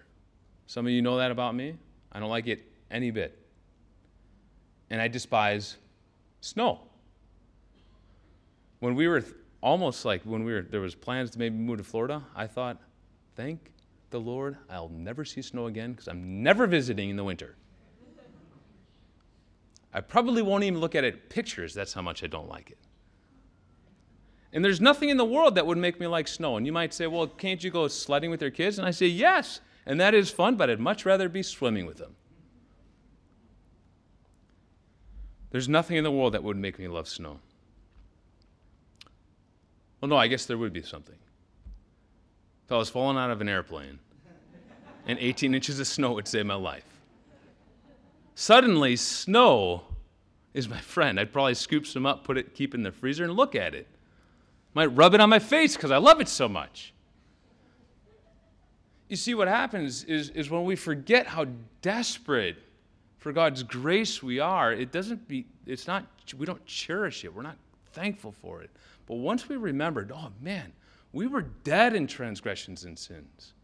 Some 0.67 0.87
of 0.87 0.93
you 0.93 1.03
know 1.03 1.17
that 1.17 1.31
about 1.31 1.55
me. 1.55 1.77
I 2.13 2.21
don't 2.21 2.31
like 2.31 2.47
it 2.47 2.61
any 2.91 3.11
bit. 3.11 3.39
And 4.91 5.01
I 5.01 5.09
despise 5.09 5.77
snow. 6.41 6.81
When 8.81 8.95
we 8.95 9.09
were 9.09 9.21
th- 9.21 9.35
almost 9.61 10.05
like 10.05 10.23
when 10.23 10.45
we 10.45 10.53
were 10.53 10.63
there 10.63 10.81
was 10.81 10.95
plans 10.95 11.31
to 11.31 11.39
maybe 11.39 11.57
move 11.57 11.79
to 11.79 11.85
Florida, 11.85 12.23
I 12.35 12.47
thought, 12.47 12.81
thank 13.37 13.73
the 14.11 14.21
Lord, 14.21 14.57
I'll 14.71 14.89
never 14.89 15.25
see 15.25 15.43
snow 15.43 15.67
again 15.67 15.93
because 15.93 16.09
I'm 16.09 16.43
never 16.43 16.67
visiting 16.67 17.11
in 17.11 17.17
the 17.17 17.25
winter. 17.25 17.57
I 19.93 20.01
probably 20.01 20.43
won't 20.43 20.65
even 20.65 20.81
look 20.81 20.95
at 20.95 21.05
it 21.05 21.31
pictures. 21.31 21.75
That's 21.75 21.93
how 21.93 22.03
much 22.03 22.23
I 22.23 22.27
don't 22.27 22.49
like 22.49 22.71
it. 22.71 22.79
And 24.53 24.65
there's 24.65 24.81
nothing 24.81 25.09
in 25.09 25.17
the 25.17 25.25
world 25.25 25.55
that 25.57 25.67
would 25.67 25.79
make 25.79 26.01
me 26.01 26.07
like 26.07 26.29
snow. 26.29 26.57
And 26.57 26.65
you 26.65 26.73
might 26.73 26.95
say, 26.95 27.07
well, 27.07 27.27
can't 27.27 27.63
you 27.63 27.71
go 27.71 27.87
sledding 27.89 28.31
with 28.31 28.41
your 28.41 28.51
kids? 28.51 28.79
And 28.79 28.87
I 28.87 28.91
say, 28.91 29.07
yes. 29.07 29.61
And 29.87 30.01
that 30.01 30.15
is 30.15 30.31
fun, 30.31 30.57
but 30.57 30.71
I'd 30.71 30.81
much 30.81 31.05
rather 31.05 31.29
be 31.29 31.43
swimming 31.43 31.87
with 31.87 31.99
them. 31.99 32.15
There's 35.51 35.69
nothing 35.69 35.97
in 35.97 36.05
the 36.05 36.13
world 36.13 36.35
that 36.35 36.45
would 36.45 36.57
make 36.57 36.79
me 36.79 36.89
love 36.89 37.09
snow. 37.09 37.41
Well, 40.01 40.09
no, 40.11 40.17
I 40.17 40.29
guess 40.29 40.47
there 40.47 40.59
would 40.59 40.73
be 40.73 40.83
something. 40.83 41.17
If 42.69 42.73
I 42.73 42.77
was 42.77 42.91
falling 42.91 43.17
out 43.17 43.31
of 43.31 43.41
an 43.41 43.49
airplane 43.49 43.99
and 45.07 45.19
18 45.19 45.55
inches 45.55 45.81
of 45.81 45.87
snow 45.87 46.13
would 46.13 46.29
save 46.29 46.45
my 46.45 46.55
life. 46.55 46.85
Suddenly, 48.35 48.97
snow 48.97 49.85
is 50.53 50.69
my 50.69 50.79
friend. 50.79 51.19
I'd 51.19 51.33
probably 51.33 51.55
scoop 51.55 51.87
some 51.87 52.05
up, 52.05 52.25
put 52.25 52.37
it, 52.37 52.53
keep 52.53 52.75
it 52.75 52.77
in 52.77 52.83
the 52.83 52.93
freezer, 52.93 53.25
and 53.25 53.33
look 53.33 53.55
at 53.55 53.75
it. 53.75 53.87
Might 54.75 54.89
rub 54.89 55.15
it 55.15 55.21
on 55.23 55.31
my 55.31 55.39
face 55.39 55.77
because 55.77 55.91
I 55.91 55.97
love 55.97 56.21
it 56.21 56.29
so 56.29 56.47
much. 56.47 56.93
You 59.09 59.17
see, 59.17 59.35
what 59.35 59.49
happens 59.49 60.05
is, 60.05 60.29
is 60.29 60.51
when 60.51 60.67
we 60.67 60.77
forget 60.77 61.27
how 61.27 61.47
desperate 61.81 62.59
for 63.17 63.33
God's 63.33 63.63
grace 63.63 64.23
we 64.23 64.41
are, 64.41 64.75
it 64.75 64.93
doesn't 64.93 65.27
be, 65.27 65.47
it's 65.65 65.87
not, 65.87 66.05
we 66.37 66.45
don't 66.45 66.67
cherish 66.67 67.25
it. 67.25 67.35
We're 67.35 67.41
not 67.41 67.57
thankful 67.93 68.33
for 68.33 68.61
it. 68.61 68.69
But 69.07 69.15
once 69.15 69.49
we 69.49 69.57
remembered, 69.57 70.13
oh 70.15 70.33
man, 70.43 70.75
we 71.13 71.27
were 71.27 71.43
dead 71.43 71.95
in 71.95 72.07
transgressions 72.07 72.85
and 72.85 72.99
sins. 72.99 73.55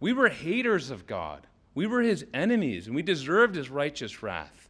We 0.00 0.12
were 0.12 0.28
haters 0.28 0.90
of 0.90 1.06
God. 1.06 1.46
We 1.74 1.86
were 1.86 2.02
his 2.02 2.24
enemies, 2.32 2.86
and 2.86 2.94
we 2.94 3.02
deserved 3.02 3.54
his 3.54 3.70
righteous 3.70 4.22
wrath. 4.22 4.68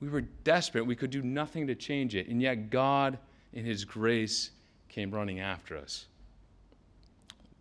We 0.00 0.08
were 0.08 0.20
desperate. 0.20 0.86
We 0.86 0.96
could 0.96 1.10
do 1.10 1.22
nothing 1.22 1.66
to 1.68 1.74
change 1.74 2.14
it. 2.14 2.28
And 2.28 2.40
yet, 2.40 2.70
God, 2.70 3.18
in 3.52 3.64
his 3.64 3.84
grace, 3.84 4.50
came 4.88 5.10
running 5.10 5.40
after 5.40 5.76
us. 5.76 6.06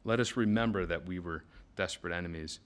Let 0.03 0.19
us 0.19 0.35
remember 0.35 0.85
that 0.85 1.05
we 1.05 1.19
were 1.19 1.43
desperate 1.77 2.13
enemies, 2.13 2.59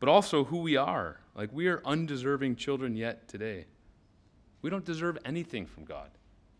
but 0.00 0.08
also 0.08 0.44
who 0.44 0.58
we 0.58 0.76
are. 0.76 1.20
Like, 1.36 1.52
we 1.52 1.68
are 1.68 1.82
undeserving 1.84 2.56
children 2.56 2.96
yet 2.96 3.28
today. 3.28 3.66
We 4.60 4.70
don't 4.70 4.84
deserve 4.84 5.18
anything 5.24 5.66
from 5.66 5.84
God, 5.84 6.10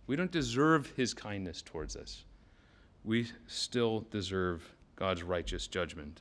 we 0.06 0.14
don't 0.14 0.30
deserve 0.30 0.92
his 0.96 1.14
kindness 1.14 1.62
towards 1.62 1.96
us 1.96 2.24
we 3.04 3.28
still 3.46 4.06
deserve 4.10 4.74
God's 4.96 5.22
righteous 5.22 5.66
judgment. 5.66 6.20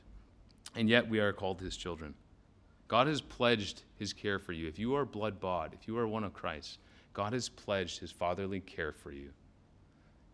And 0.74 0.88
yet 0.88 1.08
we 1.08 1.20
are 1.20 1.32
called 1.32 1.60
his 1.60 1.76
children. 1.76 2.14
God 2.88 3.06
has 3.06 3.20
pledged 3.20 3.82
his 3.98 4.12
care 4.12 4.38
for 4.38 4.52
you. 4.52 4.66
If 4.68 4.78
you 4.78 4.94
are 4.94 5.04
blood 5.04 5.40
bought, 5.40 5.72
if 5.72 5.86
you 5.86 5.96
are 5.96 6.08
one 6.08 6.24
of 6.24 6.32
Christ, 6.32 6.78
God 7.12 7.32
has 7.32 7.48
pledged 7.48 8.00
his 8.00 8.10
fatherly 8.10 8.60
care 8.60 8.92
for 8.92 9.12
you. 9.12 9.30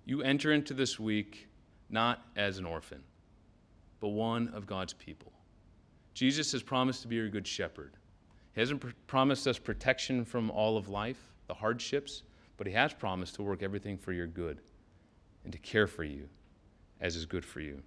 You 0.05 0.23
enter 0.23 0.53
into 0.53 0.75
this 0.75 0.99
week 0.99 1.49
not 1.91 2.23
as 2.37 2.59
an 2.59 2.65
orphan, 2.65 3.03
but 4.01 4.09
one 4.09 4.49
of 4.49 4.67
God's 4.67 4.95
people. 4.95 5.33
Jesus 6.15 6.51
has 6.53 6.63
promised 6.63 7.03
to 7.03 7.09
be 7.09 7.17
your 7.17 7.29
good 7.29 7.47
shepherd. 7.47 7.97
He 8.55 8.61
hasn't 8.61 8.81
pr- 8.81 8.89
promised 9.07 9.47
us 9.47 9.59
protection 9.59 10.25
from 10.25 10.51
all 10.51 10.77
of 10.77 10.89
life, 10.89 11.21
the 11.47 11.55
hardships, 11.55 12.23
but 12.57 12.67
he 12.67 12.73
has 12.73 12.93
promised 12.93 13.35
to 13.37 13.43
work 13.43 13.63
everything 13.63 13.99
for 13.99 14.13
your 14.13 14.27
good 14.27 14.61
and 15.45 15.53
to 15.53 15.59
care 15.59 15.87
for 15.87 16.05
you 16.05 16.29
as 17.01 17.17
is 17.17 17.27
good 17.27 17.45
for 17.45 17.61
you. 17.61 17.83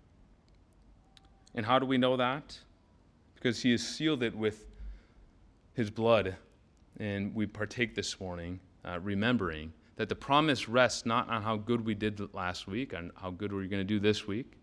And 1.55 1.66
how 1.66 1.80
do 1.80 1.86
we 1.86 1.97
know 1.97 2.18
that? 2.18 2.57
Because 3.36 3.62
he 3.62 3.72
has 3.72 3.86
sealed 3.86 4.24
it 4.24 4.36
with 4.36 4.66
his 5.74 5.89
blood. 5.89 6.36
And 6.99 7.34
we 7.34 7.45
partake 7.45 7.95
this 7.95 8.20
morning, 8.20 8.59
uh, 8.86 8.99
remembering 9.01 9.74
that 9.95 10.09
the 10.09 10.16
promise 10.16 10.70
rests 10.70 11.05
not 11.05 11.30
on 11.30 11.41
how 11.41 11.57
good 11.57 11.86
we 11.86 11.93
did 11.93 12.34
last 12.34 12.68
week, 12.68 12.93
and 12.93 13.12
how 13.16 13.30
good 13.32 13.51
we're 13.51 13.68
going 13.68 13.82
to 13.82 13.84
do 13.84 13.99
this 13.99 14.28
week, 14.28 14.53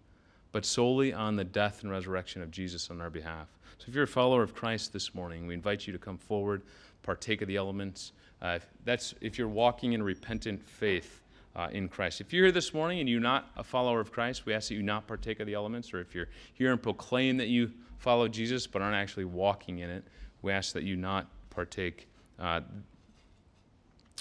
but 0.53 0.65
solely 0.65 1.13
on 1.13 1.37
the 1.37 1.45
death 1.45 1.83
and 1.83 1.91
resurrection 1.91 2.43
of 2.43 2.51
Jesus 2.51 2.91
on 2.91 3.01
our 3.01 3.11
behalf. 3.11 3.49
So 3.79 3.85
if 3.89 3.95
you're 3.95 4.05
a 4.05 4.09
follower 4.09 4.43
of 4.43 4.55
Christ 4.55 4.93
this 4.93 5.15
morning, 5.15 5.47
we 5.47 5.55
invite 5.55 5.87
you 5.87 5.93
to 5.93 5.99
come 5.99 6.19
forward, 6.19 6.63
partake 7.03 7.43
of 7.43 7.49
the 7.49 7.57
elements. 7.57 8.13
Uh, 8.43 8.59
that's 8.85 9.15
if 9.21 9.39
you're 9.39 9.49
walking 9.49 9.93
in 9.93 10.03
repentant 10.03 10.63
faith 10.63 11.23
uh, 11.59 11.69
in 11.73 11.89
Christ. 11.89 12.21
If 12.21 12.33
you're 12.33 12.45
here 12.45 12.53
this 12.53 12.73
morning 12.73 13.01
and 13.01 13.09
you're 13.09 13.21
not 13.21 13.51
a 13.57 13.65
follower 13.65 13.99
of 13.99 14.13
Christ, 14.13 14.47
we 14.47 14.55
ask 14.55 14.69
that 14.69 14.75
you 14.75 14.83
not 14.83 15.09
partake 15.09 15.41
of 15.41 15.47
the 15.47 15.55
elements, 15.55 15.93
or 15.93 16.01
if 16.01 16.15
you're 16.15 16.29
here 16.55 16.71
and 16.71 16.81
proclaim 16.81 17.37
that 17.39 17.49
you 17.49 17.73
follow 17.99 18.29
Jesus 18.29 18.67
but 18.69 18.81
aren't 18.81 18.95
actually 18.95 19.25
walking 19.25 19.81
in 19.81 19.91
it, 19.91 20.05
we 20.41 20.53
ask 20.53 20.73
that 20.75 20.85
you 20.85 20.95
not 20.97 21.27
partake. 21.51 22.09
Uh, 22.39 22.61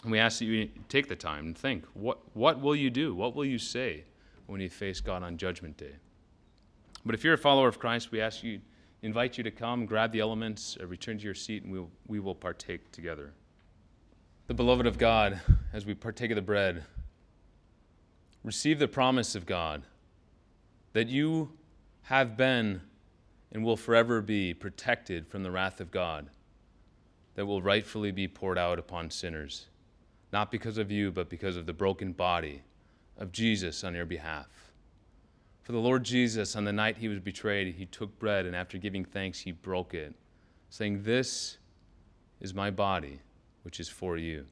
we 0.04 0.18
ask 0.18 0.40
that 0.40 0.46
you 0.46 0.68
take 0.90 1.08
the 1.08 1.16
time 1.16 1.46
and 1.46 1.58
think 1.58 1.86
what, 1.94 2.18
what 2.34 2.60
will 2.60 2.76
you 2.76 2.90
do? 2.90 3.14
What 3.14 3.36
will 3.36 3.46
you 3.46 3.60
say 3.60 4.04
when 4.48 4.60
you 4.60 4.70
face 4.70 5.00
God 5.00 5.22
on 5.22 5.38
Judgment 5.38 5.78
Day? 5.78 5.94
But 7.06 7.14
if 7.14 7.24
you're 7.24 7.36
a 7.36 7.38
follower 7.38 7.68
of 7.68 7.78
Christ, 7.78 8.12
we 8.12 8.20
ask 8.20 8.44
you, 8.44 8.60
invite 9.04 9.38
you 9.38 9.44
to 9.44 9.52
come, 9.52 9.86
grab 9.86 10.12
the 10.12 10.20
elements, 10.20 10.76
uh, 10.82 10.88
return 10.88 11.20
to 11.20 11.24
your 11.24 11.36
seat, 11.36 11.64
and 11.64 11.72
we'll, 11.72 11.90
we 12.08 12.20
will 12.20 12.36
partake 12.36 12.92
together. 12.92 13.32
The 14.48 14.56
beloved 14.56 14.88
of 14.88 14.98
God, 14.98 15.40
as 15.72 15.86
we 15.86 15.94
partake 15.94 16.32
of 16.32 16.36
the 16.36 16.42
bread, 16.42 16.84
receive 18.48 18.80
the 18.80 18.88
promise 18.88 19.36
of 19.36 19.46
God 19.46 19.84
that 20.94 21.10
you 21.10 21.52
have 22.04 22.38
been 22.38 22.80
and 23.52 23.62
will 23.62 23.76
forever 23.76 24.22
be 24.22 24.54
protected 24.54 25.28
from 25.28 25.44
the 25.44 25.52
wrath 25.52 25.82
of 25.82 25.92
God 25.92 26.30
that 27.36 27.46
will 27.46 27.62
rightfully 27.62 28.10
be 28.10 28.26
poured 28.26 28.58
out 28.58 28.80
upon 28.80 29.12
sinners, 29.12 29.66
not 30.32 30.50
because 30.50 30.78
of 30.78 30.90
you, 30.90 31.12
but 31.12 31.28
because 31.28 31.58
of 31.58 31.66
the 31.66 31.74
broken 31.74 32.14
body 32.14 32.62
of 33.18 33.34
Jesus 33.34 33.84
on 33.84 33.94
your 33.94 34.06
behalf. 34.06 34.48
For 35.64 35.74
the 35.74 35.80
Lord 35.80 36.06
Jesus, 36.06 36.56
on 36.56 36.64
the 36.64 36.72
night 36.72 36.96
he 36.96 37.10
was 37.10 37.20
betrayed, 37.20 37.76
he 37.76 37.86
took 37.86 38.18
bread, 38.18 38.46
and 38.46 38.56
after 38.56 38.78
giving 38.78 39.04
thanks, 39.04 39.40
he 39.42 39.52
broke 39.52 39.94
it, 39.94 40.16
saying, 40.70 41.04
This 41.04 41.58
is 42.40 42.54
my 42.54 42.72
body, 42.72 43.20
which 43.64 43.82
is 43.82 43.90
for 43.90 44.16
you. 44.16 44.46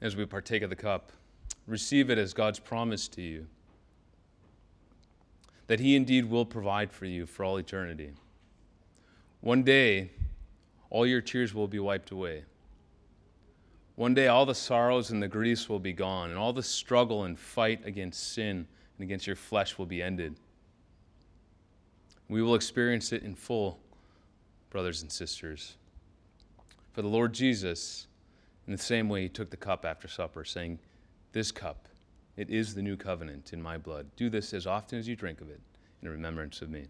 As 0.00 0.16
we 0.16 0.24
partake 0.24 0.62
of 0.62 0.70
the 0.70 0.76
cup, 0.76 1.12
receive 1.66 2.10
it 2.10 2.18
as 2.18 2.34
God's 2.34 2.58
promise 2.58 3.08
to 3.08 3.22
you 3.22 3.46
that 5.72 5.80
He 5.80 5.96
indeed 5.96 6.26
will 6.26 6.44
provide 6.44 6.92
for 6.92 7.06
you 7.06 7.24
for 7.24 7.44
all 7.44 7.56
eternity. 7.56 8.12
One 9.40 9.62
day, 9.62 10.10
all 10.90 11.06
your 11.06 11.22
tears 11.22 11.54
will 11.54 11.66
be 11.66 11.78
wiped 11.78 12.10
away. 12.10 12.44
One 13.96 14.12
day, 14.12 14.26
all 14.26 14.44
the 14.44 14.54
sorrows 14.54 15.10
and 15.10 15.22
the 15.22 15.28
griefs 15.28 15.70
will 15.70 15.78
be 15.78 15.94
gone, 15.94 16.28
and 16.28 16.38
all 16.38 16.52
the 16.52 16.62
struggle 16.62 17.24
and 17.24 17.38
fight 17.38 17.80
against 17.86 18.34
sin 18.34 18.66
and 18.98 19.04
against 19.04 19.26
your 19.26 19.34
flesh 19.34 19.78
will 19.78 19.86
be 19.86 20.02
ended. 20.02 20.36
We 22.28 22.42
will 22.42 22.54
experience 22.54 23.12
it 23.12 23.22
in 23.22 23.34
full, 23.34 23.78
brothers 24.68 25.00
and 25.00 25.10
sisters. 25.10 25.76
For 26.92 27.00
the 27.00 27.08
Lord 27.08 27.32
Jesus, 27.32 28.08
in 28.66 28.72
the 28.72 28.78
same 28.78 29.08
way, 29.08 29.22
he 29.22 29.28
took 29.30 29.48
the 29.48 29.56
cup 29.56 29.86
after 29.86 30.06
supper, 30.06 30.44
saying, 30.44 30.78
This 31.32 31.50
cup, 31.50 31.88
it 32.36 32.50
is 32.50 32.74
the 32.74 32.82
new 32.82 32.96
covenant 32.96 33.54
in 33.54 33.62
my 33.62 33.78
blood. 33.78 34.10
Do 34.16 34.28
this 34.28 34.52
as 34.52 34.66
often 34.66 34.98
as 34.98 35.08
you 35.08 35.16
drink 35.16 35.40
of 35.40 35.48
it 35.48 35.60
in 36.02 36.08
remembrance 36.08 36.60
of 36.60 36.68
me. 36.68 36.88